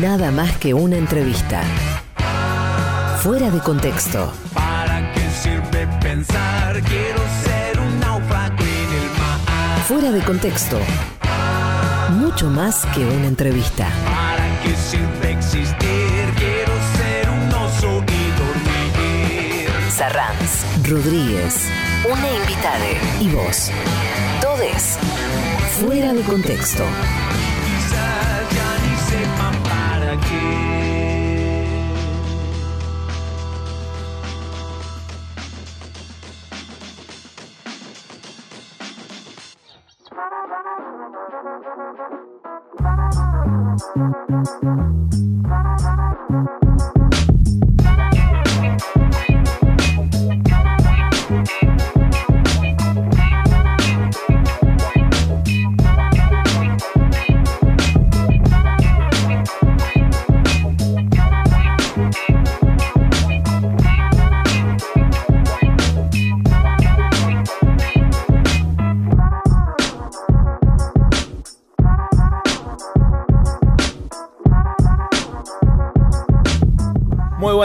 [0.00, 1.60] Nada más que una entrevista.
[3.20, 4.32] Fuera de contexto.
[4.54, 6.80] ¿Para qué sirve pensar?
[6.82, 9.80] Quiero ser un náufrago en el mar.
[9.88, 10.78] Fuera de contexto.
[12.10, 13.88] Mucho más que una entrevista.
[14.04, 16.32] ¿Para qué sirve existir?
[16.36, 19.68] Quiero ser un oso y dormir.
[19.90, 21.66] Sarranz, Rodríguez,
[22.08, 22.86] una invitada
[23.20, 23.72] y vos.
[24.40, 24.96] Todes.
[25.80, 26.84] Fuera de contexto.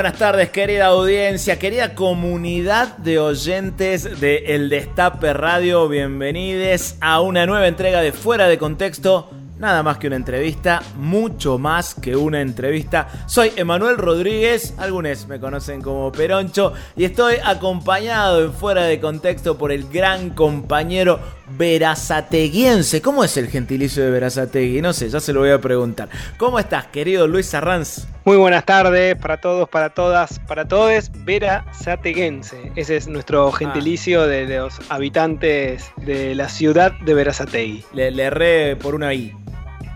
[0.03, 5.87] Buenas tardes, querida audiencia, querida comunidad de oyentes de El Destape Radio.
[5.87, 9.29] Bienvenidos a una nueva entrega de Fuera de Contexto.
[9.59, 13.07] Nada más que una entrevista, mucho más que una entrevista.
[13.27, 19.57] Soy Emanuel Rodríguez, algunos me conocen como Peroncho, y estoy acompañado en Fuera de Contexto
[19.57, 23.02] por el gran compañero Verazateguiense.
[23.02, 24.81] ¿Cómo es el gentilicio de Verazategui?
[24.81, 26.09] No sé, ya se lo voy a preguntar.
[26.38, 28.08] ¿Cómo estás, querido Luis Arranz?
[28.25, 31.11] Muy buenas tardes para todos, para todas, para todos.
[31.25, 32.71] Vera Sateguense.
[32.75, 37.83] Ese es nuestro gentilicio de los habitantes de la ciudad de Verazategui.
[37.94, 39.33] Le, le erré por una I.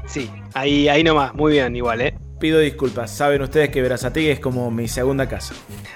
[0.05, 1.33] Sí, ahí, ahí nomás.
[1.33, 2.26] Muy bien, igual, ¿eh?
[2.39, 5.55] Pido disculpas, saben ustedes que Verazategui es como mi segunda casa.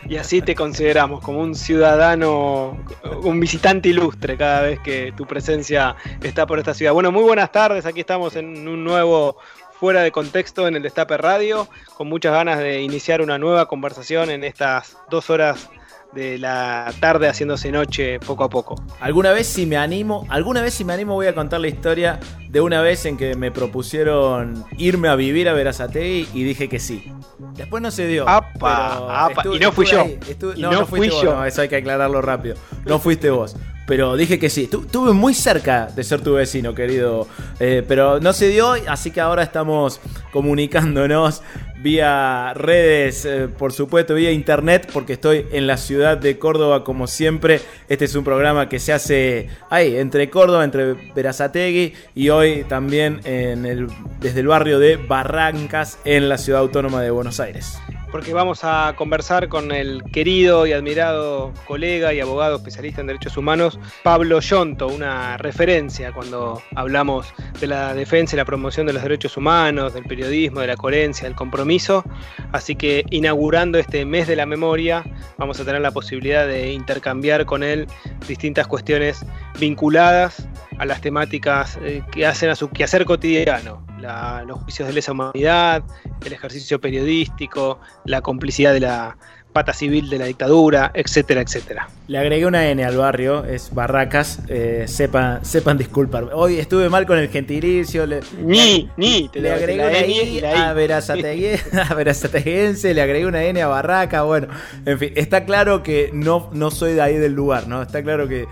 [0.10, 2.84] Y así te consideramos como un ciudadano,
[3.22, 6.94] un visitante ilustre cada vez que tu presencia está por esta ciudad.
[6.94, 7.86] Bueno, muy buenas tardes.
[7.86, 9.38] Aquí estamos en un nuevo
[9.80, 14.32] fuera de contexto en el Destape Radio, con muchas ganas de iniciar una nueva conversación
[14.32, 15.70] en estas dos horas
[16.14, 18.76] de la tarde haciéndose noche poco a poco.
[19.00, 22.20] Alguna vez si me animo, alguna vez si me animo voy a contar la historia
[22.50, 26.80] de una vez en que me propusieron irme a vivir a Verazategui y dije que
[26.80, 27.12] sí.
[27.56, 28.28] Después no se dio.
[28.28, 30.02] Apa, apa, estuve- y no fui yo.
[30.02, 31.34] ahí, estuve- Y no, no fui vos, yo.
[31.36, 32.56] no, eso hay que aclararlo rápido.
[32.86, 33.56] No fuiste vos.
[33.88, 34.68] Pero dije que sí.
[34.68, 37.28] Tu- Estuve muy cerca de ser tu vecino, querido.
[37.60, 40.00] Eh, pero no se dio, así que ahora estamos
[40.32, 41.42] comunicándonos
[41.82, 47.08] vía redes, eh, por supuesto, vía internet, porque estoy en la ciudad de Córdoba como
[47.08, 47.62] siempre.
[47.90, 53.22] Este es un programa que se hace ahí, entre Córdoba, entre Verazategui y hoy también
[53.24, 53.88] en el,
[54.20, 57.80] desde el barrio de Barrancas en la ciudad autónoma de Buenos Aires.
[58.12, 63.38] Porque vamos a conversar con el querido y admirado colega y abogado especialista en derechos
[63.38, 69.02] humanos, Pablo Yonto, una referencia cuando hablamos de la defensa y la promoción de los
[69.04, 72.04] derechos humanos, del periodismo, de la coherencia, del compromiso.
[72.52, 75.04] Así que inaugurando este mes de la memoria,
[75.38, 77.88] vamos a tener la posibilidad de intercambiar con él
[78.28, 79.26] distintas cuestiones
[79.60, 80.48] vinculadas
[80.80, 85.12] a las temáticas eh, que hacen a su quehacer cotidiano, la- los juicios de lesa
[85.12, 85.84] humanidad,
[86.26, 89.18] el ejercicio periodístico, la complicidad de la
[89.52, 91.90] pata civil de la dictadura, etcétera, etcétera.
[92.08, 96.32] Le agregué una N al barrio, es Barracas, eh, sepan, sepan disculparme.
[96.34, 100.42] Hoy estuve mal con el gentilicio, le, Ni, ni, te le agregué una N I
[101.90, 104.48] a Verazateguense, le agregué una N a Barraca, bueno,
[104.86, 107.82] en fin, está claro que no, no soy de ahí del lugar, ¿no?
[107.82, 108.48] Está claro que,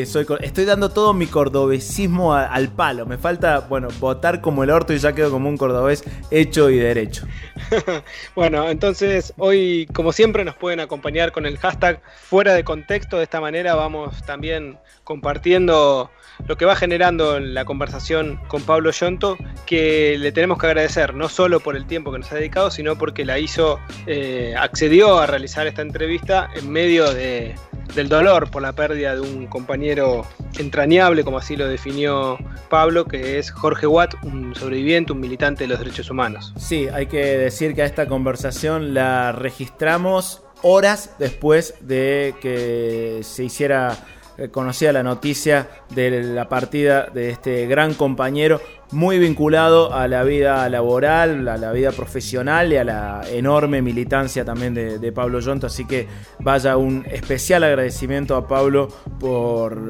[0.00, 4.98] Estoy dando todo mi cordobesismo al palo, me falta, bueno, votar como el orto y
[4.98, 7.26] ya quedo como un cordobés hecho y derecho.
[8.34, 13.18] Bueno, entonces hoy, como siempre, nos pueden acompañar con el hashtag fuera de contexto.
[13.18, 16.10] De esta manera vamos también compartiendo
[16.46, 21.28] lo que va generando la conversación con Pablo Yonto, que le tenemos que agradecer no
[21.28, 25.26] solo por el tiempo que nos ha dedicado, sino porque la hizo, eh, accedió a
[25.26, 27.54] realizar esta entrevista en medio de,
[27.94, 30.26] del dolor por la pérdida de un compañero
[30.58, 32.38] entrañable, como así lo definió
[32.68, 36.52] Pablo, que es Jorge Watt, un sobreviviente, un militante de los derechos humanos.
[36.56, 43.44] Sí, hay que decir que a esta conversación la registramos horas después de que se
[43.44, 43.96] hiciera
[44.38, 48.60] eh, conocida la noticia de la partida de este gran compañero
[48.92, 54.44] muy vinculado a la vida laboral, a la vida profesional y a la enorme militancia
[54.44, 55.66] también de, Pablo Yonto.
[55.66, 56.06] Así que
[56.38, 59.80] vaya un especial agradecimiento a Pablo por,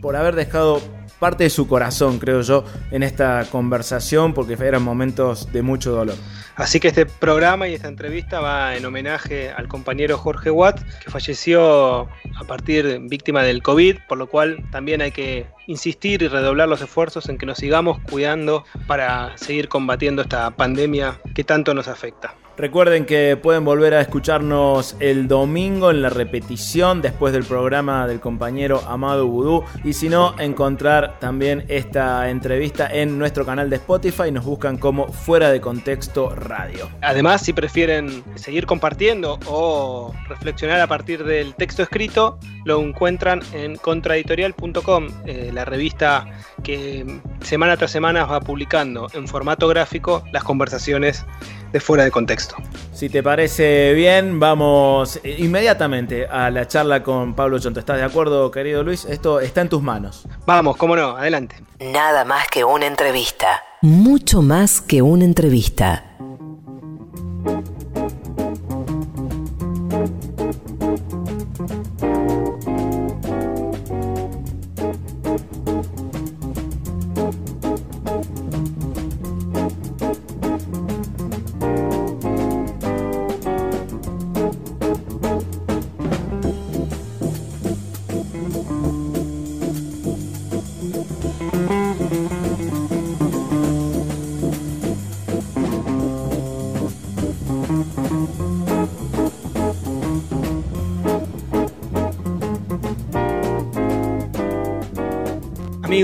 [0.00, 0.80] por haber dejado
[1.18, 6.16] parte de su corazón, creo yo, en esta conversación, porque eran momentos de mucho dolor.
[6.56, 11.10] Así que este programa y esta entrevista va en homenaje al compañero Jorge Watt, que
[11.10, 16.68] falleció a partir víctima del COVID, por lo cual también hay que insistir y redoblar
[16.68, 21.88] los esfuerzos en que nos sigamos cuidando para seguir combatiendo esta pandemia que tanto nos
[21.88, 22.34] afecta.
[22.56, 28.20] Recuerden que pueden volver a escucharnos el domingo en la repetición después del programa del
[28.20, 34.30] compañero Amado Vudú y si no, encontrar también esta entrevista en nuestro canal de Spotify.
[34.30, 36.88] Nos buscan como Fuera de Contexto Radio.
[37.02, 43.74] Además, si prefieren seguir compartiendo o reflexionar a partir del texto escrito, lo encuentran en
[43.76, 46.26] contraeditorial.com, eh, la revista
[46.62, 51.26] que semana tras semana va publicando en formato gráfico las conversaciones
[51.74, 52.54] de fuera de contexto.
[52.92, 57.80] Si te parece bien, vamos inmediatamente a la charla con Pablo Chonto.
[57.80, 59.04] ¿Estás de acuerdo, querido Luis?
[59.04, 60.24] Esto está en tus manos.
[60.46, 61.56] Vamos, cómo no, adelante.
[61.80, 63.60] Nada más que una entrevista.
[63.82, 66.04] Mucho más que una entrevista.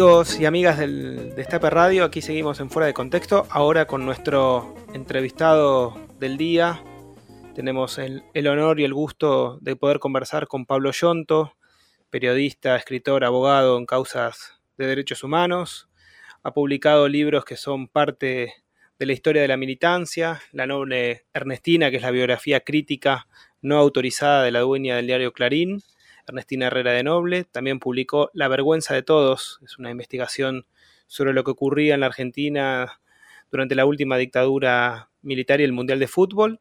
[0.01, 4.75] Amigos y amigas del Destape Radio, aquí seguimos en Fuera de Contexto, ahora con nuestro
[4.95, 6.83] entrevistado del día.
[7.55, 11.53] Tenemos el, el honor y el gusto de poder conversar con Pablo Yonto,
[12.09, 15.91] periodista, escritor, abogado en causas de derechos humanos.
[16.43, 18.55] Ha publicado libros que son parte
[18.99, 23.27] de la historia de la militancia, La noble Ernestina, que es la biografía crítica
[23.61, 25.83] no autorizada de la dueña del diario Clarín,
[26.27, 27.45] Ernestina Herrera de Noble.
[27.45, 30.67] También publicó La vergüenza de todos, es una investigación
[31.07, 33.01] sobre lo que ocurría en la Argentina
[33.51, 36.61] durante la última dictadura militar y el Mundial de Fútbol.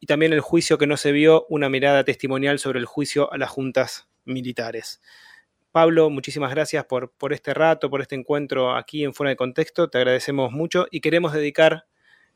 [0.00, 3.38] Y también El juicio que no se vio, una mirada testimonial sobre el juicio a
[3.38, 5.00] las juntas militares.
[5.72, 9.88] Pablo, muchísimas gracias por, por este rato, por este encuentro aquí en Fuera de Contexto.
[9.88, 11.86] Te agradecemos mucho y queremos dedicar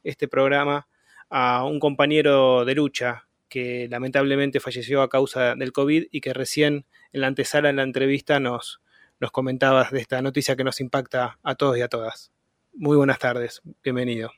[0.02, 0.88] este programa
[1.31, 6.87] a un compañero de lucha que lamentablemente falleció a causa del COVID y que recién
[7.12, 8.81] en la antesala, en la entrevista, nos,
[9.21, 12.31] nos comentabas de esta noticia que nos impacta a todos y a todas.
[12.75, 14.31] Muy buenas tardes, bienvenido.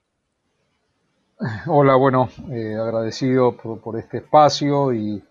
[1.67, 5.23] Hola, bueno, eh, agradecido por, por, este espacio y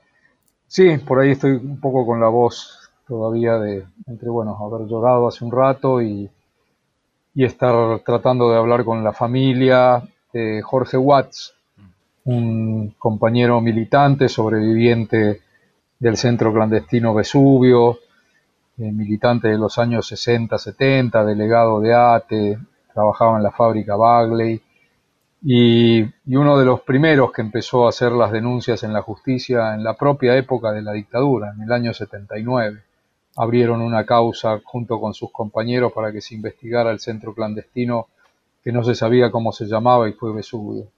[0.67, 5.27] sí, por ahí estoy un poco con la voz todavía de, entre, bueno, haber llorado
[5.27, 6.29] hace un rato y,
[7.35, 10.03] y estar tratando de hablar con la familia
[10.33, 11.55] de Jorge Watts,
[12.29, 15.41] un compañero militante, sobreviviente
[15.97, 17.99] del centro clandestino Vesubio,
[18.77, 22.59] eh, militante de los años 60, 70, delegado de ATE,
[22.93, 24.61] trabajaba en la fábrica Bagley
[25.41, 29.73] y, y, uno de los primeros que empezó a hacer las denuncias en la justicia
[29.73, 32.83] en la propia época de la dictadura, en el año 79.
[33.37, 38.07] Abrieron una causa junto con sus compañeros para que se investigara el centro clandestino
[38.63, 40.89] que no se sabía cómo se llamaba y fue Vesubio.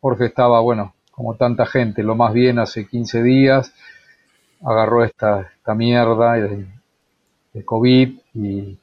[0.00, 3.72] Jorge estaba, bueno, como tanta gente, lo más bien hace 15 días,
[4.64, 6.66] agarró esta, esta mierda de,
[7.64, 8.78] COVID y,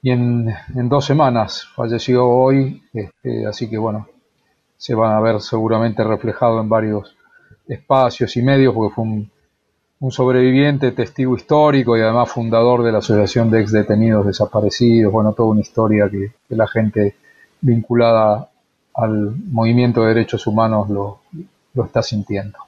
[0.00, 4.08] y en, en, dos semanas falleció hoy, este, así que bueno,
[4.78, 7.14] se van a ver seguramente reflejado en varios
[7.66, 9.30] espacios y medios porque fue un,
[10.00, 15.34] un sobreviviente, testigo histórico y además fundador de la Asociación de Ex Detenidos Desaparecidos, bueno,
[15.34, 17.16] toda una historia que, que la gente
[17.60, 18.48] vinculada
[18.98, 21.22] al movimiento de derechos humanos lo,
[21.74, 22.58] lo, está sintiendo.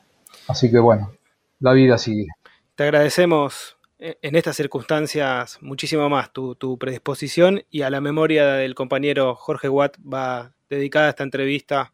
[0.48, 1.12] Así que bueno,
[1.58, 2.28] la vida sigue.
[2.76, 8.74] Te agradecemos en estas circunstancias muchísimo más tu, tu predisposición y a la memoria del
[8.74, 11.92] compañero Jorge Watt va dedicada esta entrevista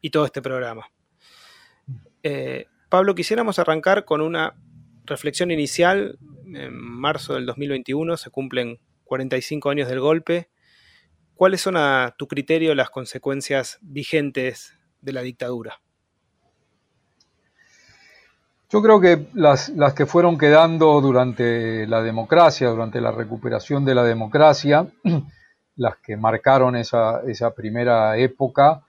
[0.00, 0.86] y todo este programa.
[2.22, 4.54] Eh, Pablo, quisiéramos arrancar con una
[5.04, 6.18] reflexión inicial.
[6.46, 10.48] En marzo del 2021 se cumplen 45 años del golpe
[11.36, 15.78] ¿cuáles son a tu criterio las consecuencias vigentes de la dictadura?
[18.68, 23.94] Yo creo que las, las, que fueron quedando durante la democracia, durante la recuperación de
[23.94, 24.88] la democracia,
[25.76, 28.82] las que marcaron esa, esa primera época,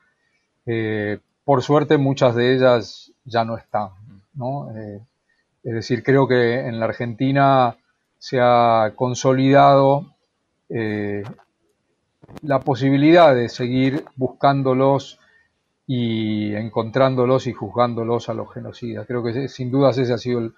[0.65, 3.89] eh, por suerte muchas de ellas ya no están.
[4.33, 4.71] ¿no?
[4.75, 4.99] Eh,
[5.63, 7.75] es decir, creo que en la Argentina
[8.17, 10.15] se ha consolidado
[12.41, 15.19] la posibilidad de seguir buscándolos
[15.85, 19.07] y encontrándolos y juzgándolos a los genocidas.
[19.07, 20.51] Creo que sin dudas ese ha sido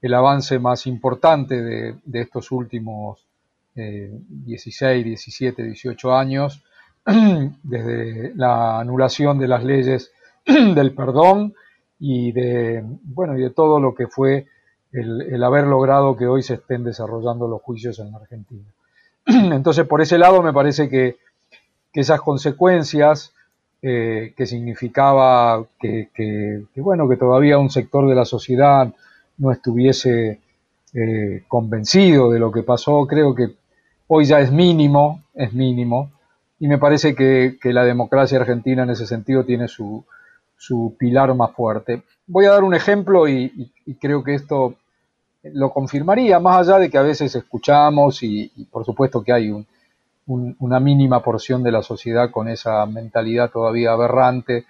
[0.00, 3.26] el, avance más importante de, estos últimos
[3.74, 6.64] 16, 17, 18 años,
[7.62, 10.12] desde la anulación de las leyes
[10.46, 11.54] del perdón
[11.98, 14.46] y de, bueno, y de todo lo que fue
[14.92, 18.64] el, haber logrado que hoy se estén desarrollando los juicios en la Argentina.
[19.52, 21.16] Entonces, por ese lado me parece que,
[21.92, 23.32] esas consecuencias
[23.80, 26.10] eh, que significaba que,
[26.76, 28.92] bueno, que todavía un sector de la sociedad
[29.38, 30.40] no estuviese
[30.92, 33.54] eh, convencido de lo que pasó, creo que
[34.08, 36.10] hoy ya es mínimo, es mínimo,
[36.60, 40.04] y me parece que, la democracia argentina en ese sentido tiene su,
[40.58, 42.02] su pilar más fuerte.
[42.26, 44.74] Voy a dar un ejemplo y creo que esto
[45.52, 49.66] lo confirmaría, más allá de que a veces escuchamos y, por supuesto que hay
[50.26, 54.64] una mínima porción de la sociedad con esa mentalidad todavía aberrante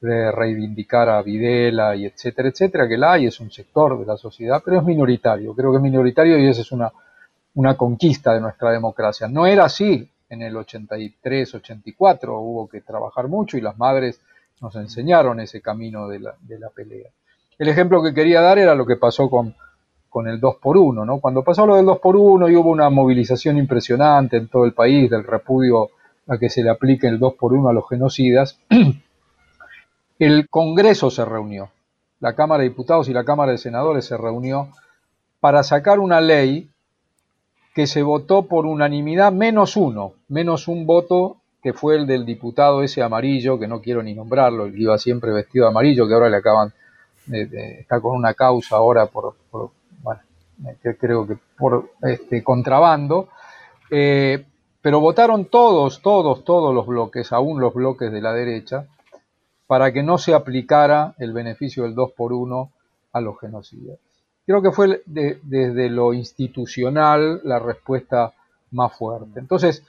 [0.00, 4.16] de reivindicar a Videla y etcétera, etcétera, que la hay, es un sector de la
[4.16, 6.90] sociedad, pero es minoritario, creo que es minoritario y esa es una,
[7.54, 9.28] una conquista de nuestra democracia.
[9.28, 14.20] No era así en el 83, 84, hubo que trabajar mucho y las madres
[14.60, 17.10] nos enseñaron ese camino de la, de la pelea.
[17.58, 19.54] El ejemplo que quería dar era lo que pasó con,
[20.12, 21.20] con el 2 por 1 ¿no?
[21.20, 24.74] Cuando pasó lo del 2 por 1 y hubo una movilización impresionante en todo el
[24.74, 25.88] país del repudio
[26.28, 28.60] a que se le aplique el 2 por 1 a los genocidas,
[30.18, 31.70] el Congreso se reunió,
[32.20, 34.68] la Cámara de Diputados y la Cámara de Senadores se reunió
[35.40, 36.68] para sacar una ley
[37.74, 42.82] que se votó por unanimidad menos uno, menos un voto que fue el del diputado
[42.82, 46.14] ese amarillo, que no quiero ni nombrarlo, el que iba siempre vestido de amarillo, que
[46.14, 46.74] ahora le acaban,
[47.30, 49.36] está con una causa ahora por
[50.98, 53.28] creo que por este, contrabando,
[53.90, 54.44] eh,
[54.80, 58.86] pero votaron todos, todos, todos los bloques, aún los bloques de la derecha,
[59.66, 62.70] para que no se aplicara el beneficio del 2 por 1
[63.12, 63.98] a los genocidas.
[64.44, 68.32] Creo que fue desde lo institucional la respuesta
[68.72, 69.38] más fuerte.
[69.38, 69.84] Entonces,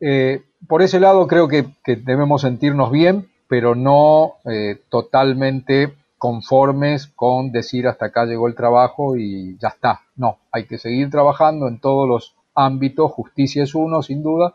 [0.00, 7.52] eh, por ese lado creo que, debemos sentirnos bien, pero no eh, totalmente conformes con
[7.52, 10.02] decir hasta acá llegó el trabajo y ya está.
[10.16, 14.52] No, hay que seguir trabajando en todos los ámbitos, justicia es uno, sin duda,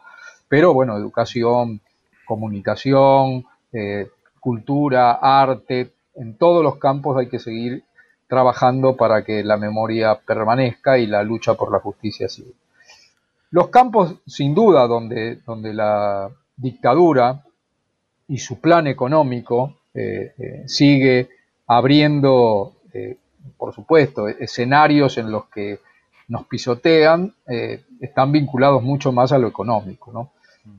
[0.50, 1.82] pero bueno, educación,
[2.26, 7.84] comunicación, eh, cultura, arte, en todos los campos hay que seguir
[8.28, 12.52] trabajando para que la memoria permanezca y la lucha por la justicia siga.
[13.52, 17.44] Los campos, sin duda, donde, donde la dictadura
[18.28, 21.30] y su plan económico eh, eh, sigue
[21.68, 23.18] abriendo, eh,
[23.58, 25.80] por supuesto, escenarios en los que
[26.28, 30.12] nos pisotean, eh, están vinculados mucho más a lo económico.
[30.12, 30.32] ¿no?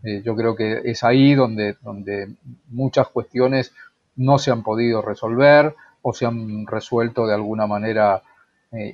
[0.03, 2.35] Eh, yo creo que es ahí donde, donde
[2.69, 3.73] muchas cuestiones
[4.17, 8.23] no se han podido resolver o se han resuelto de alguna manera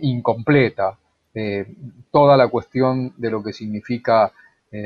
[0.03, 0.99] incompleta.
[2.11, 4.31] toda la cuestión de lo que significa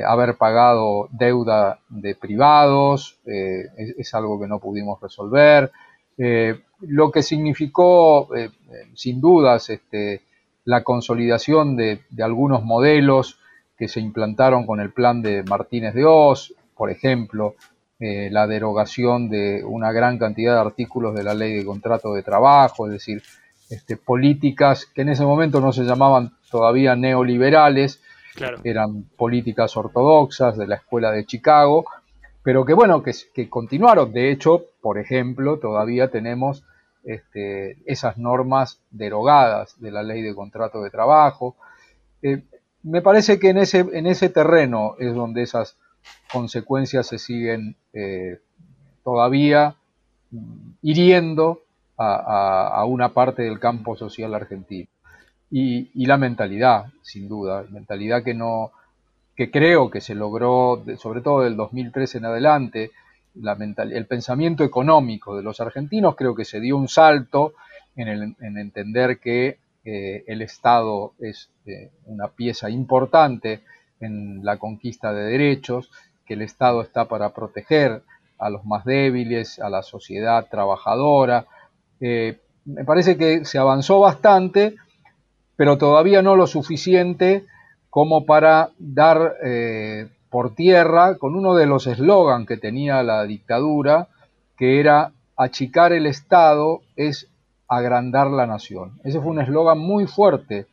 [0.07, 5.73] haber pagado deuda de privados es, es, algo que no pudimos resolver.
[6.17, 8.51] Eh, lo que significó, eh,
[8.95, 10.23] sin dudas, este,
[10.65, 13.39] la consolidación de, algunos modelos
[13.77, 17.55] que se implantaron con el plan de Martínez de Oz, por ejemplo,
[18.01, 22.23] eh, la derogación de una gran cantidad de artículos de la ley de contrato de
[22.23, 23.23] trabajo, es decir,
[23.71, 28.01] este, políticas que en ese momento no se llamaban todavía neoliberales,
[28.65, 31.85] eran políticas ortodoxas de la escuela de Chicago,
[32.43, 34.13] pero que bueno, que, continuaron.
[34.13, 36.65] De hecho, por ejemplo, todavía tenemos
[37.05, 41.57] este, esas normas derogadas de la ley de contrato de trabajo.
[42.23, 42.43] Eh,
[42.83, 45.77] me parece que en ese, en ese terreno es donde esas
[46.33, 48.41] consecuencias se siguen eh,
[49.03, 49.77] todavía
[50.31, 51.61] mm, hiriendo
[51.97, 54.89] a, una parte del campo social argentino.
[55.51, 58.73] Y, y la mentalidad, sin duda, mentalidad que no,
[59.37, 62.91] que creo que se logró, sobre todo del 2003 en adelante,
[63.35, 67.55] el pensamiento económico de los argentinos, creo que se dio un salto
[67.97, 73.63] en, entender que eh, el Estado es eh, una pieza importante
[74.01, 75.91] en la conquista de derechos,
[76.25, 78.03] que el Estado está para proteger
[78.39, 81.47] a los más débiles, a la sociedad trabajadora.
[82.01, 84.75] Eh, me parece que se avanzó bastante,
[85.57, 87.47] pero todavía no lo suficiente
[87.91, 89.37] como para dar
[90.35, 94.09] por tierra con uno de los eslogans que tenía la dictadura,
[94.59, 97.31] que era achicar el Estado es
[97.69, 98.99] agrandar la nación.
[99.05, 100.67] Ese fue un eslogan muy fuerte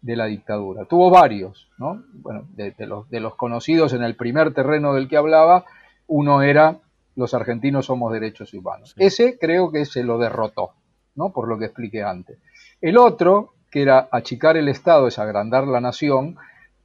[0.00, 0.84] de la dictadura.
[0.84, 2.04] Tuvo varios, ¿no?
[2.12, 5.64] Bueno, de, los, de los conocidos en el primer terreno del que hablaba,
[6.06, 6.78] uno era
[7.16, 8.94] los argentinos somos derechos humanos.
[8.96, 10.70] Ese creo que se lo derrotó,
[11.16, 11.30] ¿no?
[11.30, 12.38] Por lo que expliqué antes.
[12.80, 16.36] El otro, que era achicar el Estado, es agrandar la nación,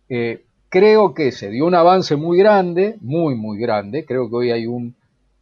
[0.09, 0.44] eh,
[0.75, 4.03] creo que se dio un avance muy grande, muy, muy grande.
[4.03, 4.93] Creo que hoy hay un,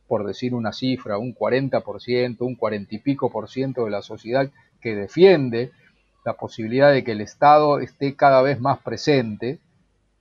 [0.07, 4.51] por decir una cifra, un 40%, un 40 y pico por ciento de la sociedad
[4.79, 5.71] que defiende
[6.23, 9.57] la posibilidad de que el Estado esté cada vez más presente.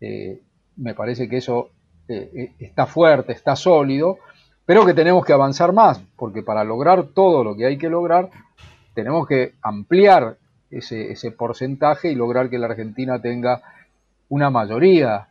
[0.01, 0.41] Eh,
[0.79, 1.69] me parece que eso
[2.09, 4.17] eh, eh, está fuerte, está sólido,
[4.65, 8.31] pero que tenemos que avanzar más, porque para lograr todo lo que hay que lograr,
[8.95, 10.39] tenemos que ampliar
[10.71, 13.61] ese, ese porcentaje y lograr que la Argentina tenga
[14.33, 15.29] una mayoría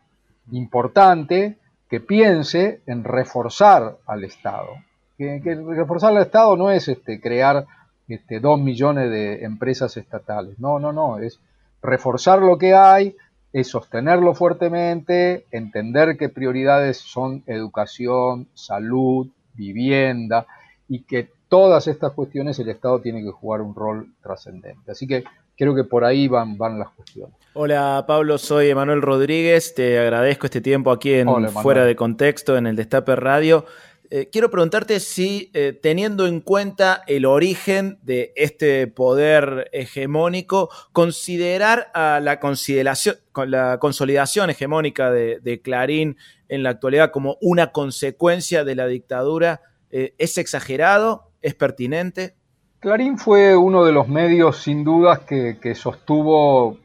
[0.51, 1.57] importante
[1.89, 4.75] que piense en reforzar al Estado.
[5.17, 7.65] Que, reforzar al Estado no es este, crear
[8.07, 10.59] este, dos millones de empresas estatales.
[10.59, 11.39] No, no, no, es
[11.81, 13.15] reforzar lo que hay,
[13.51, 20.45] es sostenerlo fuertemente, entender que prioridades son educación, salud, vivienda
[20.87, 24.91] y que todas estas cuestiones el Estado tiene que jugar un rol trascendente.
[24.91, 25.23] Así que
[25.61, 27.35] creo que por ahí van, van las cuestiones.
[27.53, 32.65] Hola Pablo, soy Emanuel Rodríguez, te agradezco este tiempo aquí en Fuera de Contexto, en
[32.65, 33.65] el Destape Radio.
[34.09, 41.91] Eh, quiero preguntarte si, eh, teniendo en cuenta el origen de este poder hegemónico, considerar
[41.93, 46.17] a la, consideración, la consolidación hegemónica de, Clarín
[46.49, 51.29] en la actualidad como una consecuencia de la dictadura, eh, ¿es exagerado?
[51.43, 52.33] ¿Es pertinente?
[52.81, 56.77] Clarín fue uno de los medios, sin dudas, que sostuvo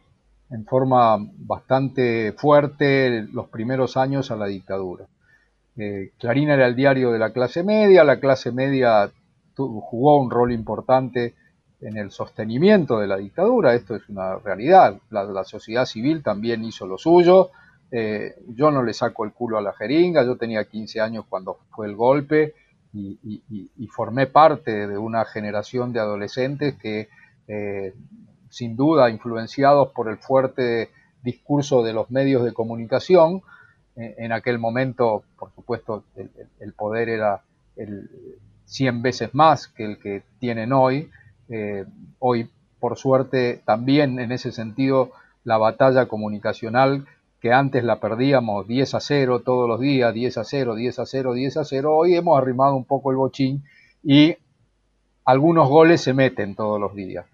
[0.50, 5.06] en forma bastante fuerte los primeros años a la dictadura.
[5.76, 9.10] Eh, Clarín era el diario de la clase media, la clase media
[9.54, 11.34] jugó un rol importante
[11.80, 16.86] en el sostenimiento de la dictadura, esto es una realidad, la, sociedad civil también hizo
[16.86, 17.50] lo suyo,
[17.90, 21.58] eh, yo no le saco el culo a la jeringa, yo tenía 15 años cuando
[21.70, 22.54] fue el golpe
[22.92, 27.08] y, formé parte de una generación de adolescentes que
[27.48, 27.94] eh,
[28.50, 30.90] sin duda influenciados por el fuerte
[31.22, 33.42] discurso de los medios de comunicación,
[33.96, 36.04] en aquel momento, por supuesto,
[36.60, 37.40] el, poder era
[37.76, 38.10] el
[38.66, 41.10] 100 veces más que el que tienen hoy.
[41.48, 41.86] Eh,
[42.18, 45.12] hoy, por suerte, también en ese sentido,
[45.44, 47.06] la batalla comunicacional
[47.46, 51.06] que antes la perdíamos 10 a 0 todos los días, 10 a 0, 10 a
[51.06, 53.62] 0, 10 a 0, hoy hemos arrimado un poco el bochín
[54.02, 54.34] y
[55.24, 57.24] algunos goles se meten todos los días.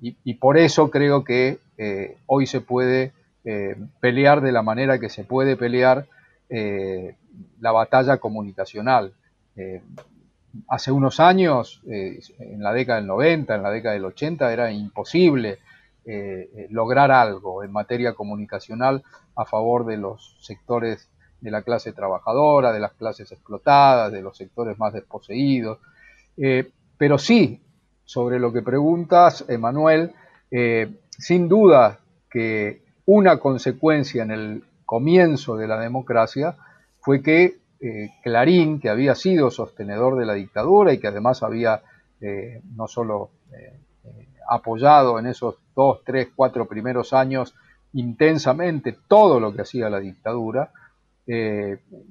[0.00, 3.12] Y, por eso creo que eh, hoy se puede
[3.44, 6.06] eh, pelear de la manera que se puede pelear
[6.50, 7.14] eh,
[7.60, 9.12] la batalla comunicacional.
[10.66, 15.58] Hace unos años, en la década del 90, en la década del 80, era imposible
[16.70, 19.02] lograr algo en materia comunicacional
[19.34, 24.36] a favor de los sectores de la clase trabajadora, de las clases explotadas, de los
[24.36, 25.78] sectores más desposeídos.
[26.96, 27.60] pero sí,
[28.04, 30.14] sobre lo que preguntas, Emanuel,
[31.18, 31.98] sin duda
[32.30, 36.56] que una consecuencia en el comienzo de la democracia
[37.00, 41.82] fue que eh, Clarín, que había sido sostenedor de la dictadura y que además había
[42.20, 43.78] eh, no solo eh,
[44.48, 47.54] apoyado en esos dos, tres, cuatro primeros años
[47.92, 50.70] intensamente todo lo que hacía la dictadura,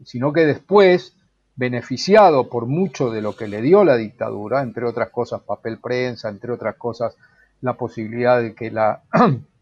[0.04, 1.15] sino que después,
[1.56, 6.30] beneficiado por mucho de lo que le dio la dictadura, entre otras cosas papel prensa,
[6.30, 7.15] entre otras cosas
[7.62, 9.04] la posibilidad de que la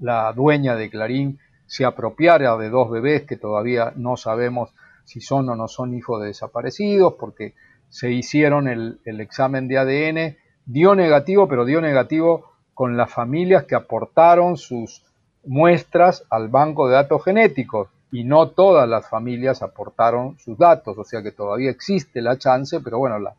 [0.00, 4.70] la dueña de Clarín se apropiara de dos bebés que todavía no sabemos
[5.04, 7.54] si son o no son hijos de desaparecidos, porque
[7.88, 13.74] se hicieron el, examen de ADN, dio negativo, pero dio negativo con las familias que
[13.74, 15.02] aportaron sus
[15.44, 21.04] muestras al banco de datos genéticos y no todas las familias aportaron sus datos, o
[21.04, 23.34] sea que todavía existe la chance, pero bueno, la,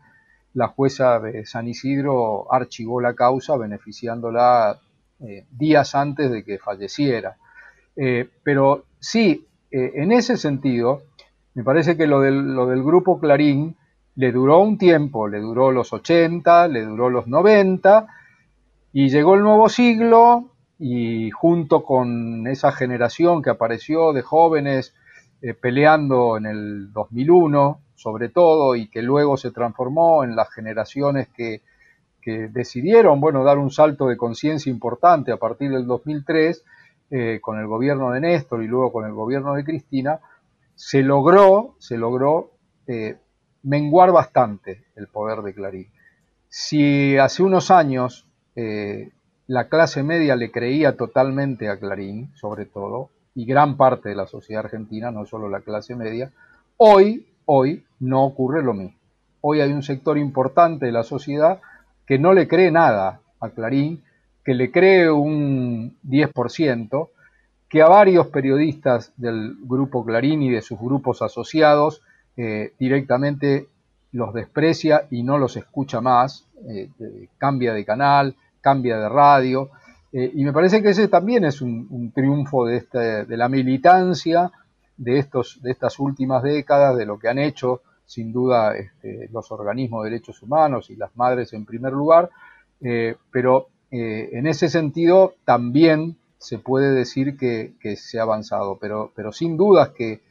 [0.54, 4.80] la jueza de San Isidro archivó la causa beneficiándola
[5.22, 7.38] eh, días antes de que falleciera.
[7.96, 11.04] Eh, pero sí, eh, en ese sentido,
[11.54, 13.78] me parece que lo lo del grupo Clarín
[14.16, 18.08] le duró un tiempo, le duró los 80, le duró los 90,
[18.94, 24.94] y llegó el nuevo siglo, y junto con esa generación que apareció de jóvenes
[25.62, 31.62] peleando en el 2001, sobre todo, y que luego se transformó en las generaciones que
[32.26, 36.66] que decidieron, bueno, dar un salto de conciencia importante a partir del 2003,
[37.12, 40.20] eh, con el gobierno de Néstor y luego con el gobierno de Cristina,
[40.74, 42.50] se logró, se logró
[42.88, 43.18] eh,
[43.66, 45.88] menguar bastante el poder de Clarín.
[46.48, 48.26] Si hace unos años
[48.56, 49.10] eh,
[49.48, 54.28] la clase media le creía totalmente a Clarín, sobre todo, y gran parte de la
[54.28, 56.32] sociedad argentina, no solo la clase media,
[56.78, 58.98] hoy, hoy no ocurre lo mismo.
[59.42, 61.60] Hoy hay un sector importante de la sociedad
[62.06, 64.04] que no le cree nada a Clarín,
[64.44, 67.10] que le cree un 10%,
[67.68, 72.04] que a varios periodistas del grupo Clarín y de sus grupos asociados
[72.38, 73.70] eh, directamente
[74.12, 76.90] los desprecia y no los escucha más, eh,
[77.38, 79.70] cambia de canal, cambia de radio,
[80.12, 84.52] eh, y me parece que ese también es un, triunfo de, este, de la militancia
[84.98, 89.52] de, estos, de estas últimas décadas, de lo que han hecho sin duda este, los
[89.52, 92.30] organismos de derechos humanos y las madres en primer lugar,
[93.32, 99.58] pero en ese sentido también se puede decir que, se ha avanzado, pero, pero sin
[99.58, 100.22] dudas que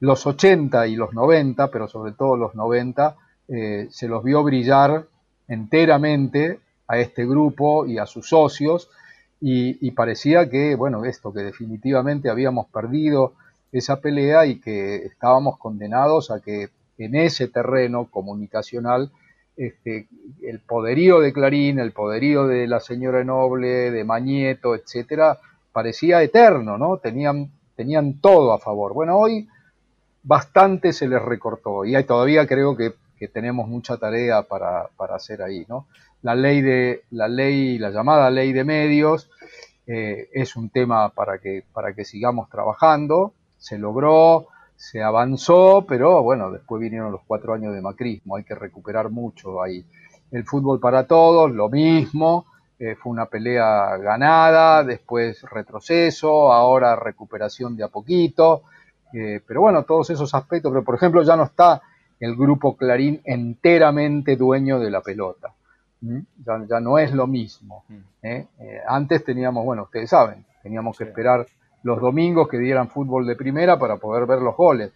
[0.00, 3.16] los 80 y los 90, pero sobre todo los 90,
[3.48, 5.06] eh, se los vio brillar
[5.46, 8.90] enteramente a este grupo y a sus socios
[9.42, 13.32] y, parecía que, bueno, esto, que definitivamente habíamos perdido
[13.72, 19.10] esa pelea y que estábamos condenados a que en ese terreno comunicacional
[19.56, 20.08] este,
[20.42, 25.38] el poderío de Clarín, el poderío de la señora Noble, de Mañeto, etcétera,
[25.72, 26.98] parecía eterno, ¿no?
[26.98, 28.92] Tenían, tenían todo a favor.
[28.92, 29.48] Bueno, hoy
[30.22, 31.84] bastante se les recortó.
[31.84, 32.94] Y todavía creo que,
[33.32, 35.86] tenemos mucha tarea para, hacer ahí, ¿no?
[36.22, 39.30] La ley de, la ley, la llamada ley de medios,
[39.86, 46.22] eh, es un tema para que, para que sigamos trabajando, se logró, se avanzó, pero
[46.22, 49.84] bueno, después vinieron los cuatro años de macrismo, hay que recuperar mucho ahí.
[50.30, 52.46] El fútbol para todos, lo mismo,
[52.78, 58.62] eh, fue una pelea ganada, después retroceso, ahora recuperación de a poquito,
[59.12, 61.82] eh, pero bueno, todos esos aspectos, pero por ejemplo ya no está
[62.18, 65.54] el grupo Clarín enteramente dueño de la pelota,
[66.00, 67.84] ya, no es lo mismo.
[67.88, 67.98] Mm.
[68.22, 68.46] ¿eh?
[68.86, 71.46] antes teníamos, bueno, ustedes saben, teníamos que esperar
[71.82, 74.92] los domingos que dieran fútbol de primera para poder ver los goles.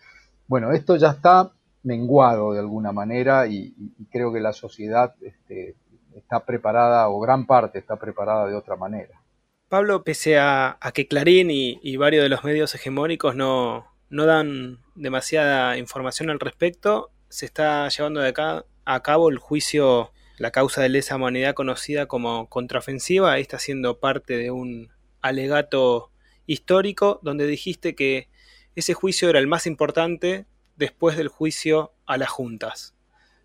[0.46, 1.50] Bueno, esto ya está
[1.83, 3.74] menguado de alguna manera y,
[4.11, 5.77] creo que la sociedad este,
[6.14, 9.20] está preparada, o gran parte está preparada de otra manera.
[9.68, 15.77] Pablo, pese a, que Clarín y, varios de los medios hegemónicos no, no dan demasiada
[15.77, 20.88] información al respecto, se está llevando de acá a cabo el juicio, la causa de
[20.88, 26.12] lesa humanidad conocida como contraofensiva, está siendo parte de un alegato
[26.46, 28.29] histórico donde dijiste que
[28.77, 30.46] ese juicio era el más importante
[30.77, 32.94] después del juicio a las juntas.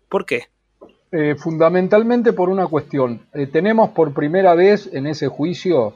[0.08, 0.50] ¿Por qué?
[1.10, 3.26] Eh, fundamentalmente por una cuestión.
[3.34, 5.94] Eh, tenemos por primera vez en ese juicio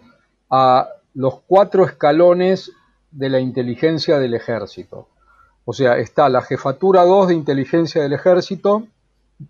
[0.50, 2.72] a los cuatro escalones
[3.14, 5.08] de la inteligencia del ejército.
[5.64, 8.86] O sea, está la jefatura 2 de inteligencia del ejército,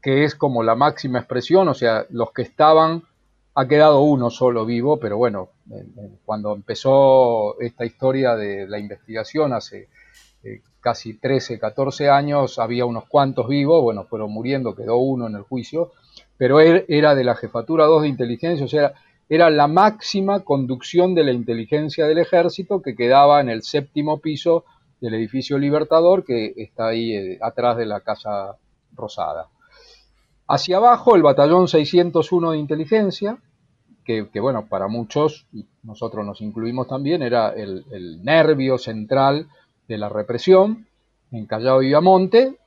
[0.02, 3.02] que es como la máxima expresión, o sea, los que estaban
[3.54, 5.50] ha quedado uno solo vivo, pero bueno,
[6.24, 9.88] cuando empezó esta historia de la investigación hace
[10.42, 15.36] eh, casi 13, 14 años, había unos cuantos vivos, bueno, fueron muriendo, quedó uno en
[15.36, 15.92] el juicio,
[16.36, 18.92] pero él era de la jefatura 2 de inteligencia, o sea,
[19.28, 24.64] era la máxima conducción de la inteligencia del ejército que quedaba en el séptimo piso
[25.00, 28.56] del edificio Libertador, que está ahí eh, atrás de la Casa
[28.94, 29.48] Rosada.
[30.46, 33.38] Hacia abajo, el batallón 601 de inteligencia,
[34.04, 35.46] que, bueno, para muchos,
[35.82, 39.48] nosotros nos incluimos también, era el, nervio central
[39.88, 40.86] de la represión
[41.32, 42.58] en Callao y Viamonte,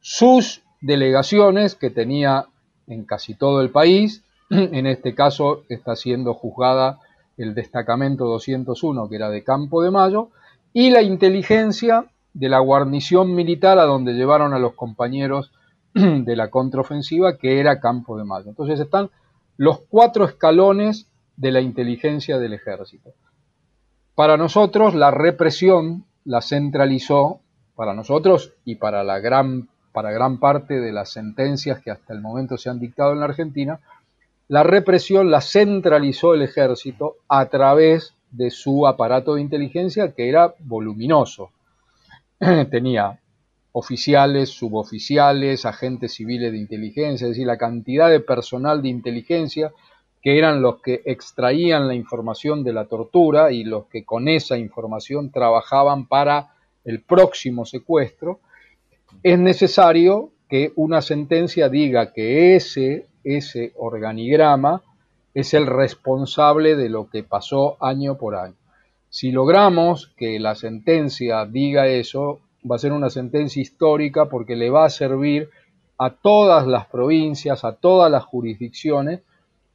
[0.00, 2.46] sus delegaciones que tenía
[2.86, 7.00] en casi todo el país, en este caso está siendo juzgada
[7.36, 10.30] el destacamento 201, que era de Campo de Mayo,
[10.72, 15.52] y la inteligencia de la guarnición militar a donde llevaron a los compañeros
[15.94, 18.48] de la contraofensiva, que era Campo de Mayo.
[18.48, 19.10] Entonces están
[19.56, 23.10] los cuatro escalones de la inteligencia del ejército.
[24.14, 27.40] Para nosotros la represión la centralizó,
[27.74, 32.20] para nosotros y para, la gran, para gran parte de las sentencias que hasta el
[32.20, 33.80] momento se han dictado en la Argentina,
[34.48, 40.54] la represión la centralizó el ejército a través de su aparato de inteligencia que era
[40.60, 41.50] voluminoso.
[42.70, 43.18] Tenía
[43.72, 49.72] oficiales, suboficiales, agentes civiles de inteligencia, es decir, la cantidad de personal de inteligencia
[50.22, 54.56] que eran los que extraían la información de la tortura y los que con esa
[54.56, 56.54] información trabajaban para
[56.84, 58.40] el próximo secuestro,
[59.22, 64.82] es necesario que una sentencia diga que ese, ese organigrama
[65.34, 68.54] es el responsable de lo que pasó año por año.
[69.10, 74.70] Si logramos que la sentencia diga eso, va a ser una sentencia histórica porque le
[74.70, 75.50] va a servir
[75.98, 79.20] a todas las provincias, a todas las jurisdicciones,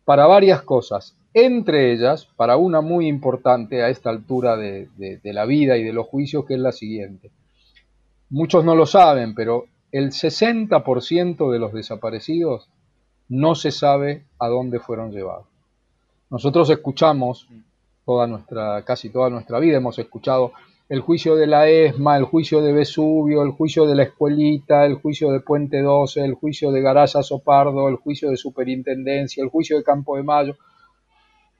[0.05, 1.15] para varias cosas.
[1.33, 4.89] entre ellas, para una muy importante a esta altura de,
[5.23, 7.31] la vida y de los juicios, que es la siguiente.
[8.29, 12.67] Muchos no lo saben, pero el 60% de los desaparecidos
[13.31, 15.47] no se sabe a dónde fueron llevados.
[16.29, 17.47] Nosotros escuchamos
[18.05, 20.53] toda nuestra, casi toda nuestra vida, hemos escuchado
[20.89, 24.95] el juicio de la ESMA, el juicio de Vesubio, el juicio de la Escuelita, el
[24.95, 29.77] juicio de Puente 12, el juicio de Garaya Sopardo, el juicio de Superintendencia, el juicio
[29.77, 30.57] de Campo de Mayo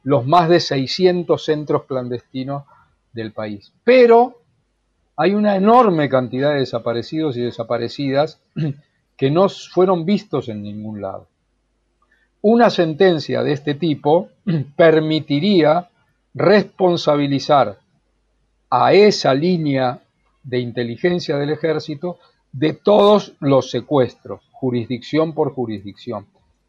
[0.03, 2.63] los más de 600 centros clandestinos
[3.13, 3.73] del país.
[3.83, 4.41] Pero
[5.15, 8.41] hay una enorme cantidad de desaparecidos y desaparecidas
[9.17, 11.27] que no fueron vistos en ningún lado.
[12.41, 14.29] Una sentencia de este tipo
[14.75, 15.89] permitiría
[16.33, 17.77] responsabilizar
[18.69, 20.01] a esa línea
[20.43, 22.17] de inteligencia del ejército
[22.51, 26.25] de todos los secuestros, jurisdicción por jurisdicción,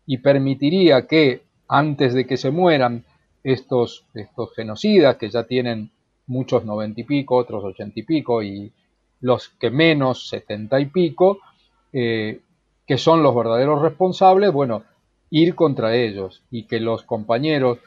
[0.06, 3.04] y permitiría que antes de que se mueran
[3.42, 5.90] estos, estos genocidas que ya tienen
[6.26, 8.72] muchos noventa y pico, otros ochenta y pico, y
[9.20, 11.38] los que menos setenta y pico,
[11.92, 12.40] eh,
[12.86, 14.84] que son los verdaderos responsables, bueno,
[15.32, 17.78] ir contra ellos y que los compañeros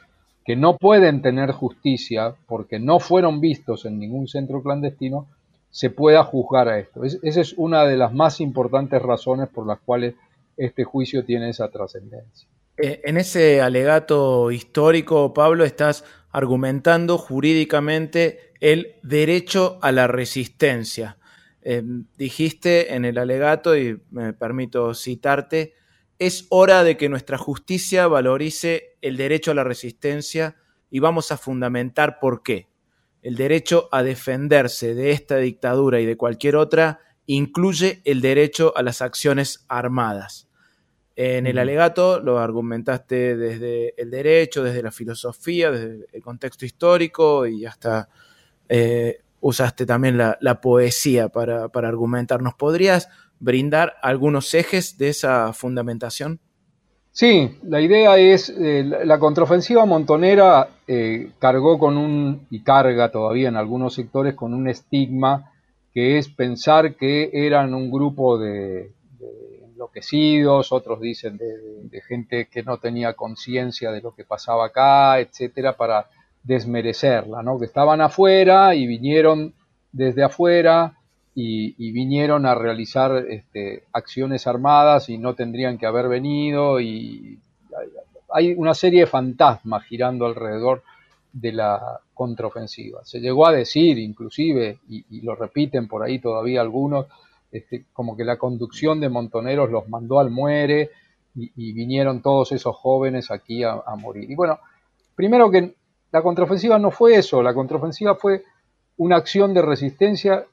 [0.44, 5.28] que no pueden tener justicia porque no fueron vistos en ningún centro clandestino,
[5.70, 7.04] se pueda juzgar a esto.
[7.04, 10.14] esa es una de las más importantes razones por las cuales
[10.56, 12.48] este juicio tiene esa trascendencia.
[12.78, 21.16] Eh, en ese alegato histórico, Pablo, estás argumentando jurídicamente el derecho a la resistencia.
[21.62, 21.82] Eh,
[22.18, 25.74] dijiste en el alegato, y me permito citarte,
[26.18, 30.56] es hora de que nuestra justicia valorice el derecho a la resistencia
[30.90, 32.68] y vamos a fundamentar por qué.
[33.22, 38.82] El derecho a defenderse de esta dictadura y de cualquier otra incluye el derecho a
[38.82, 40.48] las acciones armadas.
[41.16, 47.46] En el alegato lo argumentaste desde el derecho, desde la filosofía, desde el contexto histórico
[47.46, 48.08] y hasta
[48.68, 52.40] eh, usaste también la, poesía para, para, argumentar.
[52.58, 56.40] podrías brindar algunos ejes de esa fundamentación?
[57.12, 63.48] Sí, la idea es, eh, la contraofensiva montonera eh, cargó con un, y carga todavía
[63.48, 65.52] en algunos sectores con un estigma
[65.94, 68.92] que es pensar que eran un grupo de,
[69.76, 75.76] enloquecidos, otros dicen de, gente que no tenía conciencia de lo que pasaba acá, etcétera,
[75.76, 76.08] para
[76.42, 77.58] desmerecerla, ¿no?
[77.58, 79.54] Que estaban afuera y vinieron
[79.92, 80.95] desde afuera
[81.38, 87.38] y, vinieron a realizar este, acciones armadas y no tendrían que haber venido y
[88.32, 90.82] hay una serie de fantasmas girando alrededor
[91.32, 93.04] de la contraofensiva.
[93.04, 97.06] Se llegó a decir, inclusive, y lo repiten por ahí todavía algunos,
[97.52, 100.90] este, como que la conducción de Montoneros los mandó al muere
[101.34, 104.30] y, vinieron todos esos jóvenes aquí a, morir.
[104.30, 104.58] Y bueno,
[105.14, 105.74] primero que
[106.10, 108.42] la contraofensiva no fue eso, la contraofensiva fue
[108.96, 110.46] una acción de resistencia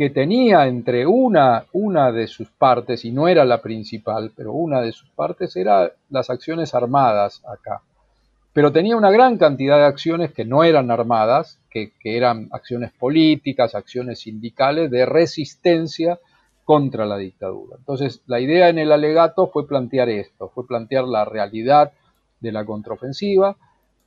[0.00, 4.80] que tenía entre una, una de sus partes, y no era la principal, pero una
[4.80, 7.82] de sus partes era las acciones armadas acá.
[8.54, 12.92] Pero tenía una gran cantidad de acciones que no eran armadas, que, que eran acciones
[12.92, 16.18] políticas, acciones sindicales de resistencia
[16.64, 17.76] contra la dictadura.
[17.76, 21.92] Entonces, la idea en el alegato fue plantear esto, fue plantear la realidad
[22.40, 23.54] de la contraofensiva,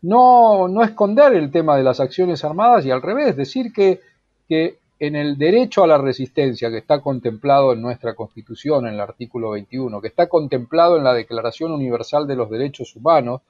[0.01, 4.01] no, no esconder el tema de las acciones armadas y al revés, decir que,
[4.49, 9.01] que en el derecho a la resistencia que está contemplado en nuestra Constitución, en el
[9.01, 13.41] artículo 21, que está contemplado en la Declaración Universal de los Derechos Humanos,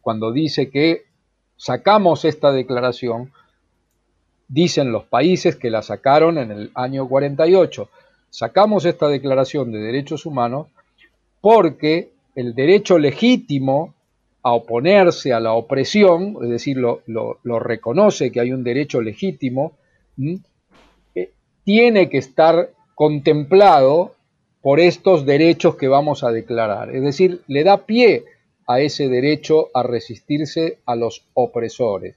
[0.00, 1.04] cuando dice que
[1.56, 3.30] sacamos esta declaración,
[4.48, 7.88] dicen los países que la sacaron en el año 48,
[8.28, 10.66] sacamos esta declaración de derechos humanos
[11.40, 13.94] porque el derecho legítimo
[14.42, 17.00] a oponerse a la opresión, es decir, lo,
[17.60, 19.74] reconoce que hay un derecho legítimo,
[21.68, 24.14] tiene que estar contemplado
[24.62, 26.96] por estos derechos que vamos a declarar.
[26.96, 28.24] Es decir, le da pie
[28.66, 32.16] a ese derecho a resistirse a los opresores.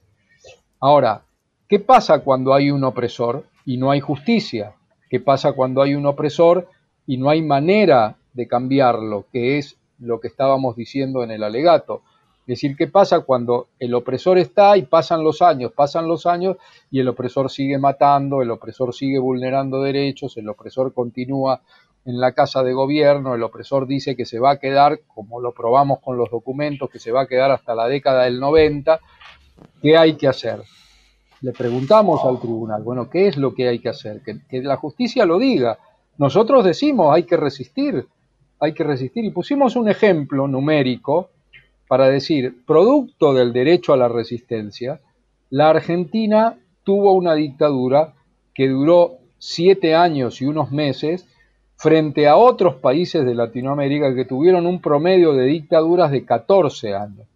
[0.80, 1.26] Ahora,
[1.68, 4.72] ¿qué pasa cuando hay un opresor y no hay justicia?
[5.10, 6.70] qué pasa cuando hay un opresor
[7.06, 12.00] y no hay manera de cambiarlo, que es lo que estábamos diciendo en el alegato.
[12.42, 16.56] Es decir, ¿qué pasa cuando el opresor está y pasan los años, pasan los años
[16.90, 21.60] y el opresor sigue matando, el opresor sigue vulnerando derechos, el opresor continúa
[22.04, 25.52] en la casa de gobierno, el opresor dice que se va a quedar, como lo
[25.52, 28.98] probamos con los documentos, que se va a quedar hasta la década del 90,
[29.80, 30.62] ¿qué hay que hacer?
[31.42, 34.22] le preguntamos al tribunal, bueno, ¿qué es lo que hay que hacer?
[34.22, 35.76] Que, la justicia lo diga.
[36.16, 38.06] Nosotros decimos, hay que resistir,
[38.60, 39.24] hay que resistir.
[39.24, 41.30] Y pusimos un ejemplo numérico
[41.92, 45.02] para decir, producto del derecho a la resistencia,
[45.50, 48.14] la Argentina tuvo una dictadura
[48.54, 51.28] que duró siete años y unos meses
[51.76, 57.26] frente a otros países de Latinoamérica que tuvieron un promedio de dictaduras de 14 años.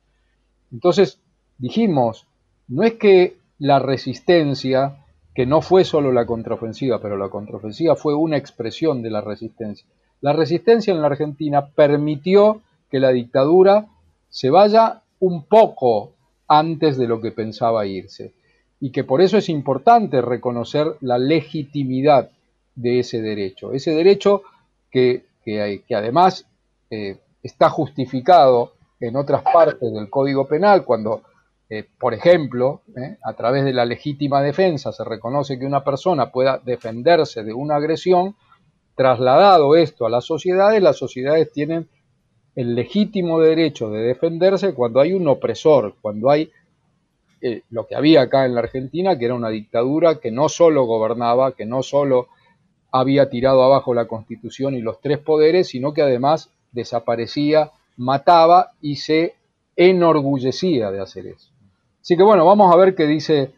[0.72, 1.20] Entonces
[1.58, 2.26] dijimos,
[2.66, 8.14] no es que la resistencia, que no fue solo la contraofensiva, pero la contraofensiva fue
[8.14, 9.86] una expresión de la resistencia.
[10.22, 13.88] La resistencia en la Argentina permitió que la dictadura
[14.28, 16.12] se vaya un poco
[16.48, 18.34] antes de lo que pensaba irse
[18.80, 22.30] y que por eso es importante reconocer la legitimidad
[22.74, 23.72] de ese derecho.
[23.72, 24.42] Ese derecho
[24.90, 26.46] que, que, además
[26.90, 31.22] eh, está justificado en otras partes del Código Penal cuando,
[31.68, 36.30] eh, por ejemplo, eh, a través de la legítima defensa se reconoce que una persona
[36.30, 38.36] pueda defenderse de una agresión,
[38.94, 41.88] trasladado esto a las sociedades, las sociedades tienen
[42.56, 46.50] el legítimo derecho de defenderse cuando hay un opresor, cuando hay
[47.42, 50.84] eh, lo que había acá en la Argentina, que era una dictadura que no solo
[50.84, 52.28] gobernaba, que no solo
[52.90, 58.96] había tirado abajo la constitución y los tres poderes, sino que además desaparecía, mataba y
[58.96, 59.34] se
[59.76, 61.50] enorgullecía de hacer eso.
[62.00, 63.52] Así que bueno, vamos a ver qué dice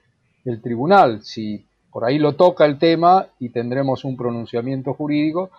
[0.44, 5.50] el tribunal, si por ahí lo toca el tema y tendremos un pronunciamiento jurídico,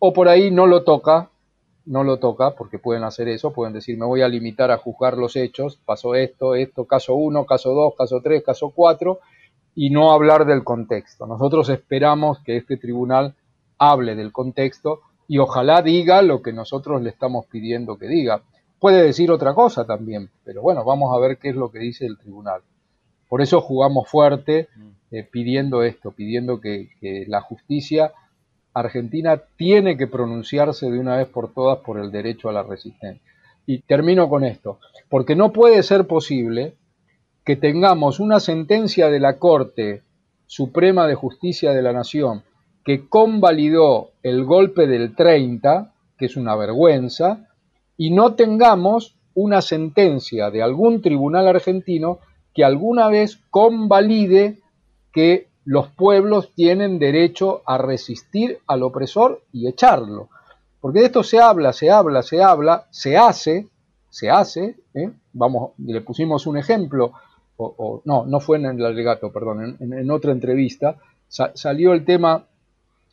[0.00, 1.29] o por ahí no lo toca
[1.90, 5.18] no lo toca, porque pueden hacer eso, pueden decir, me voy a limitar a juzgar
[5.18, 9.18] los hechos, pasó esto, esto, caso 1, caso 2, caso 3, caso 4,
[9.74, 11.26] y no hablar del contexto.
[11.26, 13.34] Nosotros esperamos que este tribunal
[13.76, 18.44] hable del contexto y ojalá diga lo que nosotros le estamos pidiendo que diga.
[18.78, 22.06] Puede decir otra cosa también, pero bueno, vamos a ver qué es lo que dice
[22.06, 22.62] el tribunal.
[23.28, 24.68] Por eso jugamos fuerte
[25.10, 28.12] eh, pidiendo esto, pidiendo que, que la justicia
[28.72, 33.22] Argentina tiene que pronunciarse de una vez por todas por el derecho a la resistencia.
[33.66, 34.78] Y termino con esto,
[35.08, 36.74] porque no puede ser posible
[37.44, 40.02] que tengamos una sentencia de la Corte
[40.46, 42.42] Suprema de Justicia de la Nación
[42.84, 47.46] que convalidó el golpe del 30, que es una vergüenza,
[47.96, 52.18] y no tengamos una sentencia de algún tribunal argentino
[52.54, 54.58] que alguna vez convalide
[55.12, 60.28] que los pueblos tienen derecho a resistir al opresor y echarlo.
[60.80, 63.68] Porque de esto se habla, se habla, se habla, se hace,
[64.08, 65.12] se hace, ¿eh?
[65.32, 67.12] vamos, le pusimos un ejemplo,
[67.56, 70.96] o, no, no fue en el alegato, perdón, en, otra entrevista,
[71.28, 72.46] salió el tema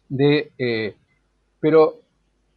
[0.09, 0.95] de, eh,
[1.59, 1.97] pero,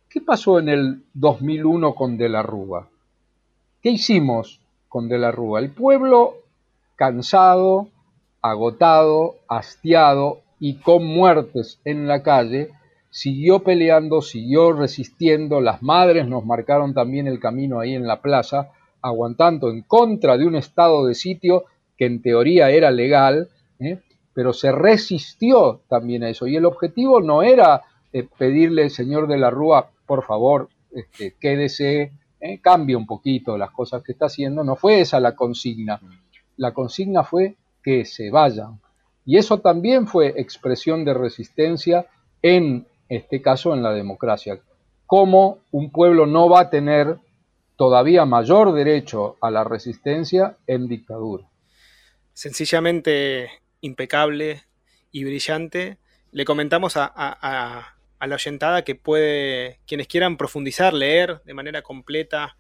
[0.09, 2.89] ¿qué pasó en el 2001 con De la Rúa?
[3.83, 5.61] ¿Qué hicimos con De la Rúa?
[5.61, 6.37] El pueblo
[6.97, 7.89] cansado,
[8.43, 12.71] agotado, hastiado y con muertes en la calle,
[13.11, 18.71] siguió peleando, siguió resistiendo, las madres nos marcaron también el camino ahí en la plaza,
[19.03, 21.65] aguantando en contra de un estado de sitio
[21.97, 23.49] que en teoría era legal,
[23.79, 23.99] ¿eh?
[24.33, 26.47] pero se resistió también a eso.
[26.47, 32.13] Y el objetivo no era eh, pedirle, señor de la Rúa, por favor, este, quédese,
[32.41, 32.61] ¿eh?
[32.61, 36.01] cambie un poquito las cosas que está haciendo, no fue esa la consigna.
[36.57, 38.81] La consigna fue que se vayan.
[39.25, 42.07] Y eso también fue expresión de resistencia
[42.43, 44.61] en este caso en la democracia.
[45.07, 47.19] Cómo un pueblo no va a tener
[47.77, 51.47] todavía mayor derecho a la resistencia en dictadura.
[52.33, 54.63] Sencillamente impecable
[55.11, 55.99] y brillante.
[56.33, 57.07] Le comentamos a,
[58.21, 62.57] a la oyentada que puede, quienes quieran profundizar, leer de manera completa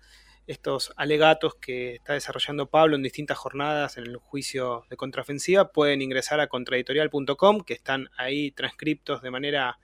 [0.50, 6.02] estos alegatos que está desarrollando Pablo en distintas jornadas en el juicio de contraofensiva, pueden
[6.02, 9.78] ingresar a contraeditorial.com, que están ahí transcriptos de manera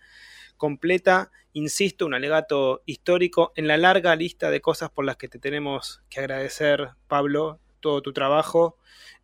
[0.56, 1.30] completa.
[1.52, 6.02] Insisto, un alegato histórico en la larga lista de cosas por las que te tenemos
[6.10, 8.76] que agradecer, Pablo, todo tu trabajo.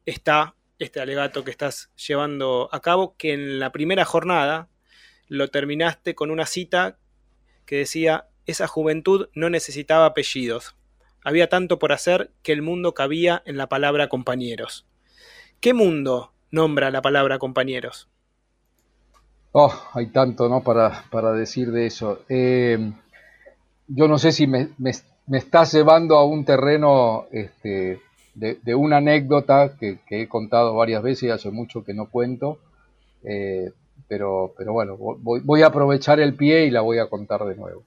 [0.06, 4.68] Está este alegato que estás llevando a cabo, que en la primera jornada
[5.26, 6.98] lo terminaste con una cita
[7.66, 10.76] que decía, esa juventud no necesitaba apellidos,
[11.24, 14.86] había tanto por hacer que el mundo cabía en la palabra compañeros.
[15.60, 18.08] ¿Qué mundo nombra la palabra compañeros?
[19.52, 20.62] Oh, hay tanto, ¿no?
[20.62, 22.20] Para, para decir de eso.
[22.28, 22.92] Eh,
[23.86, 24.92] yo no sé si me, me,
[25.38, 28.00] estás llevando a un terreno este,
[28.34, 32.58] de, una anécdota que, he contado varias veces y hace mucho que no cuento.
[33.24, 33.70] Eh,
[34.08, 37.82] pero, pero bueno, voy, a aprovechar el pie y la voy a contar de nuevo.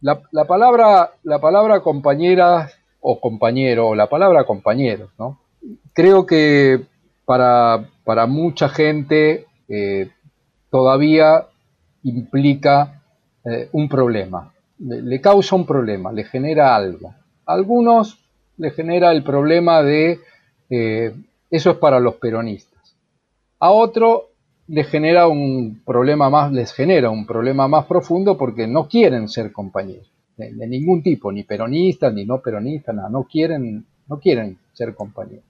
[0.00, 5.40] La, palabra, la palabra compañera o compañero, o la palabra compañeros, ¿no?
[5.92, 6.82] Creo que
[7.24, 10.10] para, para mucha gente eh,
[10.70, 11.46] todavía
[12.02, 13.02] implica
[13.44, 17.14] eh, un problema, le, causa un problema, le genera algo.
[17.46, 18.18] Algunos
[18.58, 20.20] le genera el problema de
[20.70, 21.14] eh,
[21.50, 22.96] eso es para los peronistas.
[23.58, 24.30] A otro
[24.68, 29.52] les genera un problema más, les genera un problema más profundo porque no quieren ser
[29.52, 34.94] compañeros de, ningún tipo, ni peronistas, ni no peronistas, nada, no quieren, no quieren ser
[34.94, 35.44] compañeros.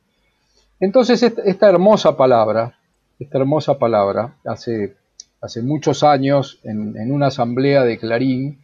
[0.79, 2.77] Entonces esta, hermosa palabra,
[3.19, 4.95] esta hermosa palabra, hace,
[5.41, 8.59] hace muchos años en, una asamblea de Clarín,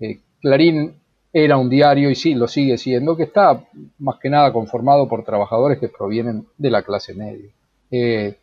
[0.00, 0.94] eh, Clarín
[1.32, 3.64] era un diario y sí, lo sigue siendo, que está
[3.98, 7.50] más que nada conformado por trabajadores que provienen de la clase media.
[7.90, 8.36] Eh,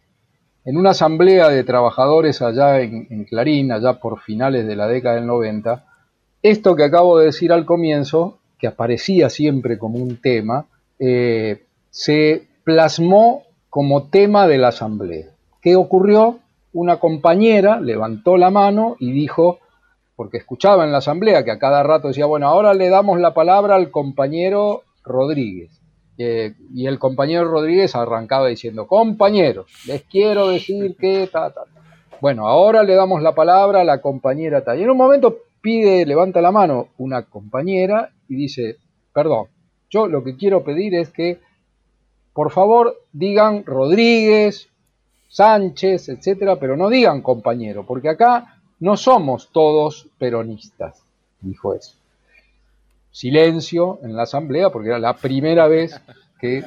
[0.66, 5.28] en una asamblea de trabajadores allá en, Clarín, allá por finales de la década del
[5.28, 5.86] 90,
[6.42, 10.66] esto que acabo de decir al comienzo, que aparecía siempre como un tema,
[10.98, 15.28] eh, se plasmó como tema de la asamblea.
[15.62, 16.40] ¿Qué ocurrió?
[16.74, 19.60] Una compañera levantó la mano y dijo,
[20.16, 23.34] porque escuchaba en la asamblea que a cada rato decía, bueno, ahora le damos la
[23.34, 25.80] palabra al compañero Rodríguez.
[26.18, 31.54] Eh, y el compañero Rodríguez arrancaba diciendo, compañeros, les quiero decir que ta,
[32.22, 34.80] Bueno, ahora le damos la palabra a la compañera tal.
[34.80, 38.78] Y en un momento pide, levanta la mano una compañera y dice,
[39.14, 39.48] perdón,
[39.90, 41.40] yo lo que quiero pedir es que,
[42.34, 44.70] por favor, digan Rodríguez,
[45.28, 51.04] Sánchez, etcétera, pero no digan compañero, porque acá no somos todos peronistas,
[51.42, 52.05] dijo eso
[53.16, 56.02] silencio en la asamblea, porque era la primera vez
[56.38, 56.66] que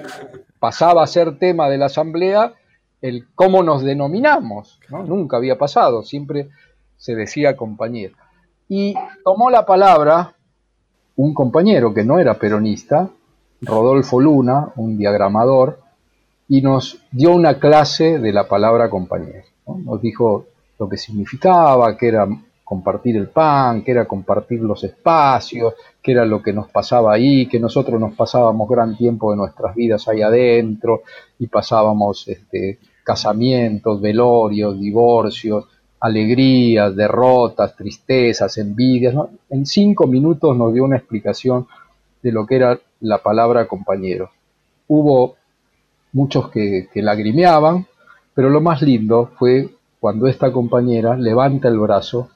[0.59, 2.55] pasaba a ser tema de la asamblea
[3.03, 6.49] el cómo nos denominamos, nunca había pasado, siempre
[6.97, 8.17] se decía compañero.
[8.67, 10.37] Y tomó la palabra
[11.17, 13.11] un compañero que no era peronista,
[13.61, 15.81] Rodolfo Luna, un diagramador,
[16.49, 19.45] y nos dio una clase de la palabra compañero.
[19.67, 20.47] Nos dijo
[20.79, 22.27] lo que significaba, que era
[22.69, 27.47] compartir el pan, que era compartir los espacios, que era lo que nos pasaba ahí,
[27.47, 31.01] que nosotros nos pasábamos gran tiempo de nuestras vidas ahí adentro
[31.39, 35.65] y pasábamos este, casamientos, velorios, divorcios,
[36.01, 39.15] alegrías, derrotas, tristezas, envidias.
[39.49, 41.67] En cinco minutos nos dio una explicación
[42.23, 44.29] de lo que era la palabra compañero.
[44.89, 45.37] Hubo
[46.13, 47.87] muchos que, que lagrimeaban,
[48.35, 52.29] pero lo más lindo fue cuando esta compañera levanta el brazo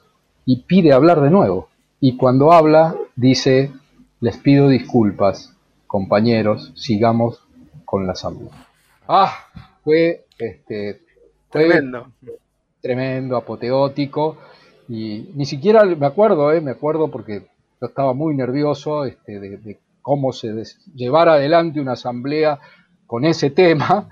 [0.45, 1.69] y pide hablar de nuevo.
[1.99, 3.71] Y cuando habla, dice,
[4.19, 5.55] les pido disculpas,
[5.87, 7.43] compañeros, sigamos
[7.85, 8.49] con la salud.
[9.07, 9.33] Ah,
[9.83, 11.01] fue, este,
[11.49, 12.07] tremendo.
[12.81, 14.37] Tremendo, apoteótico.
[14.89, 17.43] Y ni siquiera me acuerdo, eh, me acuerdo porque
[17.79, 20.51] yo estaba muy nervioso este, de, cómo se
[20.93, 22.59] llevar adelante una asamblea
[23.07, 24.09] con ese tema.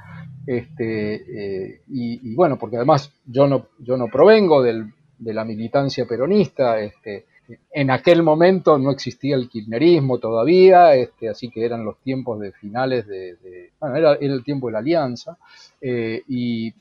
[0.48, 5.46] Este, eh, y, y, bueno, porque además yo no, yo no provengo del, de la
[5.46, 6.80] militancia peronista.
[6.80, 7.26] Este,
[7.72, 12.52] en aquel momento no existía el kirchnerismo todavía, este, así que eran los tiempos de
[12.52, 15.38] finales de, bueno, era, el tiempo de la alianza,
[15.80, 16.74] eh, y,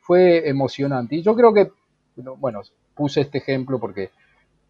[0.00, 1.16] fue emocionante.
[1.16, 1.70] Y yo creo que,
[2.38, 2.62] bueno,
[2.94, 4.10] puse este ejemplo porque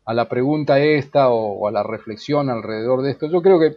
[0.05, 3.77] a la pregunta esta o, a la reflexión alrededor de esto, yo creo que,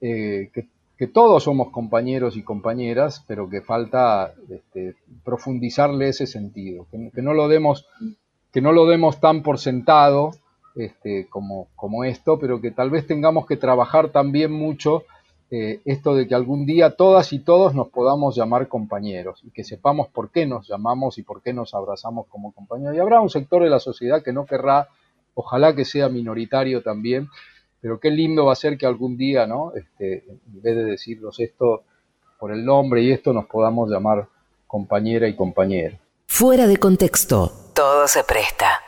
[0.00, 0.66] eh, que,
[1.06, 7.46] todos somos compañeros y compañeras, pero que falta este, profundizarle ese sentido, que no lo
[7.48, 7.86] demos
[8.52, 10.32] que no lo demos tan por sentado
[10.74, 15.04] este, como, como esto, pero que tal vez tengamos que trabajar también mucho
[15.50, 19.64] eh, esto de que algún día todas y todos nos podamos llamar compañeros y que
[19.64, 22.96] sepamos por qué nos llamamos y por qué nos abrazamos como compañeros.
[22.96, 24.88] Y habrá un sector de la sociedad que no querrá,
[25.34, 27.28] ojalá que sea minoritario también,
[27.80, 29.72] pero qué lindo va a ser que algún día, ¿no?
[29.74, 31.84] Este, en vez de decirnos esto
[32.38, 34.28] por el nombre y esto, nos podamos llamar
[34.66, 35.96] compañera y compañero.
[36.26, 38.82] Fuera de contexto todo se presta.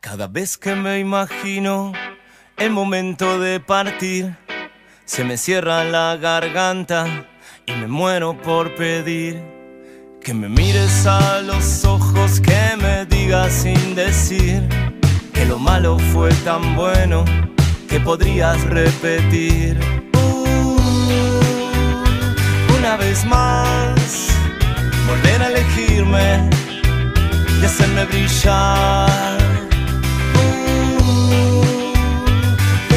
[0.00, 1.92] Cada vez que me imagino
[2.56, 4.34] el momento de partir,
[5.04, 7.28] se me cierra la garganta
[7.66, 9.44] y me muero por pedir
[10.22, 14.66] que me mires a los ojos, que me digas sin decir
[15.34, 17.26] que lo malo fue tan bueno
[17.92, 19.78] que podrías repetir.
[20.14, 20.78] Uh,
[22.78, 24.28] una vez más,
[25.06, 26.48] volver a elegirme
[27.60, 29.38] y hacerme brillar.
[30.34, 31.92] Uh,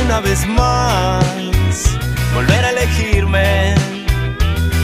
[0.06, 1.26] una vez más,
[2.34, 3.76] volver a elegirme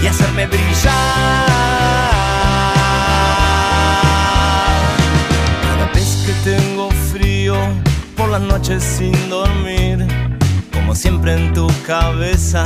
[0.03, 2.00] y hacerme brillar.
[8.31, 10.07] Las noches sin dormir,
[10.73, 12.65] como siempre en tu cabeza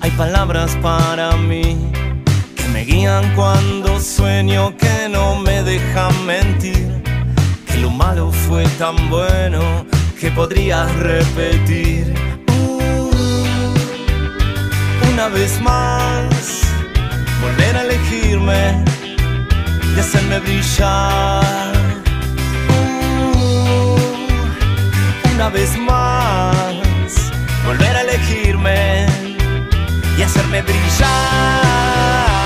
[0.00, 1.92] hay palabras para mí
[2.72, 7.02] me guían cuando sueño que no me dejan mentir,
[7.66, 9.86] que lo malo fue tan bueno
[10.20, 12.12] que podrías repetir.
[12.48, 13.10] Uh,
[15.12, 16.62] una vez más,
[17.40, 18.84] volver a elegirme
[19.96, 21.65] y hacerme brillar.
[25.36, 27.30] Una vez más,
[27.66, 29.06] volver a elegirme
[30.16, 32.45] y hacerme brillar.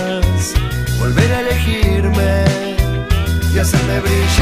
[3.71, 4.39] समावेश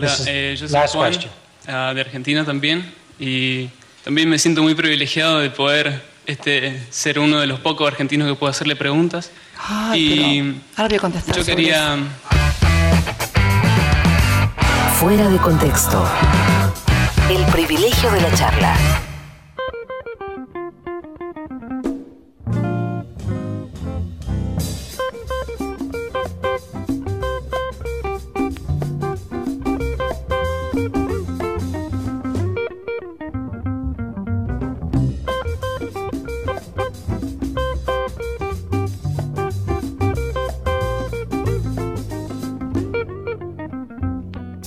[0.00, 1.32] Hola, This is eh, yo soy last Juan, question.
[1.68, 3.68] ah, de Argentina también, y
[4.04, 8.34] también me siento muy privilegiado de poder este, ser uno de los pocos argentinos que
[8.34, 9.30] puedo hacerle preguntas.
[9.58, 11.98] Ay, y ahora voy a contestar yo quería,
[14.98, 16.06] Fuera de contexto.
[17.30, 18.76] El privilegio de la charla.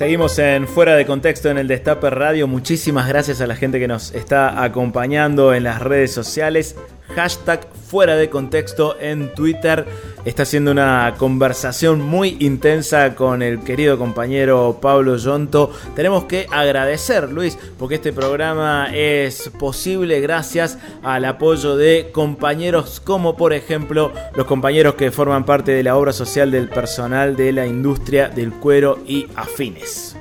[0.04, 2.46] Seguimos en Fuera de Contexto en el Destape Radio.
[2.46, 6.76] Muchísimas gracias a la gente que nos está acompañando en las redes sociales.
[7.16, 9.86] Hashtag Fuera de Contexto en Twitter.
[10.26, 15.72] Está haciendo una conversación muy intensa con el querido compañero Pablo Yonto.
[15.96, 23.38] Tenemos que agradecer, Luis, porque este programa es posible gracias al apoyo de compañeros como
[23.38, 27.68] por ejemplo los compañeros que forman parte de la obra social del personal de la
[27.68, 30.16] industria del cuero y afines.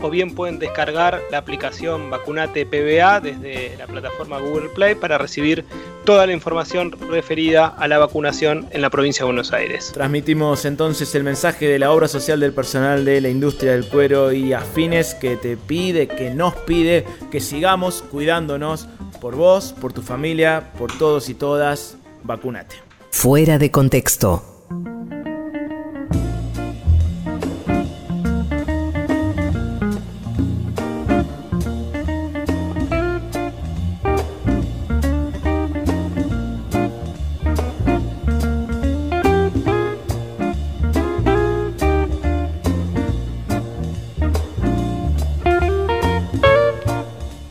[0.00, 5.64] o bien pueden descargar la aplicación Vacunate PBA desde la plataforma Google Play para recibir
[6.04, 9.92] toda la información referida a la vacunación en la provincia de Buenos Aires.
[9.92, 14.32] Transmitimos entonces el mensaje de la obra social del personal de la industria del cuero
[14.32, 18.88] y afines que te pide, que nos pide que sigamos cuidándonos
[19.20, 21.96] por vos, por tu familia, por todos y todas.
[22.22, 22.76] Vacunate.
[23.10, 24.42] Fuera de contexto.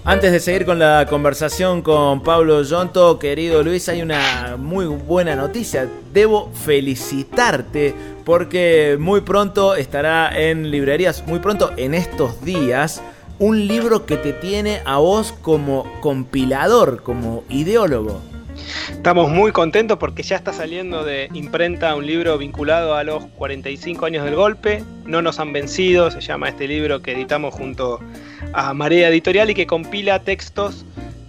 [0.10, 5.36] Antes de seguir con la conversación con Pablo Yonto, querido Luis, hay una muy buena
[5.36, 5.88] noticia.
[6.12, 7.94] Debo felicitarte
[8.26, 13.04] porque muy pronto estará en librerías, muy pronto en estos días,
[13.38, 18.20] un libro que te tiene a vos como compilador, como ideólogo.
[18.92, 24.06] Estamos muy contentos porque ya está saliendo de imprenta un libro vinculado a los 45
[24.06, 24.84] años del golpe.
[25.06, 28.00] No nos han vencido, se llama este libro que editamos junto
[28.54, 30.86] a Marea Editorial y que compila textos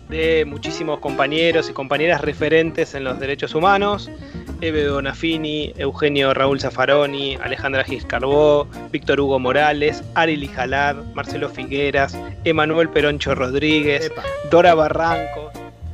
[0.09, 4.11] de muchísimos compañeros y compañeras referentes en los derechos humanos.
[4.61, 12.91] Eve Donafini, Eugenio Raúl Zaffaroni, Alejandra Giscarbó, Víctor Hugo Morales, Ari Lijalad, Marcelo Figueras, Emanuel
[12.91, 14.12] Peroncho Rodríguez,
[14.51, 15.51] Dora Barranco,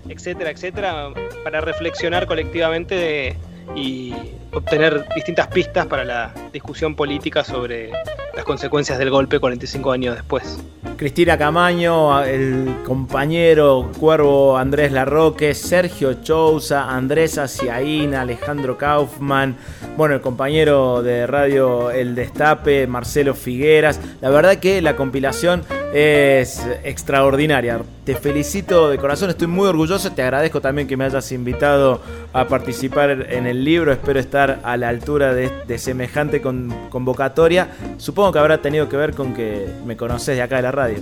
[0.08, 1.10] etcétera, etcétera,
[1.44, 3.36] para reflexionar colectivamente
[3.74, 4.14] y
[4.52, 7.90] obtener distintas pistas para la discusión política sobre
[8.34, 10.58] las consecuencias del golpe 45 años después.
[10.96, 19.56] Cristina Camaño, el compañero Cuervo Andrés Larroque, Sergio Chousa, Andrés Aciaína, Alejandro Kaufman,
[19.98, 24.00] bueno, el compañero de radio El Destape, Marcelo Figueras.
[24.22, 27.80] La verdad que la compilación es extraordinaria.
[28.04, 32.00] Te felicito de corazón, estoy muy orgulloso, te agradezco también que me hayas invitado
[32.32, 37.68] a participar en el libro, espero estar a la altura de, semejante convocatoria.
[37.98, 40.98] Supongo que habrá tenido que ver con que me conoces de acá de la radio.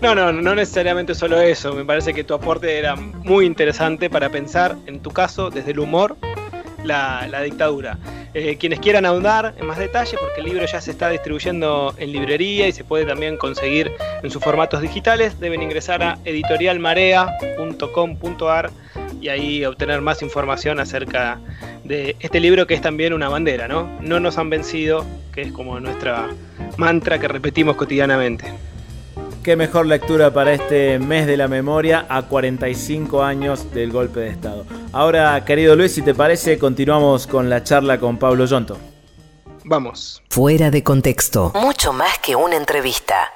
[0.00, 1.72] No, no, no necesariamente solo eso.
[1.72, 5.78] Me parece que tu aporte era muy interesante para pensar, en tu caso, desde el
[5.78, 6.16] humor,
[6.84, 7.98] la, dictadura.
[8.32, 12.10] Eh, quienes quieran ahondar en más detalle, porque el libro ya se está distribuyendo en
[12.12, 18.70] librería y se puede también conseguir en sus formatos digitales, deben ingresar a editorialmarea.com.ar
[19.20, 21.38] y ahí obtener más información acerca
[21.84, 23.88] de este libro que es también una bandera, ¿no?
[24.00, 26.28] No nos han vencido, que es como nuestra
[26.76, 28.46] mantra que repetimos cotidianamente.
[29.44, 34.30] Qué mejor lectura para este mes de la memoria a 45 años del golpe de
[34.30, 34.64] Estado.
[34.90, 38.78] Ahora, querido Luis, si te parece, continuamos con la charla con Pablo Yonto.
[39.64, 40.22] Vamos.
[40.30, 41.52] Fuera de contexto.
[41.56, 43.30] Mucho más que una entrevista.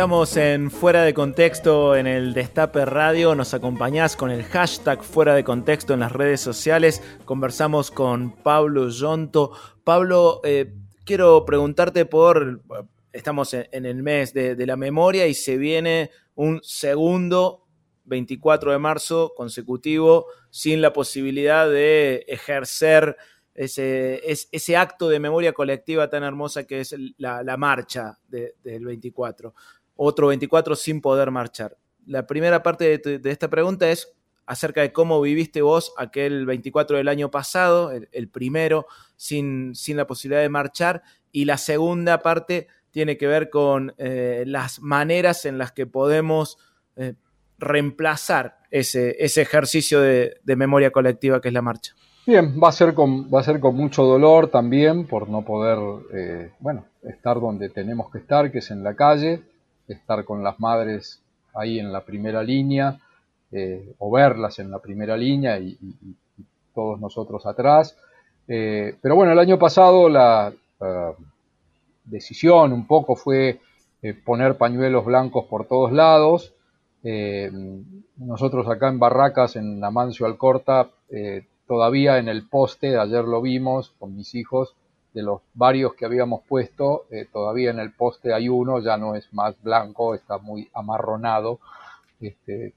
[0.00, 3.34] Estamos en Fuera de Contexto en el Destape Radio.
[3.34, 7.02] Nos acompañás con el hashtag Fuera de Contexto en las redes sociales.
[7.26, 9.52] Conversamos con Pablo Yonto.
[9.84, 10.72] Pablo, eh,
[11.04, 12.62] quiero preguntarte por.
[13.12, 17.66] Estamos en, el mes de, la memoria y se viene un segundo
[18.04, 23.18] 24 de marzo consecutivo sin la posibilidad de ejercer
[23.52, 29.52] ese, ese acto de memoria colectiva tan hermosa que es la, marcha del 24
[30.02, 31.76] otro 24 sin poder marchar.
[32.06, 34.12] la primera parte de, esta pregunta es
[34.46, 38.86] acerca de cómo viviste vos aquel 24 del año pasado, el, primero,
[39.16, 44.44] sin, sin, la posibilidad de marchar, y la segunda parte tiene que ver con eh,
[44.46, 46.58] las maneras en las que podemos
[46.96, 47.14] eh,
[47.58, 51.94] reemplazar ese, ese ejercicio de, memoria colectiva que es la marcha.
[52.26, 55.78] Bien, va a ser con, va a ser con mucho dolor también por no poder,
[56.12, 59.42] eh, bueno, estar donde tenemos que estar, que es en la calle,
[59.92, 61.20] estar con las madres
[61.54, 62.98] ahí en la primera línea,
[63.52, 65.76] eh, o verlas en la primera línea y,
[66.72, 67.96] todos nosotros atrás.
[68.46, 70.52] Eh, pero bueno, el año pasado la
[72.04, 73.60] decisión un poco fue
[74.24, 76.54] poner pañuelos blancos por todos lados.
[78.16, 80.88] nosotros acá en Barracas, en Amancio Alcorta,
[81.70, 84.74] todavía en el poste, ayer lo vimos con mis hijos,
[85.12, 89.14] de los varios que habíamos puesto, eh, todavía en el poste hay uno, ya no
[89.14, 91.58] es más blanco, está muy amarronado.
[92.20, 92.74] Este,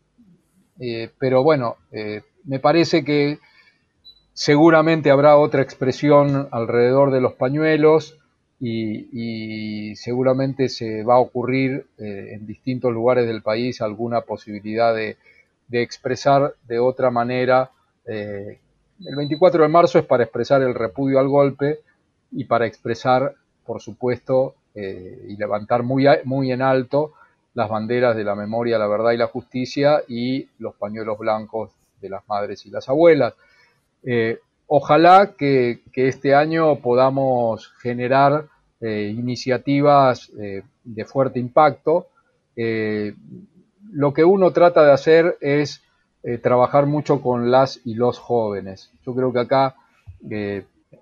[0.80, 3.40] eh, pero bueno, eh, me parece que
[4.34, 8.18] seguramente habrá otra expresión alrededor de los pañuelos
[8.60, 15.18] y, seguramente se va a ocurrir en distintos lugares del país alguna posibilidad de,
[15.68, 17.72] de expresar de otra manera
[18.06, 21.80] el 24 de marzo es para expresar el repudio al golpe
[22.36, 27.14] y para expresar, por supuesto, eh, y levantar muy, muy en alto
[27.54, 31.70] las banderas de la memoria, la verdad y la justicia y los pañuelos blancos
[32.02, 33.36] de las madres y las abuelas.
[34.02, 38.48] Eh, ojalá que, este año podamos generar
[38.82, 42.08] eh, iniciativas de fuerte impacto.
[42.56, 45.84] lo que uno trata de hacer es
[46.42, 48.92] trabajar mucho con las y los jóvenes.
[49.06, 49.76] Yo creo que acá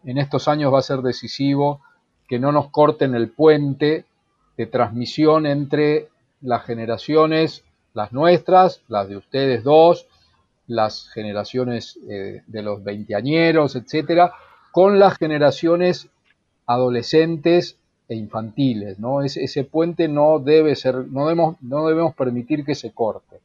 [0.04, 1.82] en estos años va a ser decisivo
[2.28, 4.06] que no nos corten el puente
[4.58, 6.10] de transmisión entre
[6.42, 7.64] las generaciones,
[7.94, 10.08] las nuestras, las de ustedes dos,
[10.68, 14.34] las generaciones eh, de los veinteañeros, etcétera,
[14.72, 16.08] con las generaciones
[16.66, 17.78] adolescentes
[18.08, 19.22] e infantiles, ¿no?
[19.22, 23.40] ese puente no debe ser, no debemos, no debemos permitir que se corte.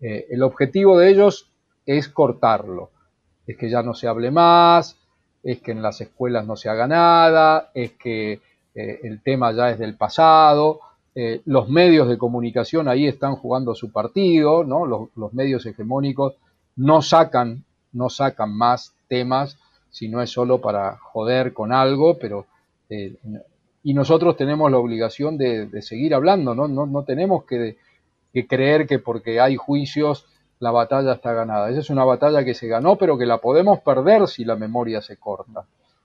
[0.00, 1.50] Eh, el objetivo de ellos
[1.86, 2.90] es cortarlo,
[3.46, 4.99] es que ya no se hable más,
[5.42, 8.40] es que en las escuelas no se haga nada, es que
[8.74, 10.80] eh, el tema ya es del pasado,
[11.14, 14.86] eh, los medios de comunicación ahí están jugando su partido, ¿no?
[14.86, 16.34] los, medios hegemónicos
[16.76, 19.58] no sacan, no sacan más temas
[19.90, 22.46] si no es solo para joder con algo, pero
[23.82, 26.66] y nosotros tenemos la obligación de, seguir hablando, ¿no?
[26.66, 27.76] No, no tenemos que
[28.32, 30.26] que creer que porque hay juicios
[30.60, 31.70] la batalla está ganada.
[31.70, 35.00] Esa es una batalla que se ganó, pero que la podemos perder si la memoria
[35.00, 35.64] se corta.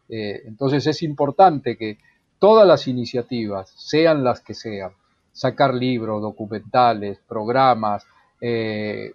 [0.09, 1.99] Eh, entonces es importante que
[2.39, 4.91] todas las iniciativas, sean las que sean,
[5.31, 8.05] sacar libros, documentales, programas,
[8.39, 9.11] eh,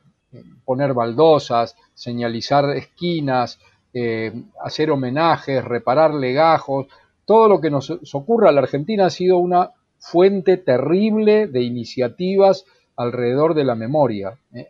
[0.65, 3.59] poner baldosas, señalizar esquinas,
[3.95, 4.33] eh,
[4.63, 6.87] hacer homenajes, reparar legajos,
[7.25, 12.65] todo lo que nos ocurra la Argentina ha sido una fuente terrible de iniciativas
[13.01, 14.39] alrededor de la memoria.
[14.53, 14.69] Eh,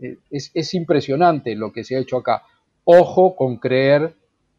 [0.00, 2.42] eh, es, impresionante lo que se ha hecho acá.
[2.84, 4.14] Ojo con creer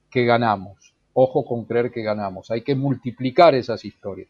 [0.10, 0.94] que ganamos.
[1.14, 2.50] Ojo con creer que ganamos.
[2.50, 4.30] Hay que multiplicar esas historias.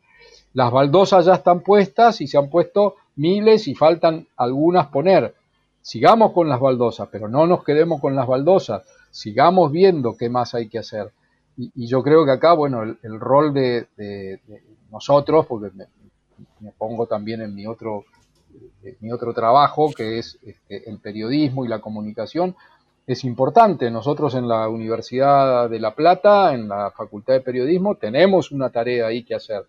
[0.54, 5.34] Las baldosas ya están puestas y se han puesto miles y faltan algunas poner.
[5.82, 8.84] Sigamos con las baldosas, pero no nos quedemos con las baldosas.
[9.12, 11.12] Sigamos viendo qué más hay que hacer.
[11.56, 13.88] Y, yo creo que acá, bueno, el, rol de,
[14.92, 15.72] nosotros, porque
[16.60, 18.06] me pongo también en mi otro
[19.00, 22.56] mi otro trabajo, que es este, el periodismo y la comunicación,
[23.06, 23.92] es importante.
[23.92, 29.08] Nosotros en la Universidad de La Plata, en la Facultad de Periodismo, tenemos una tarea
[29.08, 29.66] ahí que hacer.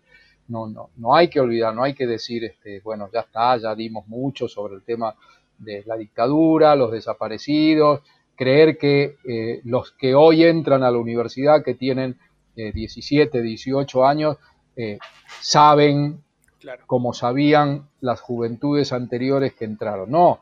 [0.47, 3.73] No, no, no hay que olvidar, no hay que decir, este, bueno, ya está, ya
[3.73, 5.15] dimos mucho sobre el tema
[5.57, 8.01] de la dictadura, los desaparecidos,
[8.35, 12.17] creer que eh, los que hoy entran a la universidad, que tienen
[12.55, 14.37] 17, eh, 18 años,
[14.75, 14.99] eh,
[15.41, 16.21] saben
[16.87, 20.11] como sabían las juventudes anteriores que entraron.
[20.11, 20.39] No,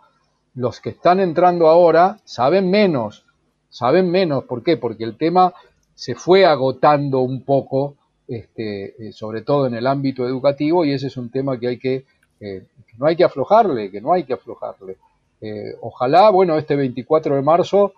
[0.56, 3.26] los que están entrando ahora saben menos,
[3.70, 4.44] saben menos.
[4.46, 4.78] ¿Por qué?
[4.78, 5.54] Porque el tema
[5.96, 7.96] se fue agotando un poco,
[8.28, 11.78] este, eh, sobre todo en el ámbito educativo, y ese es un tema que hay
[11.78, 12.06] que,
[12.40, 12.66] eh,
[12.98, 14.98] no hay que aflojarle, que no hay que aflojarle.
[15.42, 17.94] Eh, ojalá, bueno, este 24 de marzo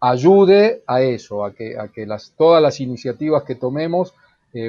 [0.00, 4.14] ayude a eso, a que, a que las, todas las iniciativas que tomemos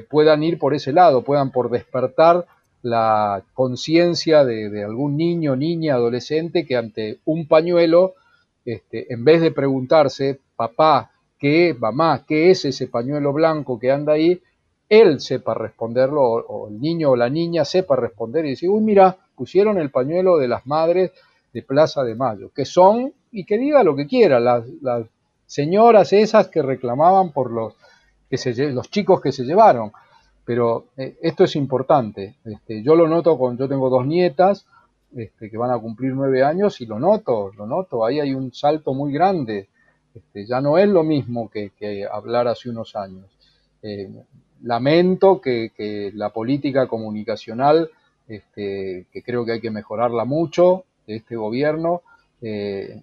[0.09, 2.45] puedan ir por ese lado, puedan por despertar
[2.83, 8.13] la conciencia de, algún niño, niña, adolescente que ante un pañuelo,
[8.65, 14.13] este, en vez de preguntarse, papá, ¿qué, mamá, qué es ese pañuelo blanco que anda
[14.13, 14.41] ahí?
[14.89, 19.17] Él sepa responderlo, o, el niño o la niña sepa responder y decir, uy, mira,
[19.33, 21.11] pusieron el pañuelo de las madres
[21.53, 24.65] de Plaza de Mayo, que son, y que diga lo que quiera, las,
[25.45, 27.75] señoras esas que reclamaban por los,
[28.29, 29.91] que se, los chicos que se llevaron.
[30.45, 32.35] Pero eh, esto es importante.
[32.43, 34.65] Este, yo lo noto con, yo tengo dos nietas
[35.15, 38.05] este, que van a cumplir nueve años y lo noto, lo noto.
[38.05, 39.69] Ahí hay un salto muy grande.
[40.13, 41.71] Este, ya no es lo mismo que,
[42.11, 43.25] hablar hace unos años.
[43.81, 44.09] Eh,
[44.61, 47.89] lamento que, la política comunicacional,
[48.27, 52.01] este, que creo que hay que mejorarla mucho, de este gobierno,
[52.41, 53.01] eh,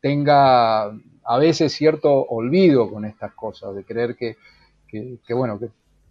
[0.00, 0.84] tenga
[1.30, 4.36] a veces cierto olvido con estas cosas, de creer que,
[5.34, 5.68] bueno, que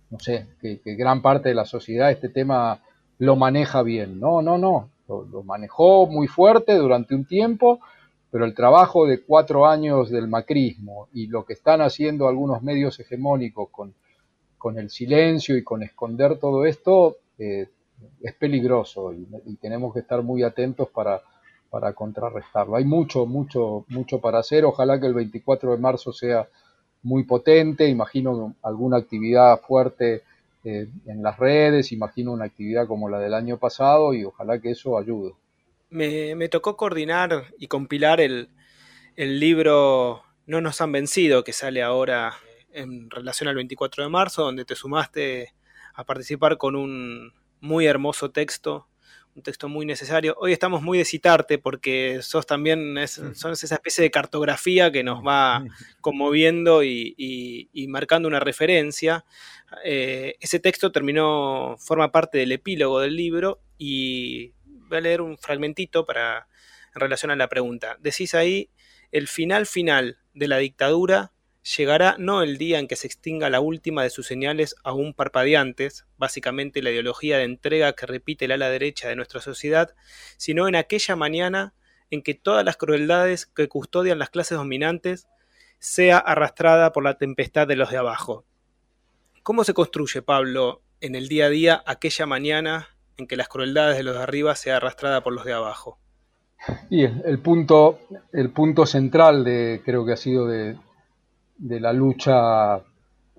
[0.09, 2.81] no sé, que, gran parte de la sociedad este tema
[3.19, 4.19] lo maneja bien.
[4.19, 7.79] No, no, no, lo, manejó muy fuerte durante un tiempo,
[8.31, 12.99] pero el trabajo de cuatro años del macrismo y lo que están haciendo algunos medios
[12.99, 13.93] hegemónicos con,
[14.57, 17.69] con el silencio y con esconder todo esto eh,
[18.21, 21.21] es peligroso y, tenemos que estar muy atentos para,
[21.69, 22.75] para contrarrestarlo.
[22.75, 24.65] Hay mucho, mucho, mucho para hacer.
[24.65, 26.47] Ojalá que el 24 de marzo sea
[27.03, 30.23] muy potente, imagino alguna actividad fuerte
[30.63, 34.71] eh, en las redes, imagino una actividad como la del año pasado y ojalá que
[34.71, 35.33] eso ayude.
[35.89, 38.49] Me, tocó coordinar y compilar el,
[39.15, 42.33] libro No nos han vencido, que sale ahora
[42.73, 45.53] en relación al 24 de marzo, donde te sumaste
[45.93, 47.31] a participar con un
[47.61, 48.87] muy hermoso texto
[49.37, 50.35] un texto muy necesario.
[50.39, 55.03] Hoy estamos muy de citarte porque sos también, es, son esa especie de cartografía que
[55.03, 55.63] nos va
[56.01, 59.25] conmoviendo y, marcando una referencia.
[59.85, 65.37] Eh, ese texto terminó, forma parte del epílogo del libro y voy a leer un
[65.37, 66.47] fragmentito para,
[66.95, 67.95] en relación a la pregunta.
[67.99, 68.71] Decís ahí,
[69.11, 71.31] el final final de la dictadura
[71.75, 76.05] llegará no el día en que se extinga la última de sus señales aún parpadeantes,
[76.17, 79.93] básicamente la ideología de entrega que repite el ala derecha de nuestra sociedad,
[80.37, 81.73] sino en aquella mañana
[82.09, 85.27] en que todas las crueldades que custodian las clases dominantes
[85.79, 88.45] sea arrastrada por la tempestad de los de abajo.
[89.43, 92.87] ¿Cómo se construye, Pablo, en el día a día aquella mañana
[93.17, 95.99] en que las crueldades de los de arriba sea arrastrada por los de abajo?
[96.89, 97.99] Y el punto,
[98.31, 100.75] el punto central de, creo que ha sido de,
[101.57, 102.79] de la lucha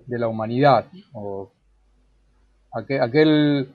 [0.05, 0.85] de la humanidad.
[1.13, 1.51] O
[2.71, 3.73] aquel,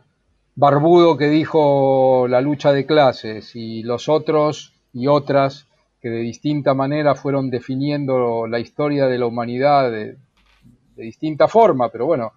[0.56, 5.66] barbudo que dijo la lucha de clases y los otros y otras
[6.00, 10.16] que de distinta manera fueron definiendo la historia de la humanidad de,
[10.96, 12.34] distinta forma, pero bueno,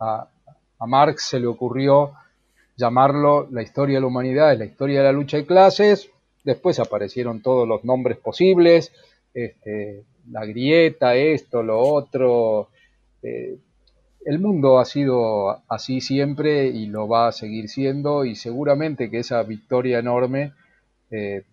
[0.00, 0.26] a,
[0.78, 2.12] a, Marx se le ocurrió
[2.74, 6.10] llamarlo la historia de la humanidad, la historia de la lucha de clases,
[6.42, 8.92] después aparecieron todos los nombres posibles,
[9.34, 12.68] este, la grieta, esto, lo otro.
[13.22, 13.58] Eh,
[14.24, 19.20] el mundo ha sido así siempre y lo va a seguir siendo y seguramente que
[19.20, 20.52] esa victoria enorme
[21.10, 21.44] eh,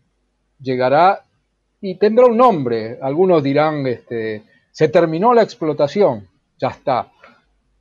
[0.60, 1.24] llegará
[1.80, 2.98] y tendrá un nombre.
[3.02, 6.28] Algunos dirán, este, se terminó la explotación,
[6.60, 7.12] ya está.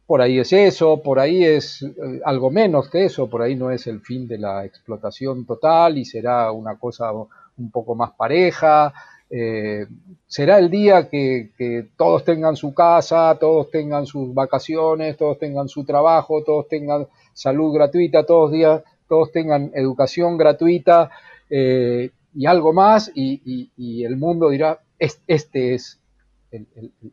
[0.07, 3.71] Por ahí es eso, por ahí es eh, algo menos que eso, por ahí no
[3.71, 8.93] es el fin de la explotación total y será una cosa un poco más pareja,
[9.31, 9.87] eh,
[10.27, 15.85] será el día que, todos tengan su casa, todos tengan sus vacaciones, todos tengan su
[15.85, 21.11] trabajo, todos tengan salud gratuita, todos, días, todos tengan educación gratuita
[21.51, 26.01] eh, y algo más, y, el mundo dirá, este es,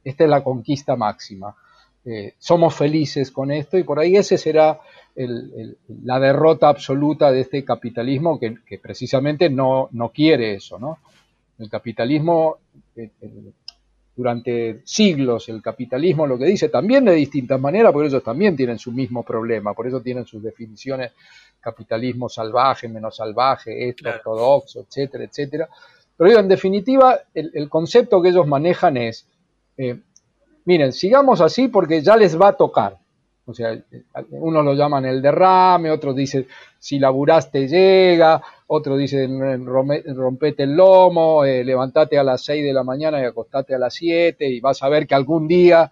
[0.03, 1.55] esta es la conquista máxima.
[2.03, 4.79] Eh, somos felices con esto y por ahí ese será
[5.15, 10.97] la derrota absoluta de este capitalismo que, que precisamente no, no, quiere eso, ¿no?
[11.61, 12.57] El capitalismo,
[12.95, 13.51] eh, eh,
[14.15, 18.79] durante siglos, el capitalismo lo que dice también de distintas maneras, porque ellos también tienen
[18.79, 21.11] su mismo problema, por eso tienen sus definiciones,
[21.59, 25.69] capitalismo salvaje, menos salvaje, esto, ortodoxo, etcétera, etcétera.
[26.17, 29.27] Pero en definitiva, el, concepto que ellos manejan es,
[29.77, 29.99] eh,
[30.65, 32.97] miren, sigamos así porque ya les va a tocar.
[33.45, 33.79] O sea,
[34.31, 36.47] unos lo llaman el derrame, otros dicen
[36.81, 42.83] si laburaste llega, otros dicen rompete el lomo, eh, levantate a las 6 de la
[42.83, 45.91] mañana y acostate a las 7 y vas a ver que algún día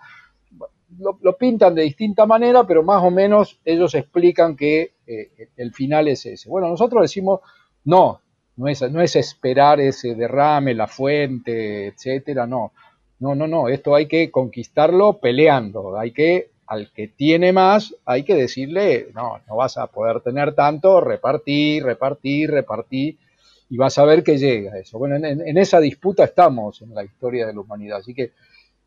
[0.97, 6.07] lo, pintan de distinta manera, pero más o menos ellos explican que eh, el final
[6.07, 6.49] es ese.
[6.49, 7.41] Bueno, nosotros decimos
[7.83, 8.21] no,
[8.55, 12.71] no es, no es esperar ese derrame, la fuente, etcétera, no.
[13.19, 18.23] No, no, no, esto hay que conquistarlo peleando, hay que al que tiene más hay
[18.23, 23.17] que decirle, no, no vas a poder tener tanto, repartir, repartir, repartir,
[23.71, 24.99] y vas a ver que llega eso.
[24.99, 28.33] Bueno, en, esa disputa estamos en la historia de la humanidad, así que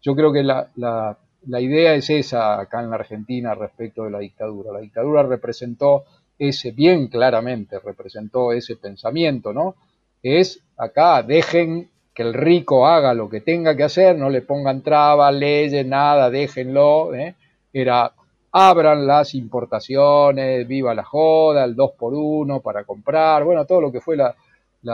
[0.01, 4.21] yo creo que la, la, idea es esa acá en la Argentina respecto de la
[4.21, 4.73] dictadura.
[4.73, 6.05] La dictadura representó
[6.39, 9.75] ese, bien claramente representó ese pensamiento, ¿no?
[10.23, 14.83] es acá, dejen que el rico haga lo que tenga que hacer, no le pongan
[14.83, 17.15] trabas, leyes, nada, déjenlo.
[17.15, 17.35] ¿eh?
[17.73, 18.13] Era
[18.53, 23.91] abran las importaciones, viva la joda, el 2 por 1 para comprar, bueno, todo lo
[23.91, 24.35] que fue la,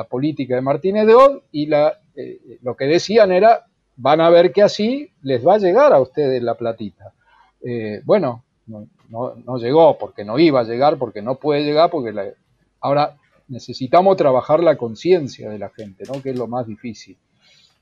[0.08, 3.66] política de Martínez de Oz y la, eh, lo que decían era,
[3.96, 7.14] van a ver que así les va a llegar a ustedes la platita.
[7.62, 12.34] Eh, bueno, no, llegó porque no iba a llegar, porque no puede llegar, porque
[12.80, 13.16] ahora
[13.48, 16.22] necesitamos trabajar la conciencia de la gente, ¿no?
[16.22, 17.16] que es lo más difícil.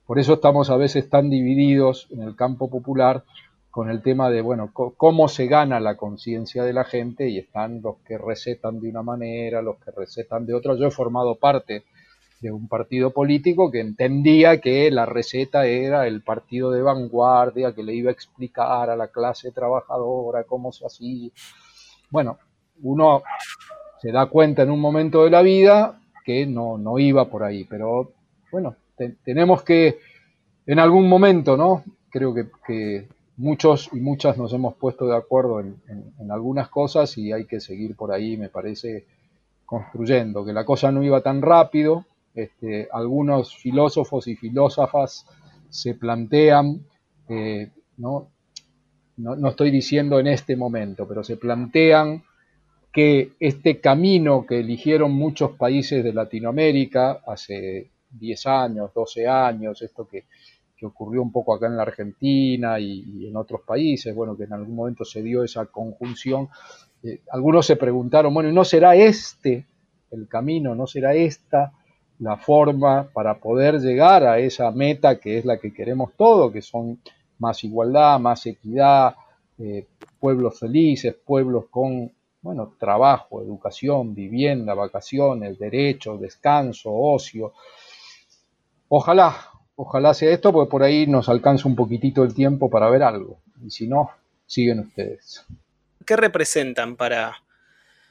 [0.07, 3.25] Por eso estamos a veces tan divididos en el campo popular
[3.77, 7.83] con el tema de, bueno, cómo se gana la conciencia de la gente y están
[7.83, 10.77] los que recetan de una manera, los que recetan de otra.
[10.77, 11.85] Yo he formado parte
[12.41, 17.83] de un partido político que entendía que la receta era el partido de vanguardia, que
[17.83, 21.29] le iba a explicar a la clase trabajadora cómo se hacía.
[22.09, 22.39] Bueno,
[22.81, 23.25] uno
[24.01, 27.65] se da cuenta en un momento de la vida que no, no iba por ahí,
[27.65, 28.13] pero
[28.51, 28.75] bueno,
[29.23, 29.99] tenemos que
[30.65, 31.85] en algún momento, ¿no?
[32.09, 33.07] Creo que
[33.37, 35.77] muchos y muchas nos hemos puesto de acuerdo en,
[36.31, 39.05] algunas cosas y hay que seguir por ahí, me parece,
[39.65, 42.05] construyendo, que la cosa no iba tan rápido.
[42.35, 45.27] Este, algunos filósofos y filósofas
[45.71, 46.85] se plantean,
[47.29, 48.29] eh, ¿no?
[49.19, 52.23] No, estoy diciendo en este momento, pero se plantean
[52.93, 60.07] que este camino que eligieron muchos países de Latinoamérica hace 10 años, 12 años, esto
[60.07, 60.25] que
[60.77, 64.53] que ocurrió un poco acá en la Argentina y, en otros países, bueno, que en
[64.53, 66.49] algún momento se dio esa conjunción.
[67.03, 69.67] Eh, algunos se preguntaron, bueno, ¿no será este
[70.11, 70.75] el camino?
[70.75, 71.73] ¿No será esta
[72.19, 76.63] la forma para poder llegar a esa meta que es la que queremos todos, que
[76.63, 77.01] son
[77.39, 79.15] más igualdad, más equidad,
[79.59, 79.87] eh,
[80.19, 87.53] pueblos felices, pueblos con, bueno, trabajo, educación, vivienda, vacaciones, derechos, descanso, ocio.
[88.89, 89.37] Ojalá,
[89.77, 93.39] Ojalá sea esto, porque por ahí nos alcanza un poquitito el tiempo para ver algo.
[93.63, 94.11] Y si no,
[94.47, 95.45] siguen ustedes.
[96.05, 97.37] ¿Qué representan para,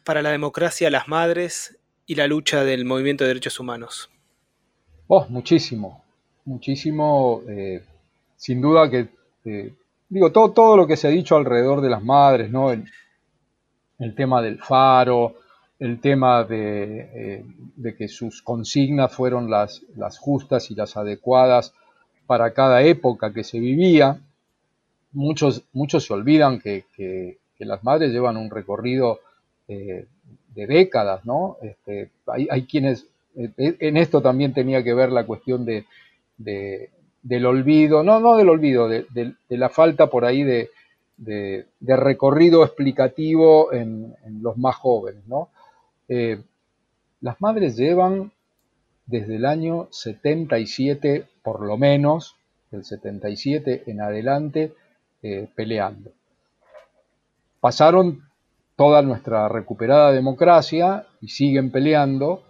[0.04, 4.10] para la democracia las madres y la lucha del movimiento de derechos humanos?
[5.08, 6.04] Oh, muchísimo,
[6.46, 7.42] muchísimo.
[7.48, 7.84] Eh,
[8.38, 9.10] sin duda que,
[9.46, 9.74] eh,
[10.10, 12.72] digo, todo, todo lo que se ha dicho alrededor de las madres, ¿no?
[12.72, 15.36] el tema del faro,
[15.80, 17.44] el tema eh,
[17.76, 21.74] de, que sus consignas fueron las, las, justas y las adecuadas
[22.26, 24.20] para cada época que se vivía.
[25.12, 26.86] Muchos, muchos se olvidan que,
[27.60, 29.20] las madres llevan un recorrido
[29.68, 30.06] eh,
[30.54, 31.58] de décadas, ¿no?
[31.62, 35.86] Este, hay, quienes, eh, en esto también tenía que ver la cuestión de,
[36.38, 39.06] del olvido, no, no del olvido, de,
[39.50, 40.70] la falta por ahí de,
[41.80, 45.50] recorrido explicativo en, los más jóvenes, ¿no?
[46.08, 46.42] Eh,
[47.22, 48.32] las madres llevan
[49.06, 52.36] desde el año 77, por lo menos,
[52.72, 54.74] del 77 en adelante,
[55.22, 56.12] eh, peleando.
[57.60, 58.24] Pasaron
[58.76, 62.44] toda nuestra recuperada democracia y siguen peleando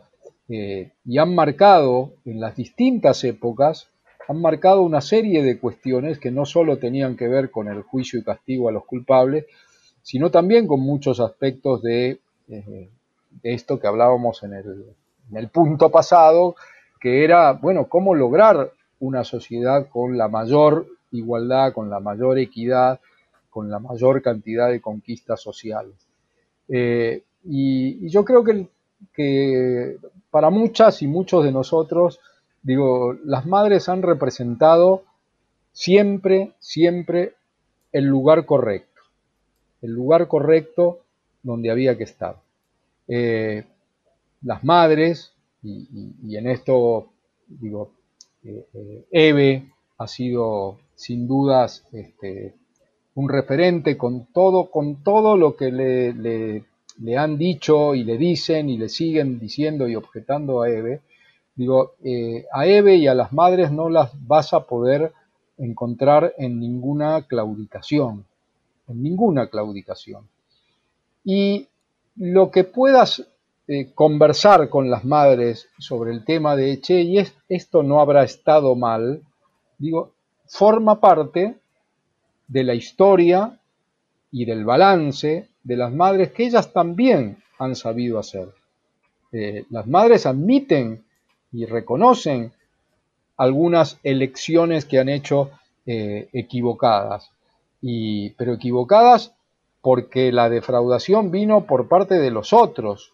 [0.50, 3.88] eh, y han marcado en las distintas épocas,
[4.28, 8.20] han marcado una serie de cuestiones que no solo tenían que ver con el juicio
[8.20, 9.46] y castigo a los culpables,
[10.02, 12.20] sino también con muchos aspectos de
[13.44, 14.54] esto que hablábamos en
[15.34, 16.56] el, punto pasado,
[17.00, 23.00] que era, bueno, cómo lograr una sociedad con la mayor igualdad, con la mayor equidad,
[23.50, 25.96] con la mayor cantidad de conquistas sociales.
[26.68, 28.68] Eh, y, yo creo que,
[29.14, 29.98] que,
[30.30, 32.20] para muchas y muchos de nosotros,
[32.64, 35.04] digo, las madres han representado
[35.72, 37.34] siempre, siempre
[37.92, 39.02] el lugar correcto,
[39.82, 41.00] el lugar correcto
[41.44, 42.45] donde había que estar.
[43.08, 43.64] Eh,
[44.42, 45.34] las madres,
[45.64, 47.08] y, en esto
[47.48, 47.92] digo,
[48.44, 52.56] eh, eh, Eve ha sido sin dudas este,
[53.16, 58.70] un referente con todo, con todo lo que le, le, han dicho y le dicen
[58.70, 61.02] y le siguen diciendo y objetando a Eve.
[61.56, 61.94] Digo,
[62.54, 65.14] a Eve y a las madres no las vas a poder
[65.58, 68.26] encontrar en ninguna claudicación,
[68.88, 70.28] en ninguna claudicación.
[71.24, 71.68] Y
[72.16, 73.26] lo que puedas
[73.68, 77.18] eh, conversar con las madres sobre el tema de, che, y
[77.50, 79.22] esto no habrá estado mal,
[79.78, 80.14] digo,
[80.48, 81.56] forma parte
[82.48, 83.60] de la historia
[84.32, 88.50] y del balance de las madres que ellas también han sabido hacer.
[89.32, 91.04] Eh, las madres admiten
[91.52, 92.52] y reconocen
[93.38, 95.52] algunas elecciones que han hecho
[95.86, 97.32] eh, equivocadas,
[97.82, 99.35] y, pero equivocadas
[99.86, 103.14] porque la defraudación vino por parte de los otros,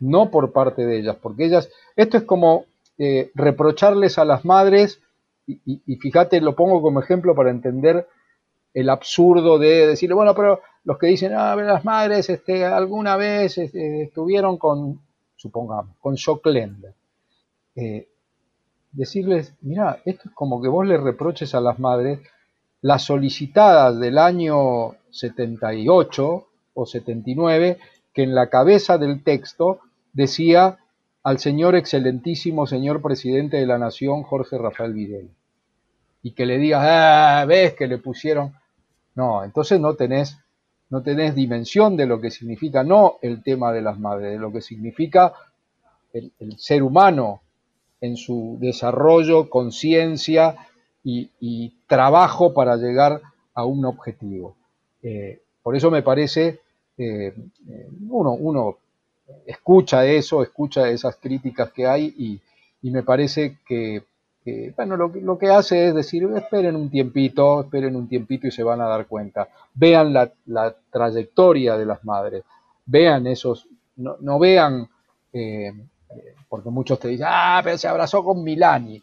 [0.00, 2.64] no por parte de ellas, porque ellas, esto es como
[2.98, 5.00] eh, reprocharles a las madres,
[5.46, 8.08] y, fíjate, lo pongo como ejemplo para entender
[8.74, 13.56] el absurdo de decirle, bueno, pero los que dicen, ah, las madres este, alguna vez
[13.56, 15.00] este, estuvieron con,
[15.36, 16.84] supongamos, con Shockland.
[17.76, 18.08] Eh,
[18.90, 22.18] decirles, mira, esto es como que vos le reproches a las madres
[22.80, 27.78] las solicitadas del año 78 o 79,
[28.12, 29.80] que en la cabeza del texto
[30.12, 30.78] decía
[31.22, 35.28] al señor excelentísimo señor presidente de la nación, Jorge Rafael Vidal.
[36.22, 38.54] Y que le digas, ah, ves que le pusieron.
[39.14, 40.38] No, entonces no tenés,
[40.90, 44.52] no tenés dimensión de lo que significa, no el tema de las madres, de lo
[44.52, 45.34] que significa
[46.12, 47.42] el, ser humano
[48.00, 50.56] en su desarrollo, conciencia
[51.02, 53.22] y, trabajo para llegar
[53.54, 54.56] a un objetivo.
[55.02, 56.60] Eh, por eso me parece,
[56.96, 57.34] eh,
[58.08, 58.78] uno, uno
[59.46, 62.40] escucha eso, escucha esas críticas que hay y,
[62.90, 64.02] me parece que,
[64.76, 68.80] bueno, lo, que hace es decir, esperen un tiempito, esperen un tiempito y se van
[68.80, 69.48] a dar cuenta.
[69.74, 72.44] Vean la, trayectoria de las madres,
[72.86, 74.88] vean esos, no, vean,
[75.32, 75.72] eh,
[76.48, 79.02] porque muchos te dicen, ah, pero se abrazó con Milani.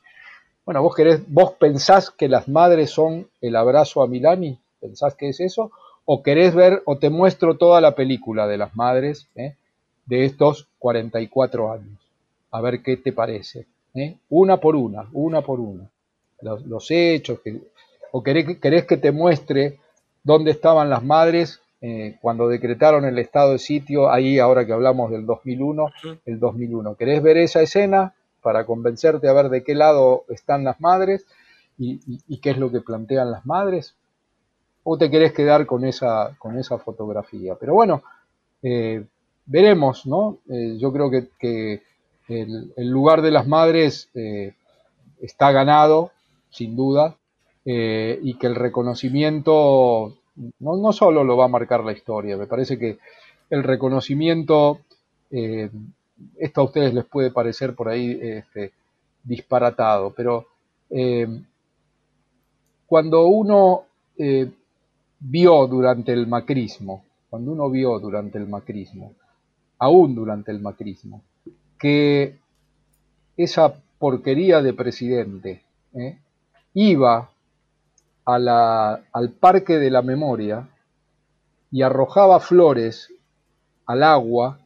[0.65, 5.29] Bueno, vos querés, vos pensás que las madres son el abrazo a Milani, pensás que
[5.29, 5.71] es eso,
[6.05, 9.55] o querés ver, o te muestro toda la película de las madres, ¿eh?
[10.05, 11.99] de estos 44 años.
[12.51, 13.65] A ver qué te parece.
[13.95, 14.15] ¿eh?
[14.29, 15.89] Una por una, una por una.
[16.41, 17.39] Los, hechos,
[18.11, 19.79] o querés, que te muestre
[20.23, 25.11] dónde estaban las madres eh, cuando decretaron el estado de sitio, ahí ahora que hablamos
[25.11, 25.91] del 2001,
[26.25, 26.95] el 2001.
[26.95, 31.25] ¿Querés ver esa escena para convencerte a ver de qué lado están las madres
[31.77, 33.95] y, qué es lo que plantean las madres?
[34.87, 37.55] ¿O te querés quedar con esa, con esa fotografía?
[37.59, 38.03] Pero bueno,
[38.61, 39.03] eh,
[39.47, 40.37] veremos, ¿no?
[40.47, 41.81] Eh, yo creo que,
[42.27, 44.53] el, lugar de las madres eh,
[45.19, 46.11] está ganado,
[46.51, 47.17] sin duda,
[47.63, 50.13] y que el reconocimiento
[50.59, 52.99] no, no, solo lo va a marcar la historia, me parece que
[53.49, 54.81] el reconocimiento,
[55.31, 58.71] esto a ustedes les puede parecer por ahí este,
[59.23, 60.45] disparatado, pero
[62.85, 63.85] cuando uno
[65.27, 69.13] vio durante el macrismo, cuando uno vio durante el macrismo,
[69.79, 71.23] aún durante el macrismo,
[71.79, 72.37] que
[73.35, 75.63] esa porquería de presidente
[75.93, 76.19] ¿eh?
[76.73, 77.29] iba
[78.25, 80.67] al parque de la memoria
[81.71, 83.11] y arrojaba flores
[83.85, 84.59] al agua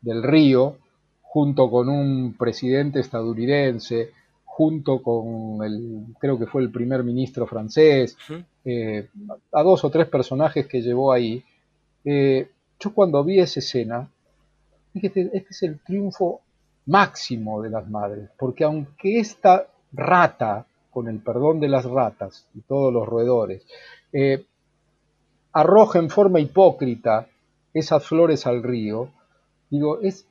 [0.00, 0.76] del río
[1.22, 4.12] junto con un presidente estadounidense,
[4.44, 8.16] junto con el, creo que fue el primer ministro francés,
[8.64, 9.08] eh,
[9.52, 11.44] a dos o tres personajes que llevó ahí.
[12.04, 12.48] Eh,
[12.80, 14.08] yo cuando vi esa escena,
[14.94, 16.40] este, este, es el triunfo
[16.86, 22.60] máximo de las madres, porque aunque esta rata, con el perdón de las ratas y
[22.60, 23.66] todos los roedores,
[24.12, 24.44] eh,
[25.52, 27.28] arroja en forma hipócrita
[27.72, 29.10] esas flores al río,
[29.70, 30.26] digo, es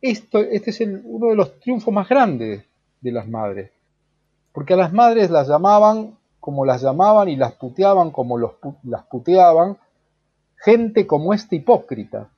[0.00, 2.64] esto, este es uno de los triunfos más grandes
[3.00, 3.70] de las madres,
[4.52, 9.04] porque a las madres las llamaban como las llamaban y las puteaban como los, las
[9.04, 9.78] puteaban,
[10.56, 12.30] gente como esta hipócrita,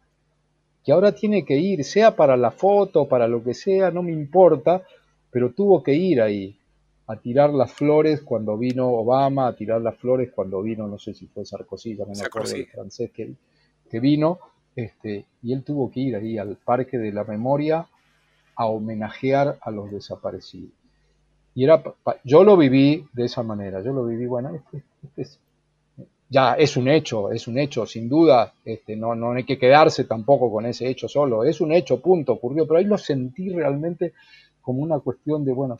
[0.84, 4.12] que ahora tiene que ir, sea para la foto, para lo que sea, no me
[4.12, 4.82] importa,
[5.30, 6.54] pero tuvo que ir ahí
[7.06, 11.14] a tirar las flores cuando vino Obama, a tirar las flores cuando vino, no sé
[11.14, 13.32] si fue Sarkozy, ya no me acuerdo el francés que,
[13.90, 14.38] que vino,
[14.76, 17.86] este, y él tuvo que ir ahí al Parque de la Memoria
[18.54, 20.83] a homenajear a los desaparecidos.
[21.54, 21.82] Y era,
[22.24, 25.40] yo lo viví de esa manera, yo lo viví, bueno, este, este es
[26.28, 30.04] ya es un hecho, es un hecho, sin duda, este, no, no hay que quedarse
[30.04, 34.14] tampoco con ese hecho solo, es un hecho, punto, ocurrió, pero ahí lo sentí realmente
[34.60, 35.78] como una cuestión de, bueno,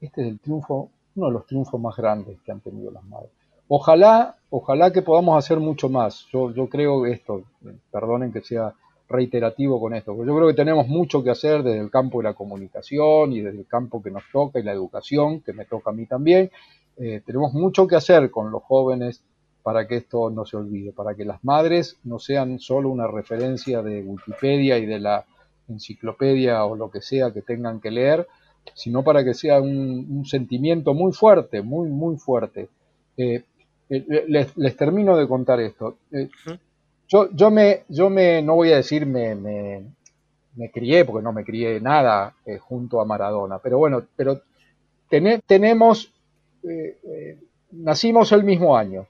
[0.00, 3.30] este es el triunfo, uno de los triunfos más grandes que han tenido las madres.
[3.68, 6.26] Ojalá, ojalá que podamos hacer mucho más.
[6.32, 7.44] Yo, yo creo esto,
[7.90, 8.74] perdonen que sea
[9.12, 12.24] reiterativo con esto, pero yo creo que tenemos mucho que hacer desde el campo de
[12.24, 15.90] la comunicación y desde el campo que nos toca y la educación, que me toca
[15.90, 16.50] a mí también.
[16.96, 19.22] Eh, tenemos mucho que hacer con los jóvenes
[19.62, 23.82] para que esto no se olvide, para que las madres no sean solo una referencia
[23.82, 25.24] de Wikipedia y de la
[25.68, 28.26] enciclopedia o lo que sea que tengan que leer,
[28.74, 32.68] sino para que sea un, sentimiento muy fuerte, muy, muy fuerte.
[33.16, 33.44] Eh,
[33.88, 35.96] eh, les, termino de contar esto.
[37.12, 41.44] Yo, yo, me, yo me, no voy a decir me, me, crié, porque no me
[41.44, 44.40] crié nada junto a Maradona, pero bueno, pero
[45.08, 46.10] tenemos,
[47.70, 49.06] nacimos el mismo año.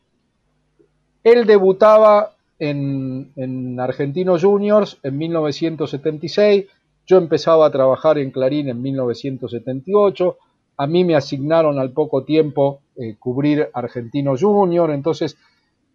[1.23, 6.67] Él debutaba en, Argentinos Juniors en 1976,
[7.07, 10.37] Yo empezaba a trabajar en Clarín en 1978,
[10.77, 15.37] a mí me asignaron al poco tiempo eh, cubrir Argentino Junior, entonces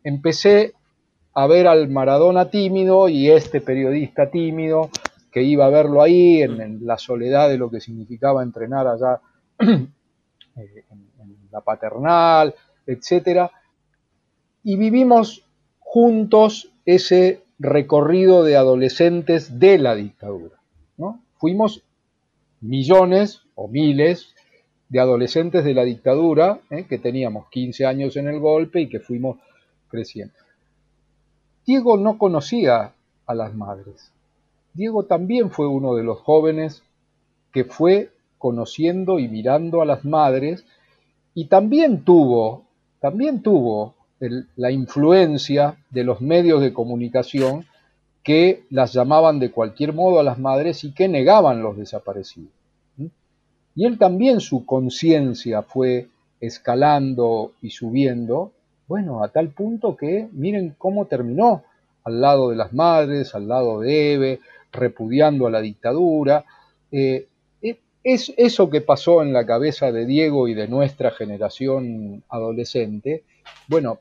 [0.04, 0.74] empecé
[1.38, 4.90] a ver al Maradona tímido y este periodista tímido
[5.32, 9.22] que iba a verlo ahí en, la soledad de lo que significaba entrenar allá
[9.60, 12.56] eh, en, la paternal,
[12.88, 13.52] etcétera,
[14.64, 15.44] y vivimos
[15.78, 20.56] juntos ese recorrido de adolescentes de la dictadura.
[20.98, 21.22] ¿no?
[21.36, 21.84] Fuimos
[22.62, 24.34] millones o miles
[24.90, 26.88] de adolescentes de la dictadura, ¿eh?
[26.90, 29.38] que teníamos 15 años en el golpe y que fuimos
[29.88, 30.34] creciendo.
[31.68, 32.94] Diego no conocía
[33.26, 34.10] a las madres.
[34.74, 36.82] Diego también fue uno de los jóvenes
[37.52, 40.64] que fue conociendo y mirando a las madres
[41.34, 42.64] y también tuvo,
[43.02, 43.96] también tuvo
[44.56, 47.66] la influencia de los medios de comunicación
[48.24, 52.52] que las llamaban de cualquier modo a las madres y que negaban los desaparecidos.
[53.76, 56.08] Y él también su conciencia fue
[56.40, 58.54] escalando y subiendo,
[58.88, 61.64] bueno, a tal punto que miren cómo terminó
[62.04, 64.40] al lado de las madres, al lado de Eve,
[64.72, 66.46] repudiando a la dictadura.
[66.92, 67.28] Eh,
[67.62, 73.24] eh, es eso que pasó en la cabeza de Diego y de nuestra generación adolescente,
[73.68, 74.00] bueno,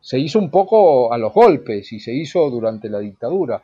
[0.00, 3.62] se hizo un poco a los golpes y se hizo durante la dictadura.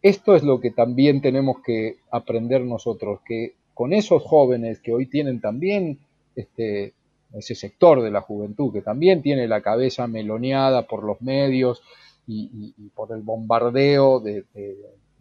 [0.00, 5.06] Esto es lo que también tenemos que aprender nosotros, que con esos jóvenes que hoy
[5.06, 5.98] tienen también
[6.36, 6.92] este,
[7.36, 11.82] ese sector de la juventud, que también tiene la cabeza meloneada por los medios
[12.26, 14.44] y, por el bombardeo de,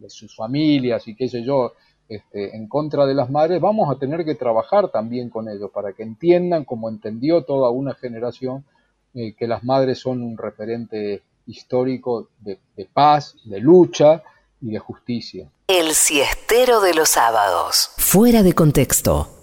[0.07, 1.73] sus familias y qué sé yo,
[2.10, 5.94] este, en contra de las madres, vamos a tener que trabajar también con ellos para
[5.94, 8.65] que entiendan, como entendió toda una generación,
[9.14, 12.60] eh, que las madres son un referente histórico de
[12.94, 14.23] paz, de lucha
[14.64, 15.49] y de justicia.
[15.68, 17.91] El siestero de los sábados.
[17.98, 19.43] Fuera de contexto.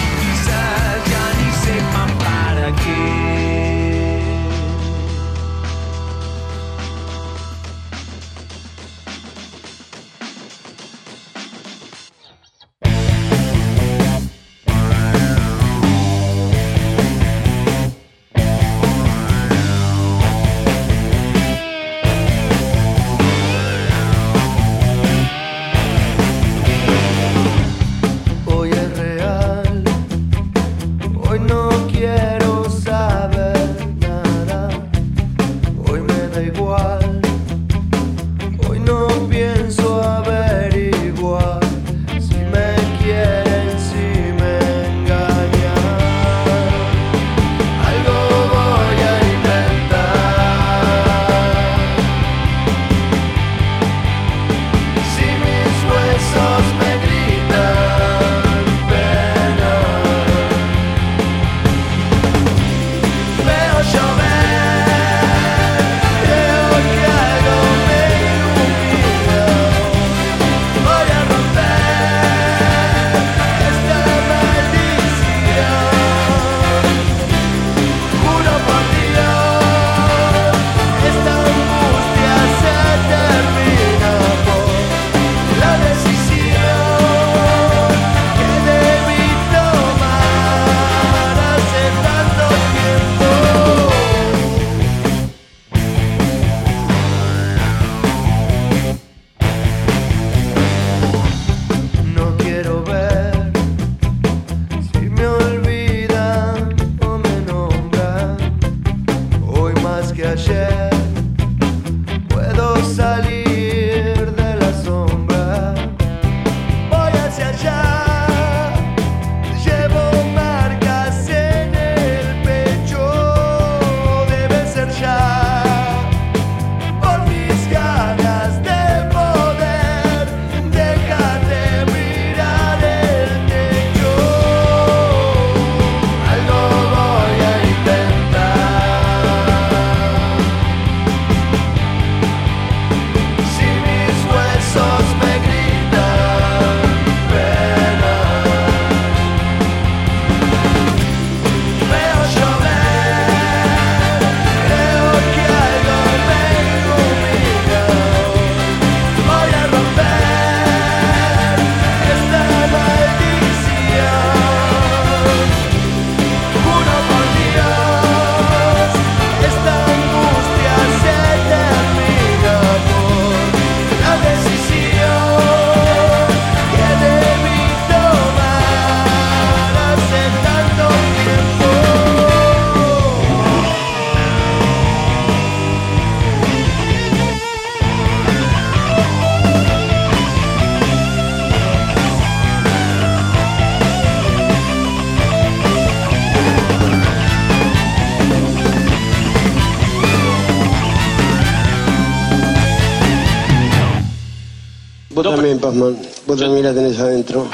[205.23, 205.95] Vos también, Pazman.
[206.25, 207.45] Vos también la tenés adentro.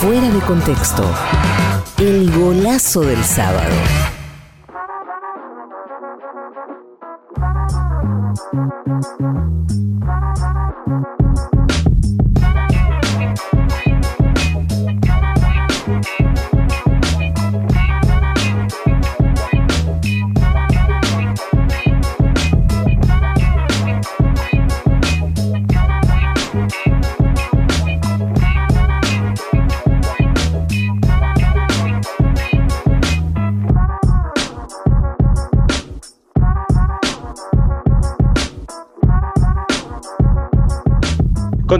[0.00, 1.02] Fuera de contexto.
[1.98, 3.74] El golazo del sábado.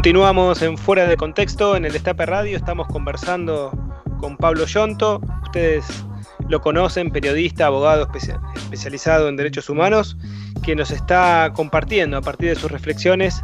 [0.00, 3.70] Continuamos en Fuera de Contexto, en el Destape Radio, estamos conversando
[4.18, 5.84] con Pablo Yonto, ustedes
[6.48, 8.08] lo conocen, periodista, abogado
[8.56, 10.16] especializado en derechos humanos,
[10.62, 13.42] que nos está compartiendo a partir de sus reflexiones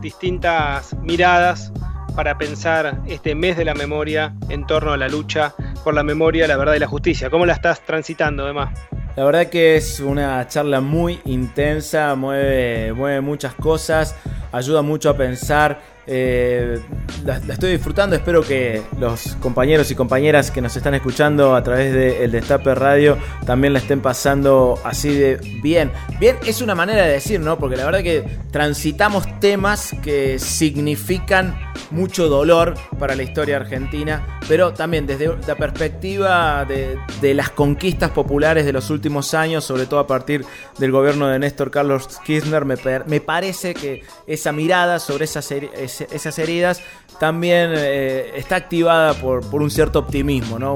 [0.00, 1.72] distintas miradas
[2.16, 6.48] para pensar este mes de la memoria en torno a la lucha por la memoria,
[6.48, 7.28] la verdad y la justicia.
[7.30, 8.70] ¿Cómo la estás transitando, además?
[9.16, 14.14] La verdad que es una charla muy intensa, mueve, muchas cosas,
[14.52, 15.80] ayuda mucho a pensar.
[16.06, 16.78] Eh,
[17.24, 21.92] la, estoy disfrutando, espero que los compañeros y compañeras que nos están escuchando a través
[21.92, 25.90] del Destape Radio también la estén pasando así de bien.
[26.20, 27.58] Bien, es una manera de decir, ¿no?
[27.58, 34.72] Porque la verdad que transitamos temas que significan mucho dolor para la historia argentina, pero
[34.72, 40.06] también desde la perspectiva de, las conquistas populares de los últimos años, sobre todo a
[40.06, 40.44] partir
[40.78, 46.80] del gobierno de Néstor Carlos Kirchner, me, parece que esa mirada sobre esas, esas heridas
[47.18, 50.74] también eh, está activada por, un cierto optimismo, ¿no?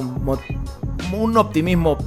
[1.12, 1.98] un optimismo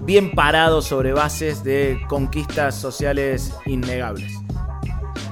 [0.00, 4.32] bien parado sobre bases de conquistas sociales innegables.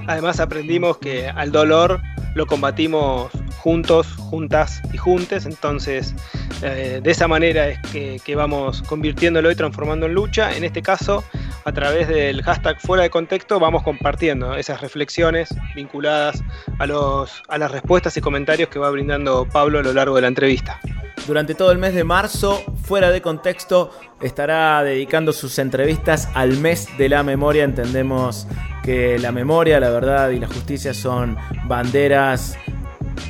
[0.06, 2.00] Además aprendimos que al dolor
[2.34, 6.14] lo combatimos juntos, juntas y juntes, entonces
[6.62, 10.56] eh, de esa manera es que, vamos convirtiéndolo y transformando en lucha.
[10.56, 11.24] En este caso,
[11.64, 16.42] a través del hashtag fuera de contexto, vamos compartiendo esas reflexiones vinculadas
[16.78, 20.22] a, los, a las respuestas y comentarios que va brindando Pablo a lo largo de
[20.22, 20.80] la entrevista.
[21.26, 23.90] Durante todo el mes de marzo, fuera de contexto,
[24.20, 27.64] estará dedicando sus entrevistas al mes de la memoria.
[27.64, 28.46] Entendemos
[28.82, 31.36] que la memoria, la verdad y la justicia son
[31.66, 32.56] banderas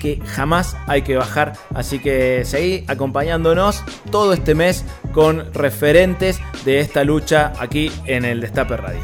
[0.01, 1.55] que jamás hay que bajar.
[1.74, 8.40] Así que seguí acompañándonos todo este mes con referentes de esta lucha aquí en el
[8.40, 9.02] Destape Radio.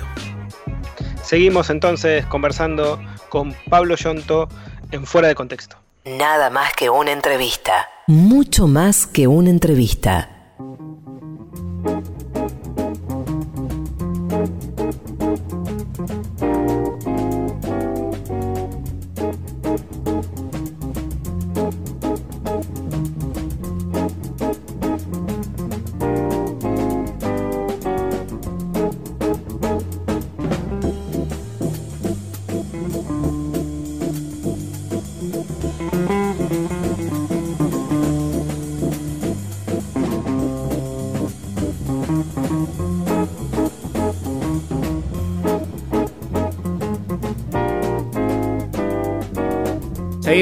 [1.23, 4.48] Seguimos entonces conversando con Pablo Yonto
[4.93, 5.84] en Fuera de Contexto.
[6.06, 7.89] Nada más que una entrevista.
[8.09, 10.34] Mucho más que una entrevista.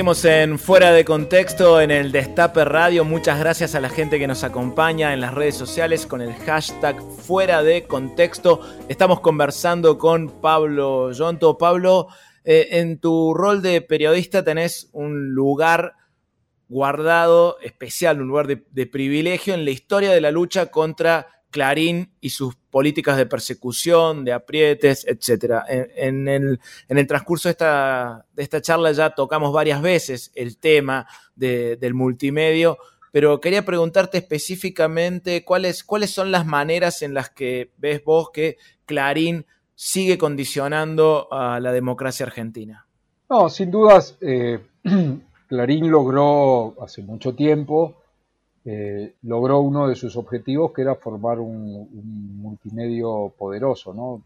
[0.03, 3.05] Seguimos en Fuera de Contexto en el Destape Radio.
[3.05, 7.01] Muchas gracias a la gente que nos acompaña en las redes sociales con el hashtag
[7.01, 8.62] Fuera de Contexto.
[8.89, 11.57] Estamos conversando con Pablo Yonto.
[11.57, 12.09] Pablo,
[12.43, 15.95] eh, en tu rol de periodista tenés un lugar
[16.69, 22.31] guardado especial, un lugar de privilegio en la historia de la lucha contra Clarín y
[22.31, 25.62] sus políticas de persecución, de aprietes, etc.
[25.69, 31.07] En, el, transcurso de esta, de esta, charla ya tocamos varias veces el tema
[31.37, 32.79] del multimedio,
[33.12, 38.57] pero quería preguntarte específicamente cuáles, cuáles son las maneras en las que ves vos que
[38.87, 39.47] Clarín
[39.77, 42.87] sigue condicionando a la democracia argentina.
[43.29, 44.59] No, sin dudas, eh,
[45.49, 48.02] Clarín logró hace mucho tiempo
[48.64, 53.93] eh, logró uno de sus objetivos que era formar un, multimedio poderoso.
[53.93, 54.22] ¿no?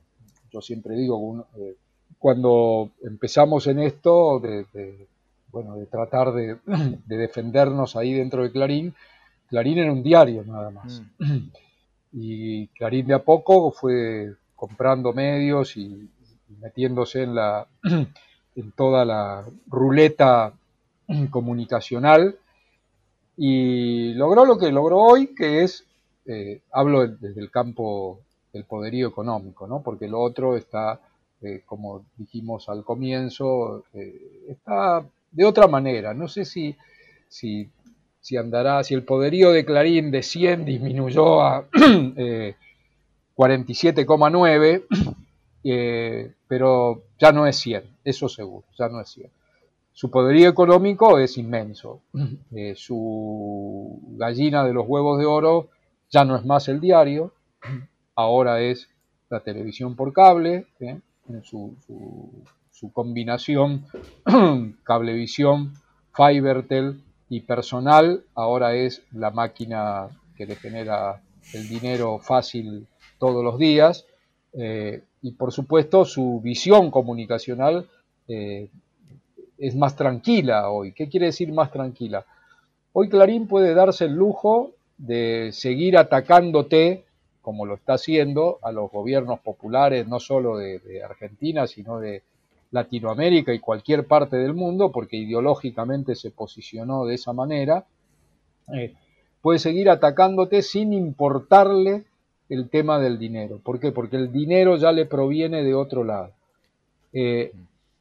[0.53, 1.75] Yo siempre digo, eh,
[2.19, 5.07] cuando empezamos en esto, de,
[5.51, 6.59] bueno, de tratar de,
[7.07, 8.95] defendernos ahí dentro de Clarín,
[9.49, 11.03] Clarín era un diario nada más.
[11.19, 11.39] Mm.
[12.19, 16.09] Y Clarín de a poco fue comprando medios y,
[16.61, 20.55] metiéndose en, la, en toda la ruleta
[21.31, 22.37] comunicacional
[23.37, 25.85] y logró lo que logró hoy, que es,
[26.27, 28.21] eh, hablo desde el campo
[28.53, 29.83] del poderío económico, ¿no?
[29.83, 31.01] porque lo otro está
[31.43, 36.15] eh, como dijimos al comienzo, eh, está de otra manera.
[36.15, 36.75] No sé si,
[37.29, 37.69] si,
[38.21, 41.69] si, andará, si el poderío de Clarín de 100 disminuyó a
[43.37, 44.85] 47,9,
[46.49, 49.31] pero ya no es 100, eso seguro, ya no es 100.
[49.97, 52.03] Su poderío económico es inmenso.
[52.75, 55.71] su gallina de los huevos de oro
[56.11, 57.33] ya no es más el diario,
[58.15, 58.91] ahora es
[59.31, 61.01] la televisión por cable, ¿eh?
[61.31, 61.75] en su,
[62.93, 63.87] combinación
[64.85, 65.73] cablevisión,
[66.15, 71.23] Fibertel y personal, ahora es la máquina que le genera
[71.55, 72.87] el dinero fácil
[73.19, 74.05] todos los días,
[74.53, 77.89] eh, y por supuesto su visión comunicacional
[78.29, 78.69] eh,
[79.59, 80.93] es más tranquila hoy.
[80.93, 82.25] ¿Qué quiere decir más tranquila?
[82.93, 87.05] Hoy Clarín puede darse el lujo de seguir atacándote,
[87.43, 92.23] como lo está haciendo, a los gobiernos populares, no solo de, Argentina, sino de
[92.71, 97.85] Latinoamérica y cualquier parte del mundo, porque ideológicamente se posicionó de esa manera,
[98.75, 98.95] eh,
[99.43, 102.05] puede seguir atacándote sin importarle
[102.49, 103.61] el tema del dinero.
[103.63, 103.93] ¿Por qué?
[103.93, 106.33] Porque el dinero ya le proviene de otro lado.
[107.13, 107.53] Eh,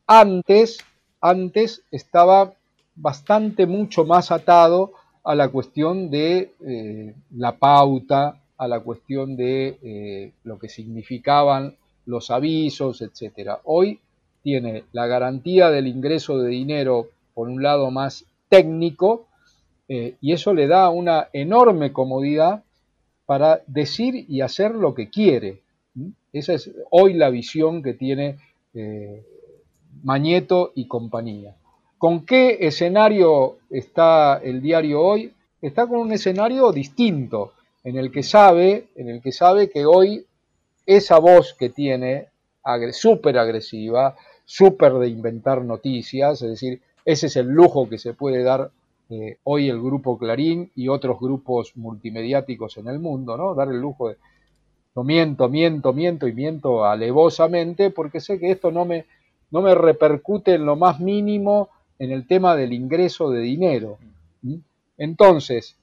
[0.08, 0.78] antes,
[1.26, 2.54] antes estaba
[2.96, 4.92] bastante mucho más atado
[5.24, 11.76] a la cuestión de eh, la pauta, a la cuestión de eh, lo que significaban
[12.06, 13.60] los avisos, etcétera.
[13.64, 14.00] Hoy
[14.44, 19.26] tiene la garantía del ingreso de dinero por un lado más técnico
[19.90, 22.64] eh, y eso le da una enorme comodidad
[23.26, 25.62] para decir y hacer lo que quiere.
[26.32, 28.38] Esa es hoy la visión que tiene
[30.06, 31.56] Mañeto y compañía.
[31.98, 35.34] ¿Con qué escenario está el diario hoy?
[35.60, 37.54] Está con un escenario distinto,
[37.84, 40.24] en el que sabe, en el que sabe que hoy
[40.86, 42.28] esa voz que tiene,
[42.92, 44.16] súper agresiva,
[44.46, 48.70] súper de inventar noticias, es decir, ese es el lujo que se puede dar
[49.10, 53.56] eh, hoy el grupo Clarín y otros grupos multimediáticos en el mundo, ¿no?
[53.56, 54.18] Dar el lujo de
[54.96, 59.06] no miento, miento, miento y miento alevosamente porque sé que esto no me,
[59.52, 61.70] no me repercute en lo más mínimo
[62.00, 63.98] en el tema del ingreso de dinero.
[64.98, 65.78] Entonces,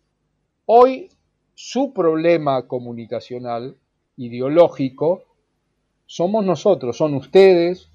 [0.66, 1.10] hoy
[1.54, 3.76] su problema comunicacional,
[4.16, 5.24] ideológico,
[6.06, 7.88] somos nosotros, son ustedes,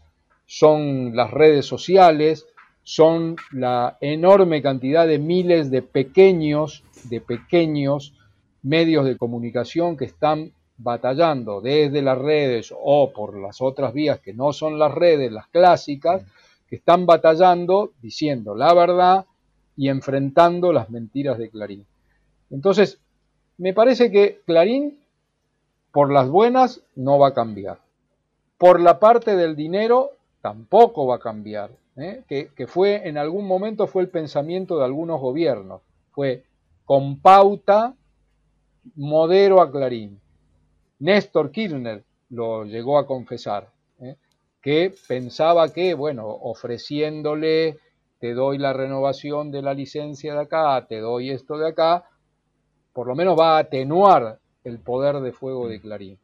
[0.45, 2.47] son las redes sociales,
[2.83, 8.13] son la enorme cantidad de miles de pequeños, de pequeños
[8.63, 14.33] medios de comunicación que están batallando desde las redes o por las otras vías que
[14.33, 16.23] no son las redes, las clásicas,
[16.69, 19.25] que están batallando, diciendo la verdad
[19.75, 21.85] y enfrentando las mentiras de Clarín.
[22.49, 22.99] Entonces,
[23.57, 24.99] me parece que Clarín,
[25.91, 27.79] por las buenas, no va a cambiar.
[28.57, 31.71] Por la parte del dinero, tampoco va a cambiar.
[31.95, 32.23] ¿eh?
[32.27, 35.81] Que, que fue, en algún momento fue el pensamiento de algunos gobiernos.
[36.11, 36.43] Fue
[36.85, 37.95] con pauta,
[38.95, 40.19] modero a Clarín.
[40.99, 43.69] Néstor Kirchner lo llegó a confesar
[44.67, 47.77] que pensaba que, bueno, ofreciéndole,
[48.19, 52.03] te doy la renovación de la licencia de acá, te doy esto de acá,
[52.91, 56.17] por lo menos va a atenuar el poder de fuego de Clarín.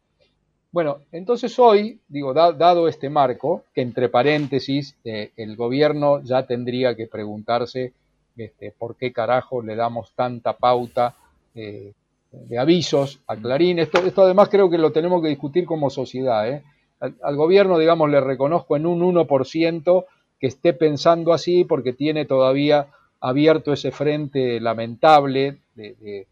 [0.73, 6.95] Bueno, entonces hoy, digo, dado este marco, que entre paréntesis eh, el gobierno ya tendría
[6.95, 7.93] que preguntarse
[8.35, 11.15] este, por qué carajo le damos tanta pauta
[11.55, 11.93] eh,
[12.33, 13.79] de avisos a Clarín.
[13.79, 16.49] Esto, esto además creo que lo tenemos que discutir como sociedad.
[16.49, 16.63] ¿eh?
[16.99, 20.05] al, gobierno, digamos, le reconozco en un 1%
[20.39, 22.87] que esté pensando así porque tiene todavía
[23.19, 26.27] abierto ese frente lamentable de,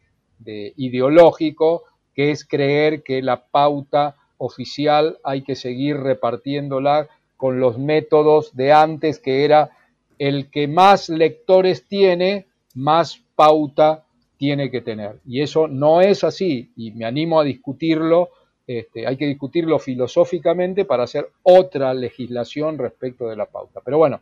[0.76, 1.84] ideológico,
[2.14, 7.08] que es creer que la pauta oficial hay que seguir repartiéndola
[7.38, 9.72] con los métodos de antes, que era
[10.20, 14.04] el que más lectores tiene, más pauta
[14.42, 15.20] tiene que tener.
[15.24, 18.30] Y eso no es así, y me animo a discutirlo
[18.66, 23.82] este, hay que discutirlo filosóficamente para hacer otra legislación respecto de la pauta.
[23.84, 24.22] Pero bueno,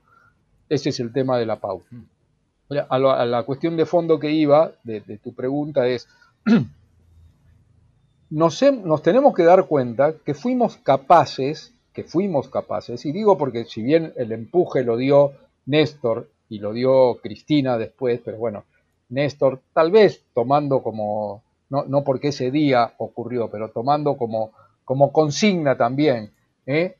[0.67, 1.87] ese es el tema de la pauta.
[2.89, 6.09] A, la cuestión de fondo que iba de, tu pregunta es,
[8.29, 13.65] nos, nos, tenemos que dar cuenta que fuimos capaces, que fuimos capaces, y digo porque
[13.65, 15.33] si bien el empuje lo dio
[15.65, 18.65] Néstor y lo dio Cristina después, pero bueno,
[19.09, 24.51] Néstor tal vez tomando como no, no porque ese día ocurrió, pero tomando como,
[24.83, 26.33] como consigna también,
[26.65, 26.95] ¿eh?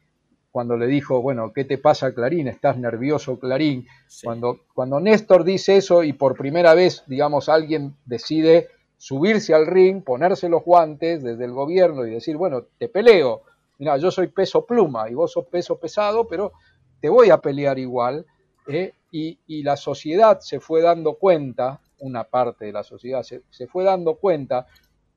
[0.52, 2.48] cuando le dijo, bueno, ¿qué te pasa Clarín?
[2.48, 3.88] ¿Estás nervioso Clarín?
[4.24, 8.68] Cuando, cuando Néstor dice eso y por primera vez, digamos, alguien decide
[8.98, 13.44] subirse al ring, ponerse los guantes desde el gobierno y decir, bueno, te peleo,
[13.78, 16.52] mira, yo soy peso pluma y vos sos peso pesado, pero
[17.00, 18.26] te voy a pelear igual.
[18.68, 18.94] ¿eh?
[19.12, 24.16] Y, la sociedad se fue dando cuenta, una parte de la sociedad se, fue dando
[24.16, 24.68] cuenta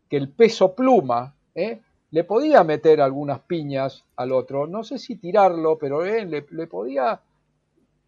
[0.08, 1.80] que el peso pluma ¿eh?
[2.10, 7.20] le podía meter algunas piñas al otro, no sé si tirarlo, pero le, le podía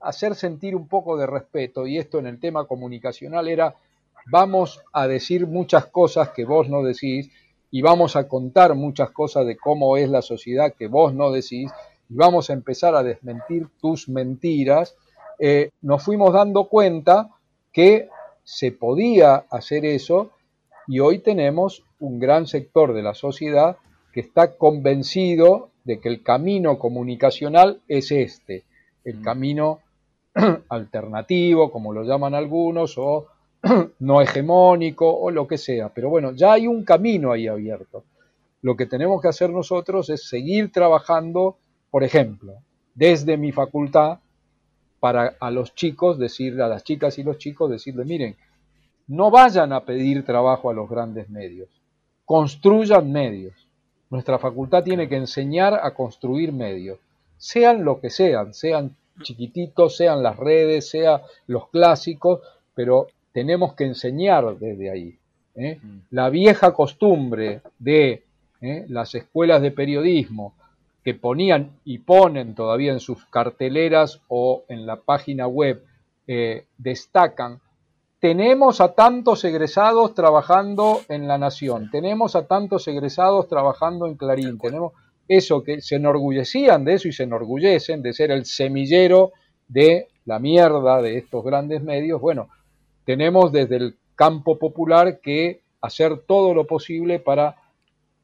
[0.00, 3.74] hacer sentir un poco de respeto, y esto en el tema comunicacional era,
[4.26, 7.30] vamos a decir muchas cosas que vos no decís,
[7.70, 11.72] y vamos a contar muchas cosas de cómo es la sociedad que vos no decís,
[12.08, 14.94] y vamos a empezar a desmentir tus mentiras,
[15.38, 17.30] eh, nos fuimos dando cuenta
[17.72, 18.08] que
[18.44, 20.30] se podía hacer eso
[20.86, 23.78] y hoy tenemos un gran sector de la sociedad
[24.12, 28.64] que está convencido de que el camino comunicacional es este,
[29.04, 29.22] el mm.
[29.22, 29.80] camino
[30.68, 33.26] alternativo, como lo llaman algunos, o
[33.98, 35.88] no hegemónico, o lo que sea.
[35.90, 38.04] Pero bueno, ya hay un camino ahí abierto.
[38.62, 41.56] Lo que tenemos que hacer nosotros es seguir trabajando,
[41.90, 42.54] por ejemplo,
[42.94, 44.18] desde mi facultad,
[45.04, 48.36] para a los chicos decirle, a las chicas y los chicos decirle, miren,
[49.06, 51.68] no vayan a pedir trabajo a los grandes medios,
[52.24, 53.52] construyan medios.
[54.08, 56.98] Nuestra facultad tiene que enseñar a construir medios,
[57.36, 62.40] sean lo que sean, sean chiquititos, sean las redes, sean los clásicos,
[62.74, 65.18] pero tenemos que enseñar desde ahí.
[65.54, 65.80] ¿eh?
[65.82, 65.98] Mm.
[66.12, 68.22] La vieja costumbre de
[68.62, 68.86] ¿eh?
[68.88, 70.54] las escuelas de periodismo,
[71.04, 75.84] que ponían y ponen todavía en sus carteleras o en la página web,
[76.26, 77.60] eh, destacan,
[78.18, 84.58] tenemos a tantos egresados trabajando en La Nación, tenemos a tantos egresados trabajando en Clarín,
[84.58, 84.94] tenemos
[85.28, 89.32] eso que se enorgullecían de eso y se enorgullecen de ser el semillero
[89.68, 92.48] de la mierda de estos grandes medios, bueno,
[93.04, 97.56] tenemos desde el campo popular que hacer todo lo posible para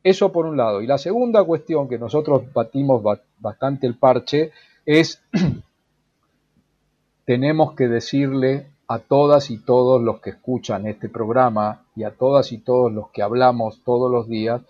[0.02, 0.82] eso por un lado.
[0.82, 3.02] Y la segunda cuestión que nosotros batimos
[3.38, 4.52] bastante el parche
[4.86, 5.22] es,
[7.24, 12.50] tenemos que decirle a todas y todos los que escuchan este programa y a todas
[12.50, 14.62] y todos los que hablamos todos los días,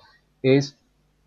[0.42, 0.76] es,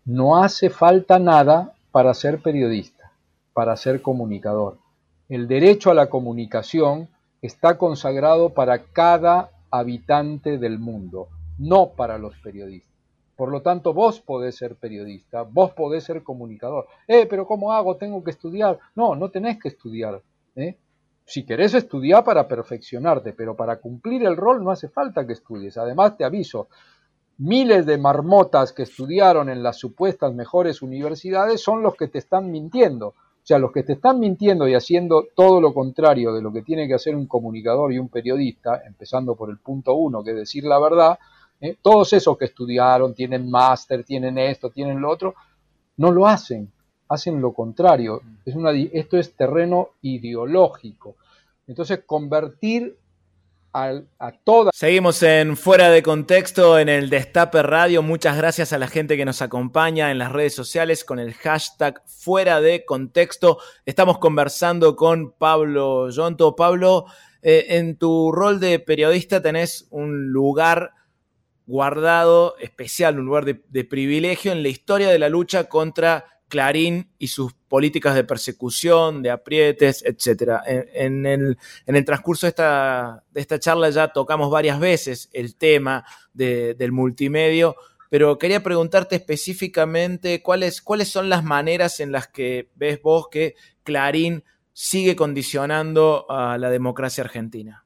[0.04, 3.10] no hace falta nada para ser periodista,
[3.52, 4.78] para ser comunicador.
[5.28, 7.08] El derecho a la comunicación
[7.42, 11.28] está consagrado para cada habitante del mundo,
[11.58, 12.93] no para los periodistas.
[13.36, 16.86] Por lo tanto, vos podés ser periodista, vos podés ser comunicador.
[17.08, 17.96] Eh, pero ¿cómo hago?
[17.96, 18.78] Tengo que estudiar.
[18.94, 20.22] No, no tenés que estudiar.
[20.54, 20.78] ¿eh?
[21.24, 25.76] Si querés estudiar para perfeccionarte, pero para cumplir el rol no hace falta que estudies.
[25.78, 26.68] Además, te aviso,
[27.38, 32.50] miles de marmotas que estudiaron en las supuestas mejores universidades son los que te están
[32.50, 33.08] mintiendo.
[33.08, 36.62] O sea, los que te están mintiendo y haciendo todo lo contrario de lo que
[36.62, 40.36] tiene que hacer un comunicador y un periodista, empezando por el punto uno, que es
[40.36, 41.18] decir la verdad,
[41.64, 41.76] ¿eh?
[41.80, 45.34] Todos esos que estudiaron, tienen máster, tienen esto, tienen lo otro,
[45.96, 46.70] no lo hacen,
[47.08, 48.20] hacen lo contrario.
[48.44, 51.16] Es una, esto es terreno ideológico.
[51.66, 52.96] Entonces, convertir
[53.72, 54.70] a, a toda...
[54.74, 58.02] Seguimos en Fuera de Contexto en el Destape Radio.
[58.02, 62.02] Muchas gracias a la gente que nos acompaña en las redes sociales con el hashtag
[62.06, 63.58] Fuera de Contexto.
[63.86, 66.54] Estamos conversando con Pablo Yonto.
[66.54, 67.06] Pablo,
[67.42, 70.92] eh, en tu rol de periodista tenés un lugar
[71.66, 77.28] guardado especial, un lugar de, privilegio en la historia de la lucha contra Clarín y
[77.28, 80.60] sus políticas de persecución, de aprietes, etc.
[80.66, 82.50] En, el, transcurso de
[83.34, 87.76] esta, charla ya tocamos varias veces el tema del multimedio,
[88.10, 93.56] pero quería preguntarte específicamente cuáles, cuáles son las maneras en las que ves vos que
[93.82, 97.84] Clarín sigue condicionando a la democracia argentina.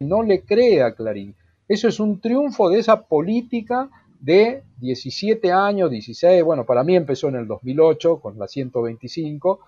[0.00, 1.36] No le cree a Clarín.
[1.70, 3.88] Eso es un triunfo de esa política
[4.18, 9.60] de 17 años, 16, bueno, para mí empezó en el 2008 con la 125,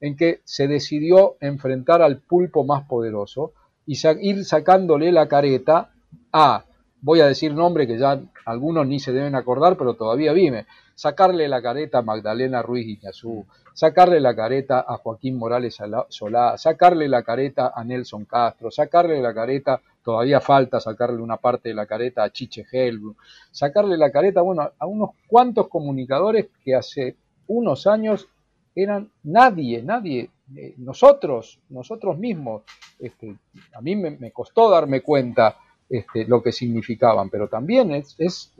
[0.00, 3.52] en que se decidió enfrentar al pulpo más poderoso
[3.84, 5.90] y ir sacándole la careta
[6.32, 6.64] a,
[7.02, 10.64] voy a decir nombre que ya algunos ni se deben acordar, pero todavía vive,
[10.94, 15.76] sacarle la careta a Magdalena Ruiz Iñazú, sacarle la careta a Joaquín Morales
[16.08, 21.70] Solá, sacarle la careta a Nelson Castro, sacarle la careta todavía falta sacarle una parte
[21.70, 23.16] de la careta a Chiche Helbru,
[23.50, 27.16] sacarle la careta, bueno, a unos cuantos comunicadores que hace
[27.46, 28.28] unos años
[28.74, 32.62] eran nadie, nadie, eh, nosotros, nosotros mismos,
[32.98, 33.36] este,
[33.74, 35.56] a mí me, costó darme cuenta
[35.88, 38.52] este, lo que significaban, pero también es, es,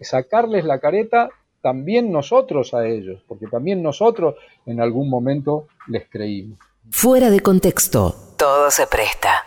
[0.00, 1.28] sacarles la careta
[1.60, 6.58] también nosotros a ellos, porque también nosotros en algún momento les creímos.
[6.90, 9.44] Fuera de contexto, todo se presta.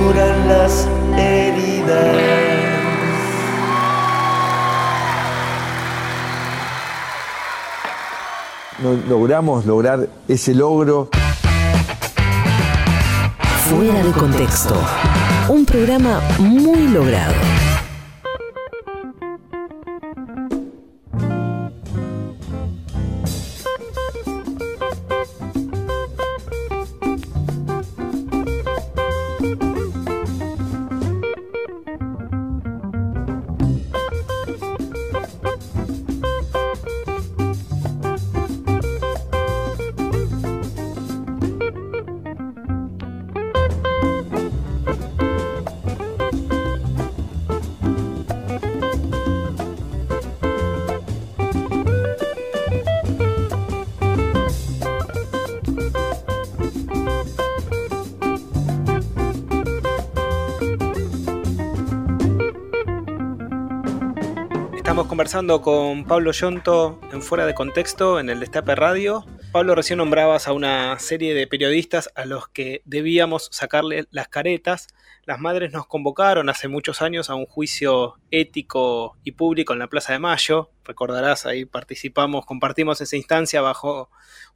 [0.00, 2.40] Curan las heridas.
[8.82, 11.10] no logramos lograr ese logro.
[13.68, 14.74] Fuera de contexto.
[15.48, 17.34] Un programa muy logrado.
[65.20, 69.26] Conversando con Pablo Yonto en Fuera de Contexto en el Destape Radio.
[69.52, 74.88] Pablo, recién nombrabas a una serie de periodistas a los que debíamos sacarle las caretas.
[75.26, 79.88] Las madres nos convocaron hace muchos años a un juicio ético y público en la
[79.88, 80.70] Plaza de Mayo.
[80.86, 84.08] Recordarás, ahí participamos, compartimos esa instancia bajo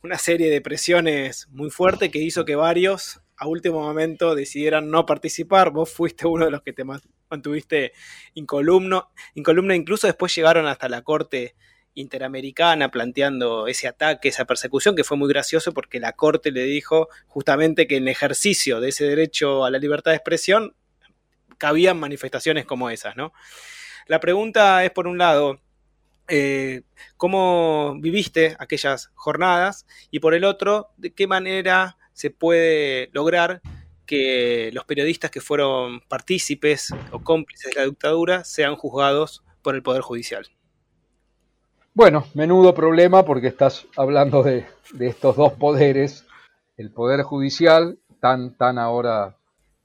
[0.03, 5.05] una serie de presiones muy fuertes que hizo que varios a último momento decidieran no
[5.05, 5.71] participar.
[5.71, 7.93] Vos fuiste uno de los que te man- mantuviste
[8.33, 11.55] incolumno, incluso después llegaron hasta la Corte
[11.93, 17.09] Interamericana planteando ese ataque, esa persecución, que fue muy gracioso porque la Corte le dijo
[17.27, 20.75] justamente que en ejercicio de ese derecho a la libertad de expresión
[21.59, 23.35] cabían manifestaciones como esas, ¿no?
[24.07, 25.61] La pregunta es, por un lado,
[26.29, 26.83] eh,
[27.19, 33.61] cómo viviste aquellas jornadas y por el otro, de qué manera se puede lograr
[34.07, 39.83] que los periodistas que fueron partícipes o cómplices de la dictadura sean juzgados por el
[39.83, 40.47] Poder Judicial.
[41.95, 44.67] Bueno, menudo problema porque estás hablando de,
[44.99, 46.27] estos dos poderes,
[46.77, 49.37] el poder judicial, tan, tan ahora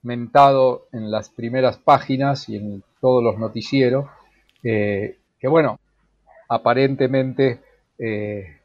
[0.01, 4.07] mentado en las primeras páginas y en todos los noticieros,
[4.64, 5.80] eh, que bueno,
[6.47, 7.61] aparentemente
[7.99, 8.57] eh,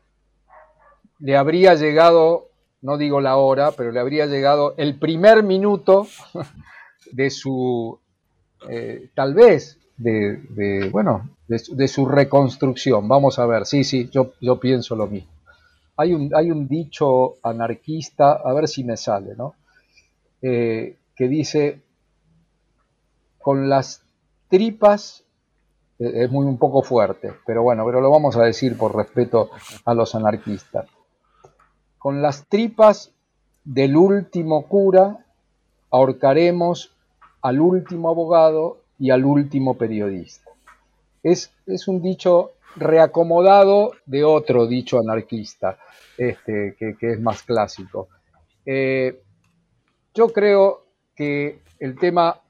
[1.21, 2.49] le habría llegado,
[2.85, 6.07] no digo la hora, pero le habría llegado el primer minuto
[7.13, 7.99] de su,
[8.69, 13.09] eh, tal vez, de, bueno, de, su reconstrucción.
[13.09, 15.31] Vamos a ver, sí, sí, yo, pienso lo mismo.
[15.97, 19.55] Hay un, hay un dicho anarquista, a ver si me sale, ¿no?
[20.43, 21.81] Eh, que dice,
[23.39, 24.03] con las
[24.51, 25.25] tripas,
[25.99, 29.49] eh, es muy un poco fuerte, pero bueno, pero lo vamos a decir por respeto
[29.87, 30.87] a los anarquistas.
[32.05, 33.13] Con las tripas
[33.65, 35.25] del último cura
[35.91, 36.93] ahorcaremos
[37.41, 40.51] al último abogado y al último periodista.
[41.23, 45.79] Es, es un dicho reacomodado de otro dicho anarquista,
[46.19, 48.09] este, que, es más clásico.
[48.67, 49.23] Eh,
[50.13, 50.85] yo creo
[51.17, 52.43] que el tema,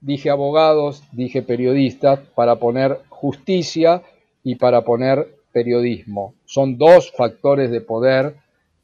[0.00, 4.02] dije abogados, dije periodistas, para poner justicia
[4.42, 6.34] y para poner periodismo.
[6.46, 8.42] Son dos factores de poder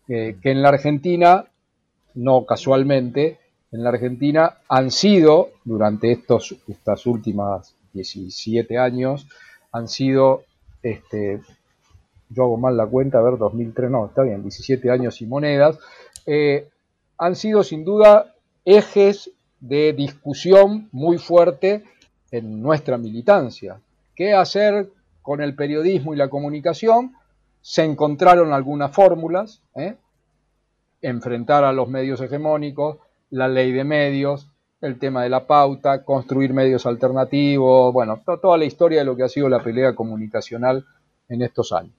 [0.09, 1.45] que en la Argentina,
[2.15, 3.39] no casualmente,
[3.71, 9.27] en la Argentina han sido, durante estos estas últimas 17 años,
[9.73, 10.45] han sido,
[10.83, 11.41] este,
[12.31, 15.79] yo hago mal la cuenta, a ver, 2003, no, está bien, 17 años y monedas,
[16.27, 16.69] eh,
[17.19, 19.31] han sido sin duda ejes
[19.61, 21.85] de discusión muy fuerte
[22.31, 23.81] en nuestra militancia.
[24.15, 24.89] ¿Qué hacer
[25.23, 27.15] con el periodismo y la comunicación?
[27.69, 29.95] Se encontraron algunas fórmulas, ¿eh?
[31.03, 32.97] enfrentar a los medios hegemónicos,
[33.29, 34.49] la ley de medios,
[34.81, 39.25] el tema de la pauta, construir medios alternativos, bueno, toda la historia de lo que
[39.25, 40.87] ha sido la pelea comunicacional
[41.29, 41.93] en estos años.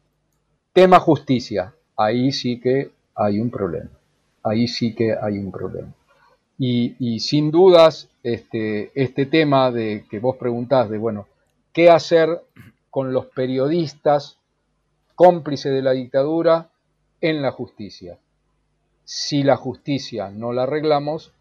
[0.73, 3.91] Tema justicia, ahí sí que hay un problema,
[4.41, 5.93] ahí sí que hay un problema.
[6.57, 11.27] Y, sin dudas, este, este tema de que vos preguntás de, bueno,
[11.73, 12.41] ¿qué hacer
[12.89, 14.38] con los periodistas
[15.19, 16.69] cómplices de la dictadura
[17.19, 18.17] en la justicia?
[19.09, 21.33] si la justicia no la arreglamos,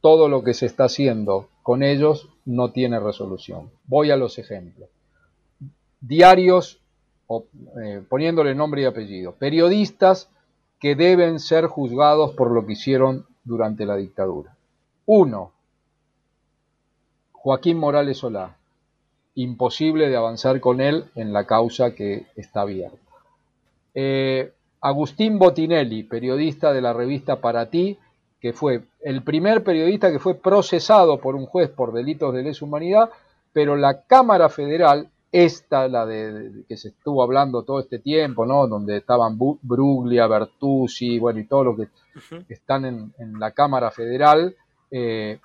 [0.00, 3.72] todo lo que se está haciendo con ellos no tiene resolución.
[3.88, 4.88] Voy a los ejemplos.
[6.00, 6.78] Diarios,
[7.82, 10.30] eh, poniéndole nombre y apellido, periodistas
[10.78, 14.56] que deben ser juzgados por lo que hicieron durante la dictadura.
[15.04, 15.50] Uno,
[17.32, 18.56] Joaquín Morales Solá.
[19.34, 23.05] Imposible de avanzar con él en la causa que está abierta.
[23.98, 24.52] Eh,
[24.82, 27.98] Agustín Botinelli, periodista de la revista Para Ti,
[28.38, 32.66] que fue el primer periodista que fue procesado por un juez por delitos de lesa
[32.66, 33.08] humanidad,
[33.54, 38.66] pero la Cámara Federal, esta, la de, que se estuvo hablando todo este tiempo, ¿no?
[38.68, 41.88] Donde estaban Bruglia, Bertuzzi, bueno, y todos los que
[42.52, 44.54] están en, la Cámara Federal,
[44.90, 45.40] eh,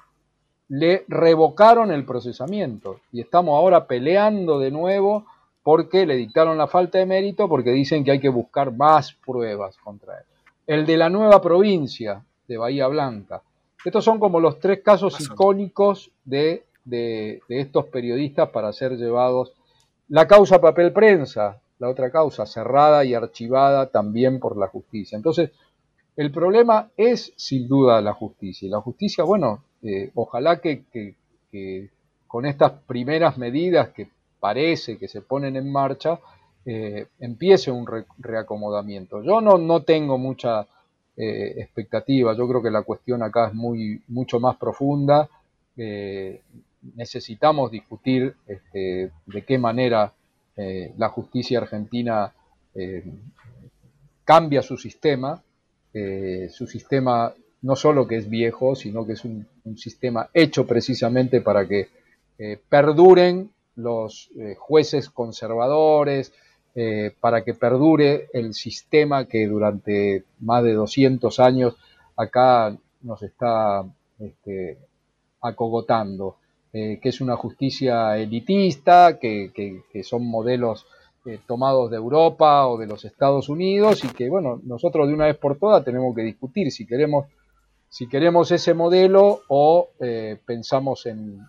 [0.68, 5.26] le revocaron el procesamiento y estamos ahora peleando de nuevo
[5.64, 9.78] porque le dictaron la falta de mérito, porque dicen que hay que buscar más pruebas
[9.78, 10.26] contra él.
[10.66, 13.42] El de la nueva provincia de Bahía Blanca.
[13.84, 16.64] Estos son como los tres casos icónicos de,
[17.50, 19.54] estos periodistas para ser llevados.
[20.10, 25.16] La causa papel prensa, la otra causa, cerrada y archivada también por la justicia.
[25.16, 25.52] Entonces,
[26.16, 28.68] el problema es sin duda la justicia.
[28.68, 30.84] Y la justicia, bueno, eh, ojalá que,
[32.28, 34.10] con estas primeras medidas que
[34.42, 36.20] parece que se ponen en marcha,
[36.66, 37.88] eh, empiece un
[38.18, 39.24] reacomodamiento.
[39.24, 40.68] Yo no, no tengo mucha
[41.16, 45.30] eh, expectativa, yo creo que la cuestión acá es muy, mucho más profunda.
[45.78, 46.42] Eh,
[46.96, 50.12] necesitamos discutir este, de qué manera
[50.98, 52.32] la justicia argentina
[54.24, 55.42] cambia su sistema,
[55.92, 59.48] su sistema no solo que es viejo, sino que es un
[59.78, 61.88] sistema hecho precisamente para que
[62.70, 66.34] perduren los eh, jueces conservadores,
[66.74, 71.76] eh, para que perdure el sistema que durante más de 200 años
[72.16, 73.84] acá nos está
[74.20, 74.78] este,
[75.42, 76.38] acogotando,
[76.72, 79.52] eh, que es una justicia elitista, que,
[80.04, 80.86] son modelos
[81.46, 85.38] tomados de Europa o de los Estados Unidos y que, bueno, nosotros de una vez
[85.38, 87.28] por todas tenemos que discutir si queremos,
[87.90, 89.90] si queremos ese modelo o
[90.46, 91.42] pensamos en,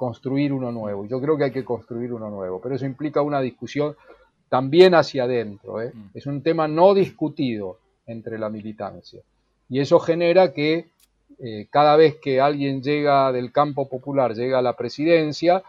[0.00, 1.04] construir uno nuevo.
[1.06, 3.94] Yo creo que hay que construir uno nuevo, pero eso implica una discusión
[4.48, 5.82] también hacia adentro.
[5.82, 5.92] ¿eh?
[5.92, 6.04] Mm.
[6.14, 9.20] Es un tema no discutido entre la militancia.
[9.68, 10.86] Y eso genera que
[11.38, 15.62] eh, cada vez que alguien llega del campo popular, llega a la presidencia,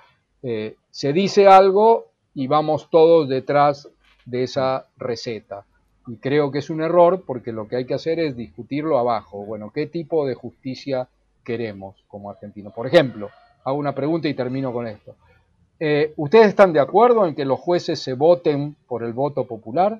[0.43, 3.89] eh, se dice algo y vamos todos detrás
[4.23, 5.65] de esa receta.
[6.07, 9.43] Y creo que es un error porque lo que hay que hacer es discutirlo abajo.
[9.43, 11.09] Bueno, ¿qué tipo de justicia
[11.43, 12.71] queremos como argentinos?
[12.73, 13.29] Por ejemplo,
[13.63, 15.15] hago una pregunta y termino con esto.
[15.79, 19.99] Eh, ¿Ustedes están de acuerdo en que los jueces se voten por el voto popular?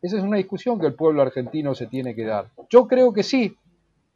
[0.00, 2.46] Esa es una discusión que el pueblo argentino se tiene que dar.
[2.70, 3.56] Yo creo que sí,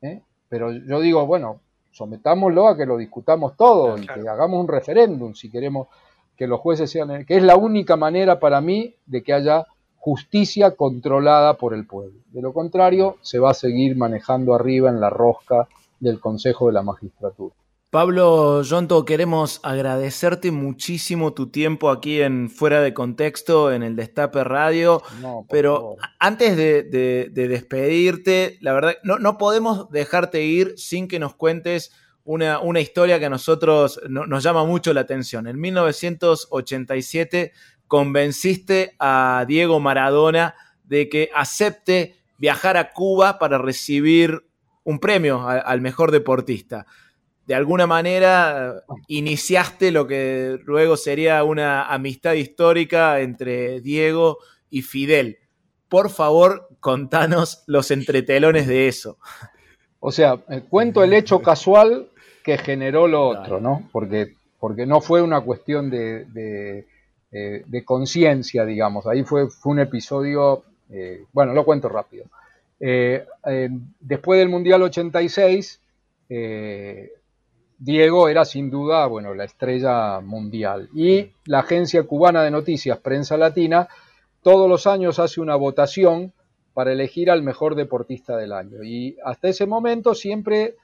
[0.02, 0.22] ¿eh?
[0.48, 5.34] pero yo digo, bueno, sometámoslo a que lo discutamos todo y que hagamos un referéndum
[5.34, 5.88] si queremos
[6.36, 9.66] que los jueces sean, que es la única manera para mí de que haya
[9.98, 12.20] justicia controlada por el pueblo.
[12.30, 15.68] De lo contrario, se va a seguir manejando arriba en la rosca
[15.98, 17.54] del Consejo de la Magistratura.
[17.90, 24.44] Pablo Yonto, queremos agradecerte muchísimo tu tiempo aquí en Fuera de Contexto, en el Destape
[24.44, 25.02] Radio.
[25.48, 31.90] pero antes de, despedirte, la verdad, no, no, podemos dejarte ir sin que nos cuentes
[32.24, 35.46] una, una historia que a nosotros nos llama mucho la atención.
[35.46, 37.52] En 1987
[37.86, 40.54] convenciste a Diego Maradona
[40.84, 44.44] de que acepte viajar a Cuba para recibir
[44.84, 46.84] un premio al mejor deportista
[47.48, 54.36] de alguna manera iniciaste lo que luego sería una amistad histórica entre Diego
[54.68, 55.38] y Fidel.
[55.88, 59.16] Por favor, contanos los entretelones de eso.
[59.98, 62.10] O sea, eh, cuento el hecho casual
[62.44, 63.88] que generó lo otro, ¿no?
[63.92, 66.86] Porque, porque no fue una cuestión de, de,
[67.32, 69.06] eh, conciencia, digamos.
[69.06, 72.26] Ahí fue, fue un episodio, eh, bueno, lo cuento rápido.
[72.78, 75.80] después del Mundial 86,
[77.78, 80.88] Diego era sin duda, bueno, la estrella mundial.
[80.94, 83.88] Y la agencia cubana de noticias, Prensa Latina,
[84.42, 86.32] todos los años hace una votación
[86.74, 88.82] para elegir al mejor deportista del año.
[88.82, 90.76] Y hasta ese momento siempre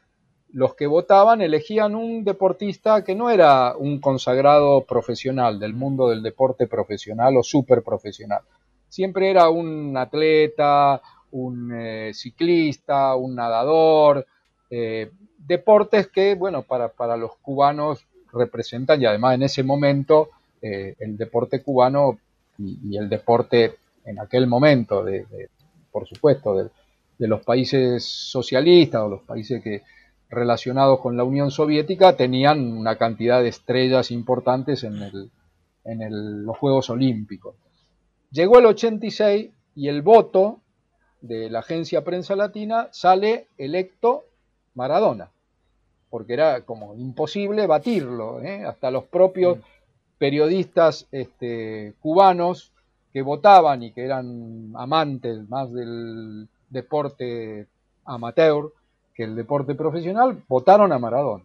[0.52, 6.22] los que votaban elegían un deportista que no era un consagrado profesional del mundo del
[6.22, 8.42] deporte profesional o súper profesional.
[8.88, 11.02] Siempre era un atleta,
[11.32, 14.24] un eh, ciclista, un nadador,
[14.70, 15.10] eh,
[15.46, 20.30] deportes que, bueno, para, para, los cubanos representan, y además en ese momento
[20.62, 22.18] eh, el deporte cubano
[22.58, 25.26] y, el deporte en aquel momento, de,
[25.92, 26.70] por supuesto, de,
[27.18, 29.82] los países socialistas o los países que
[30.28, 35.30] relacionados con la Unión Soviética tenían una cantidad de estrellas importantes en, el,
[35.84, 37.54] en los Juegos Olímpicos.
[38.30, 40.60] Llegó el 86 y el voto
[41.20, 44.24] de la agencia Prensa Latina sale electo
[44.74, 45.30] Maradona
[46.14, 48.40] porque era como imposible batirlo.
[48.40, 48.64] ¿eh?
[48.64, 49.58] Hasta los propios
[50.16, 52.70] periodistas este, cubanos
[53.12, 57.66] que votaban y que eran amantes más del deporte
[58.04, 58.70] amateur
[59.12, 61.42] que el deporte profesional, votaron a Maradona.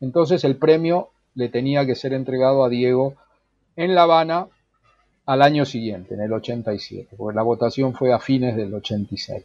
[0.00, 3.14] Entonces el premio le tenía que ser entregado a Diego
[3.74, 4.46] en La Habana
[5.26, 9.44] al año siguiente, en el 87, porque la votación fue a fines del 86.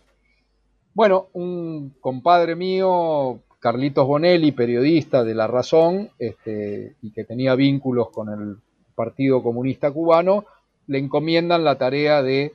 [0.94, 8.10] Bueno, un compadre mío Carlitos Bonelli, periodista de La Razón, este, y que tenía vínculos
[8.10, 8.58] con el
[8.96, 10.46] Partido Comunista Cubano,
[10.88, 12.54] le encomiendan la tarea de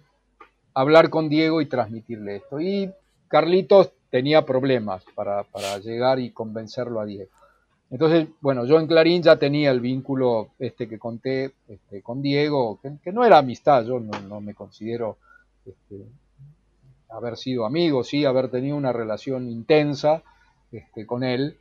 [0.75, 2.61] hablar con Diego y transmitirle esto.
[2.61, 2.91] Y
[3.29, 5.45] Carlitos tenía problemas para,
[5.79, 7.31] llegar y convencerlo a Diego.
[7.91, 12.81] Entonces, bueno, yo en Clarín ya tenía el vínculo este que conté este, con Diego,
[12.81, 15.19] que, no era amistad, yo no, me considero
[15.67, 16.07] este,
[17.11, 20.23] haber sido amigo, sí, haber tenido una relación intensa,
[20.75, 21.57] este, con él,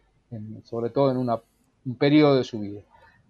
[0.63, 2.81] sobre todo en un periodo de su vida.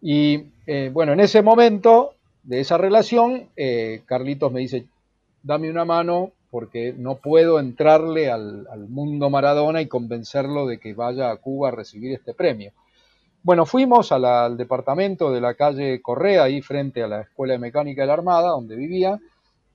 [0.02, 4.86] Y eh, bueno, en ese momento de esa relación, eh, Carlitos me dice,
[5.44, 11.32] dame una mano porque no puedo entrarle al, mundo Maradona y convencerlo de que vaya
[11.32, 12.74] a Cuba a recibir este premio.
[13.44, 18.02] Bueno, fuimos al departamento de la calle Correa, ahí frente a la Escuela de Mecánica
[18.02, 19.20] de la Armada, donde vivía,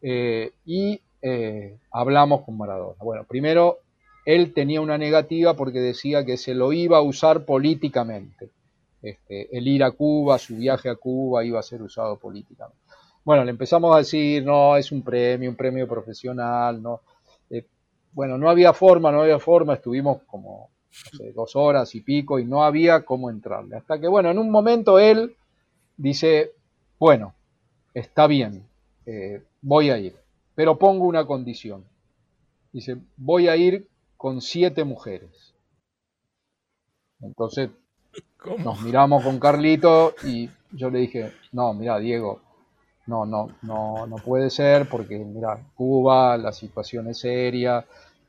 [0.02, 1.00] eh, y
[1.90, 2.96] hablamos con Maradona.
[3.02, 3.78] Bueno, primero
[4.28, 8.50] él tenía una negativa porque decía que se lo iba a usar políticamente.
[9.00, 12.78] Este, el ir a Cuba, su viaje a Cuba iba a ser usado políticamente.
[13.24, 17.00] Bueno, le empezamos a decir, no, es un premio, un premio profesional, no.
[17.48, 17.64] Eh,
[18.12, 20.68] bueno, no había forma, no había forma, estuvimos como
[21.34, 23.76] dos horas y pico y no había cómo entrarle.
[23.76, 25.36] Hasta que, bueno, en un momento él
[25.96, 26.52] dice,
[26.98, 27.32] bueno,
[27.94, 28.62] está bien,
[29.06, 30.16] eh, voy a ir,
[30.54, 31.82] pero pongo una condición.
[32.74, 33.88] Dice, voy a ir
[34.18, 35.54] con siete mujeres.
[37.20, 37.70] Entonces
[38.58, 42.40] nos miramos con Carlito y yo le dije, no, mira, Diego,
[43.06, 47.86] no, no, no, no puede ser porque, mira, Cuba, la situación es seria,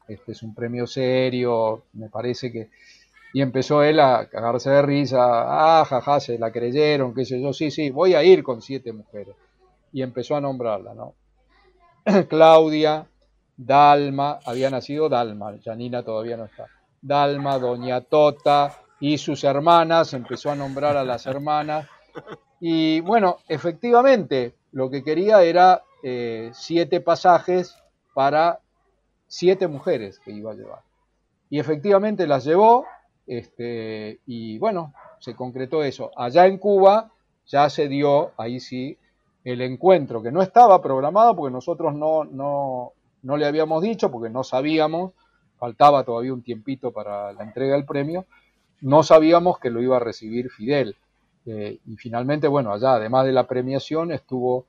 [0.08, 2.70] este es un premio serio, me parece que...
[3.32, 7.54] Y empezó él a cagarse de risa, ah, jaja, se la creyeron, qué sé yo,
[7.54, 9.36] sí, sí, voy a ir con siete mujeres.
[9.92, 11.14] Y empezó a nombrarla, ¿no?
[12.30, 13.08] Claudia,
[13.62, 16.68] Dalma, había nacido Dalma, Janina todavía no está.
[17.02, 21.86] Dalma, Doña Tota y sus hermanas, empezó a nombrar a las hermanas.
[22.62, 27.76] Y bueno, efectivamente, lo que quería era eh, siete pasajes
[28.14, 28.62] para
[29.28, 30.80] siete mujeres que iba a llevar.
[31.50, 32.86] Y efectivamente las llevó,
[33.28, 36.12] este, y bueno, se concretó eso.
[36.16, 37.12] Allá en Cuba
[37.46, 38.98] ya se dio, ahí sí,
[39.44, 42.94] el encuentro, que no estaba programado porque nosotros no, no,
[43.24, 45.14] no le habíamos dicho, porque no sabíamos,
[45.58, 48.26] faltaba todavía un tiempito para la entrega del premio,
[48.82, 50.96] no sabíamos que lo iba a recibir Fidel.
[51.46, 54.66] Eh, y finalmente, bueno, allá además de la premiación estuvo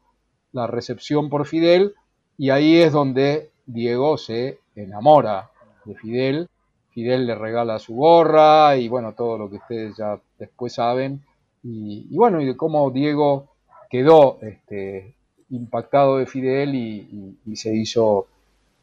[0.53, 1.95] la recepción por Fidel
[2.37, 5.51] y ahí es donde Diego se enamora
[5.85, 6.49] de Fidel.
[6.91, 11.23] Fidel le regala su gorra y bueno, todo lo que ustedes ya después saben.
[11.63, 13.49] Y, bueno, y de cómo Diego
[13.91, 15.15] quedó este,
[15.51, 18.27] impactado de Fidel y, se hizo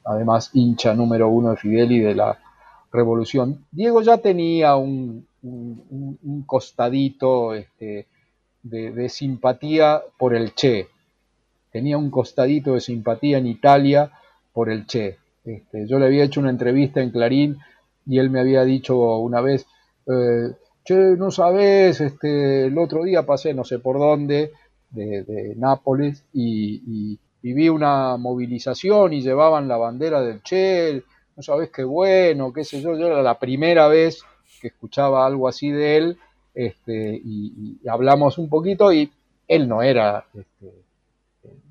[0.07, 2.39] además hincha número uno de Fidel y de la
[2.91, 3.65] revolución.
[3.71, 5.27] Diego ya tenía un,
[6.45, 8.07] costadito este,
[8.63, 10.87] de, simpatía por el Che.
[11.71, 14.11] Tenía un costadito de simpatía en Italia
[14.53, 15.17] por el Che.
[15.45, 17.57] Este, yo le había hecho una entrevista en Clarín
[18.05, 19.65] y él me había dicho una vez,
[20.07, 20.51] eh,
[20.83, 24.51] Che, no sabes, este, el otro día pasé no sé por dónde,
[24.91, 27.19] de, Nápoles, y,
[27.53, 31.03] vi una movilización y llevaban la bandera del Che,
[31.35, 34.23] no sabes qué bueno, qué sé yo, yo era la primera vez
[34.59, 36.17] que escuchaba algo así de él,
[36.53, 39.11] este, y, hablamos un poquito y
[39.47, 40.73] él no era, este,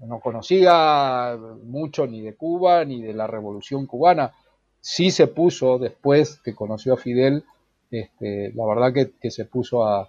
[0.06, 4.32] no conocía mucho ni de Cuba ni de la revolución cubana,
[4.80, 7.42] sí se puso después que conoció a Fidel,
[7.90, 10.06] este, la verdad que, se puso a,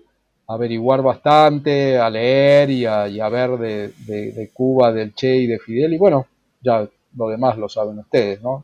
[0.48, 5.94] averiguar bastante, a leer y a, ver de, de, Cuba, del Che y de Fidel,
[5.94, 6.28] y bueno,
[6.62, 8.64] ya lo demás lo saben ustedes, ¿no?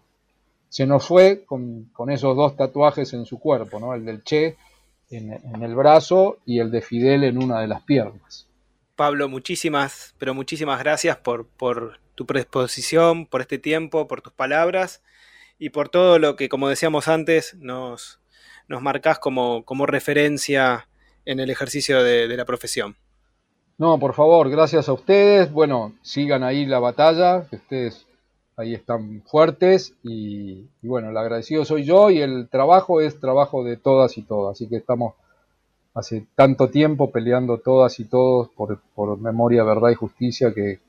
[0.70, 3.94] Se nos fue con, esos dos tatuajes en su cuerpo, ¿no?
[3.94, 4.56] El del Che
[5.12, 8.48] en, el brazo y el de Fidel en una de las piernas.
[8.96, 15.04] Pablo, muchísimas, pero muchísimas gracias por, por tu predisposición, por este tiempo, por tus palabras
[15.60, 18.20] y por todo lo que, como decíamos antes, nos,
[18.68, 20.88] nos marcás como, como referencia
[21.26, 22.95] en el ejercicio de, la profesión.
[23.78, 25.52] No, por favor, gracias a ustedes.
[25.52, 28.06] Bueno, sigan ahí la batalla, que ustedes
[28.56, 33.78] ahí están fuertes y, bueno, el agradecido soy yo y el trabajo es trabajo de
[33.78, 35.16] todas y todas, así que estamos
[35.95, 40.80] hace tanto tiempo peleando todas y todos por, memoria, verdad y justicia que,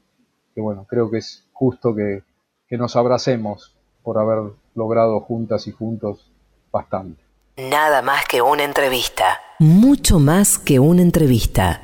[0.56, 2.22] bueno, creo que es justo que,
[2.68, 6.30] que nos abracemos por haber logrado juntas y juntos
[6.70, 7.23] bastante.
[7.56, 9.40] Nada más que una entrevista.
[9.60, 11.82] Mucho más que una entrevista.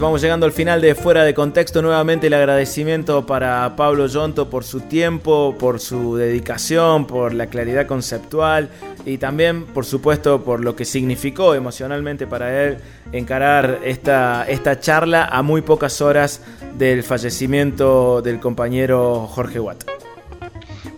[0.00, 1.82] Vamos llegando al final de Fuera de Contexto.
[1.82, 7.86] Nuevamente el agradecimiento para Pablo Yonto por su tiempo, por su dedicación, por la claridad
[7.86, 8.70] conceptual
[9.04, 12.78] y también, por supuesto, por lo que significó emocionalmente para él
[13.12, 16.42] encarar esta, esta charla a muy pocas horas
[16.78, 19.84] del fallecimiento del compañero Jorge Watt.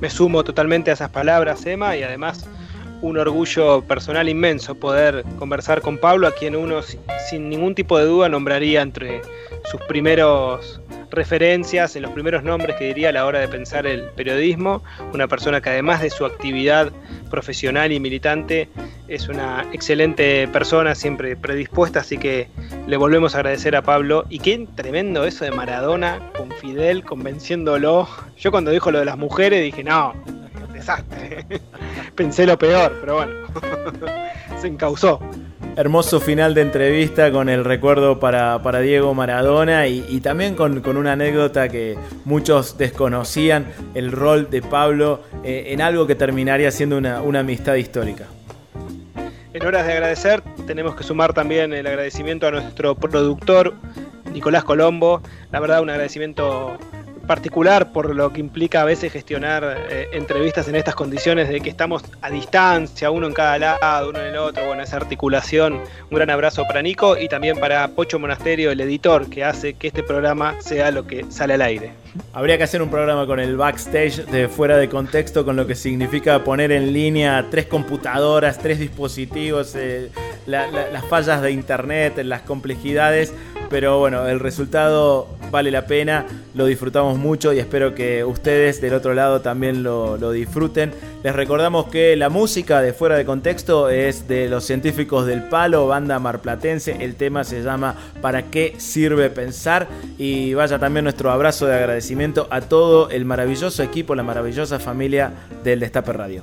[0.01, 2.47] Me sumo totalmente a esas palabras, Emma, y además
[3.05, 6.81] un orgullo personal inmenso poder conversar con Pablo, a quien uno
[7.29, 9.21] sin ningún tipo de duda nombraría entre
[9.71, 14.05] sus primeros referencias, en los primeros nombres que diría a la hora de pensar el
[14.17, 14.83] periodismo,
[15.13, 16.93] una persona que además de su actividad
[17.31, 18.71] profesional y militante
[19.07, 22.49] es una excelente persona, siempre predispuesta, así que
[22.87, 24.25] le volvemos a agradecer a Pablo.
[24.31, 28.09] Y qué tremendo eso de Maradona con Fidel convenciéndolo.
[28.39, 30.15] Yo cuando dijo lo de las mujeres dije, no,
[30.85, 31.47] desastre.
[32.15, 33.33] Pensé lo peor, pero bueno,
[34.61, 35.21] se encausó.
[35.77, 41.69] Hermoso final de entrevista con el recuerdo para, Diego Maradona y, también con, una anécdota
[41.69, 47.41] que muchos desconocían, el rol de Pablo eh, en algo que terminaría siendo una, una
[47.41, 48.27] amistad histórica.
[49.53, 53.75] En horas de agradecer, tenemos que sumar también el agradecimiento a nuestro productor,
[54.33, 55.23] Nicolás Colombo.
[55.51, 56.77] La verdad, un agradecimiento
[57.27, 61.71] particular por lo que implica a veces gestionar eh, entrevistas en estas condiciones de que
[61.71, 65.81] estamos a distancia, uno en cada lado, uno en el otro, bueno, esa articulación.
[66.11, 69.89] Un gran abrazo para Nico y también para Pocho Monasterio, el editor, que hace que
[69.89, 71.93] este programa sea lo que sale al aire.
[72.33, 75.75] Habría que hacer un programa con el backstage de fuera de contexto, con lo que
[75.75, 80.11] significa poner en línea tres computadoras, tres dispositivos, eh,
[80.47, 83.33] las fallas de internet, las complejidades
[83.75, 86.27] pero bueno, el resultado vale la pena,
[86.57, 90.93] lo disfrutamos mucho y espero que ustedes del otro lado también lo, disfruten.
[91.23, 95.87] Les recordamos que la música de Fuera de Contexto es de los científicos del palo,
[95.87, 99.87] banda marplatense, el tema se llama ¿Para qué sirve pensar?
[100.19, 105.31] Y vaya también nuestro abrazo de agradecimiento a todo el maravilloso equipo, la maravillosa familia
[105.63, 106.43] del Destape Radio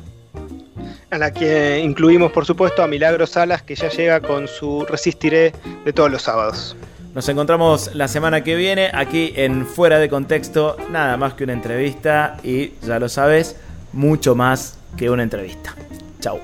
[1.09, 5.51] a la que incluimos por supuesto a Milagro Salas que ya llega con su Resistiré
[5.83, 6.77] de todos los sábados.
[7.13, 11.53] Nos encontramos la semana que viene aquí en Fuera de Contexto, nada más que una
[11.53, 13.57] entrevista y ya lo sabes,
[13.91, 15.75] mucho más que una entrevista.
[16.21, 16.39] Chau.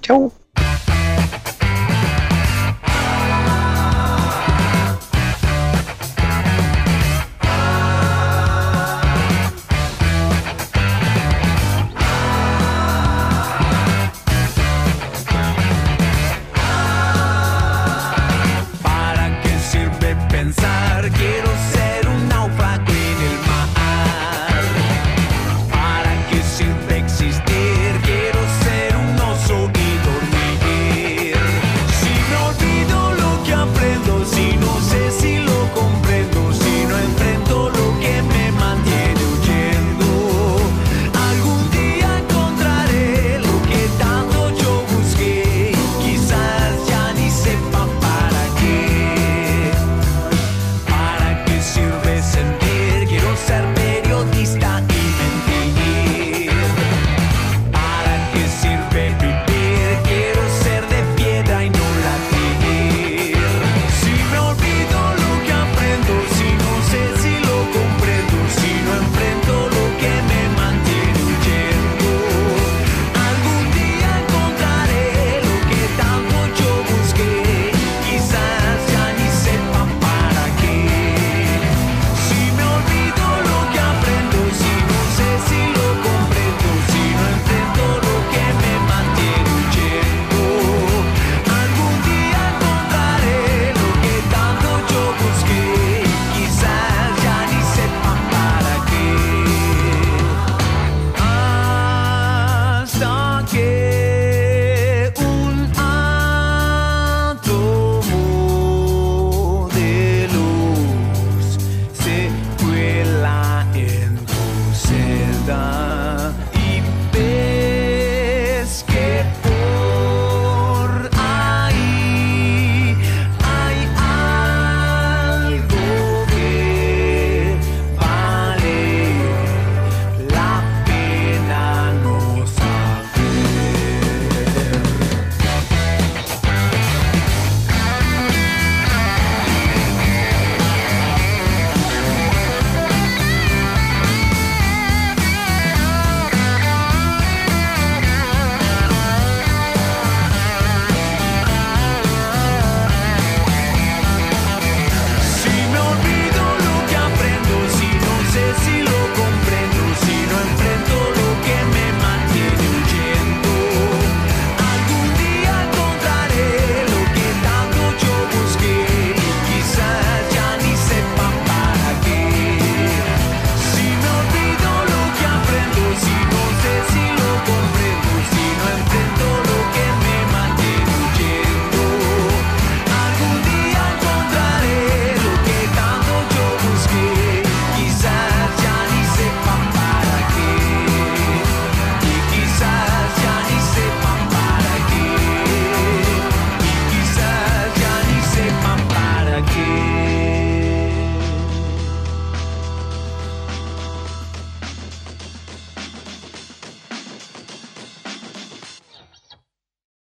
[0.00, 0.43] Chau.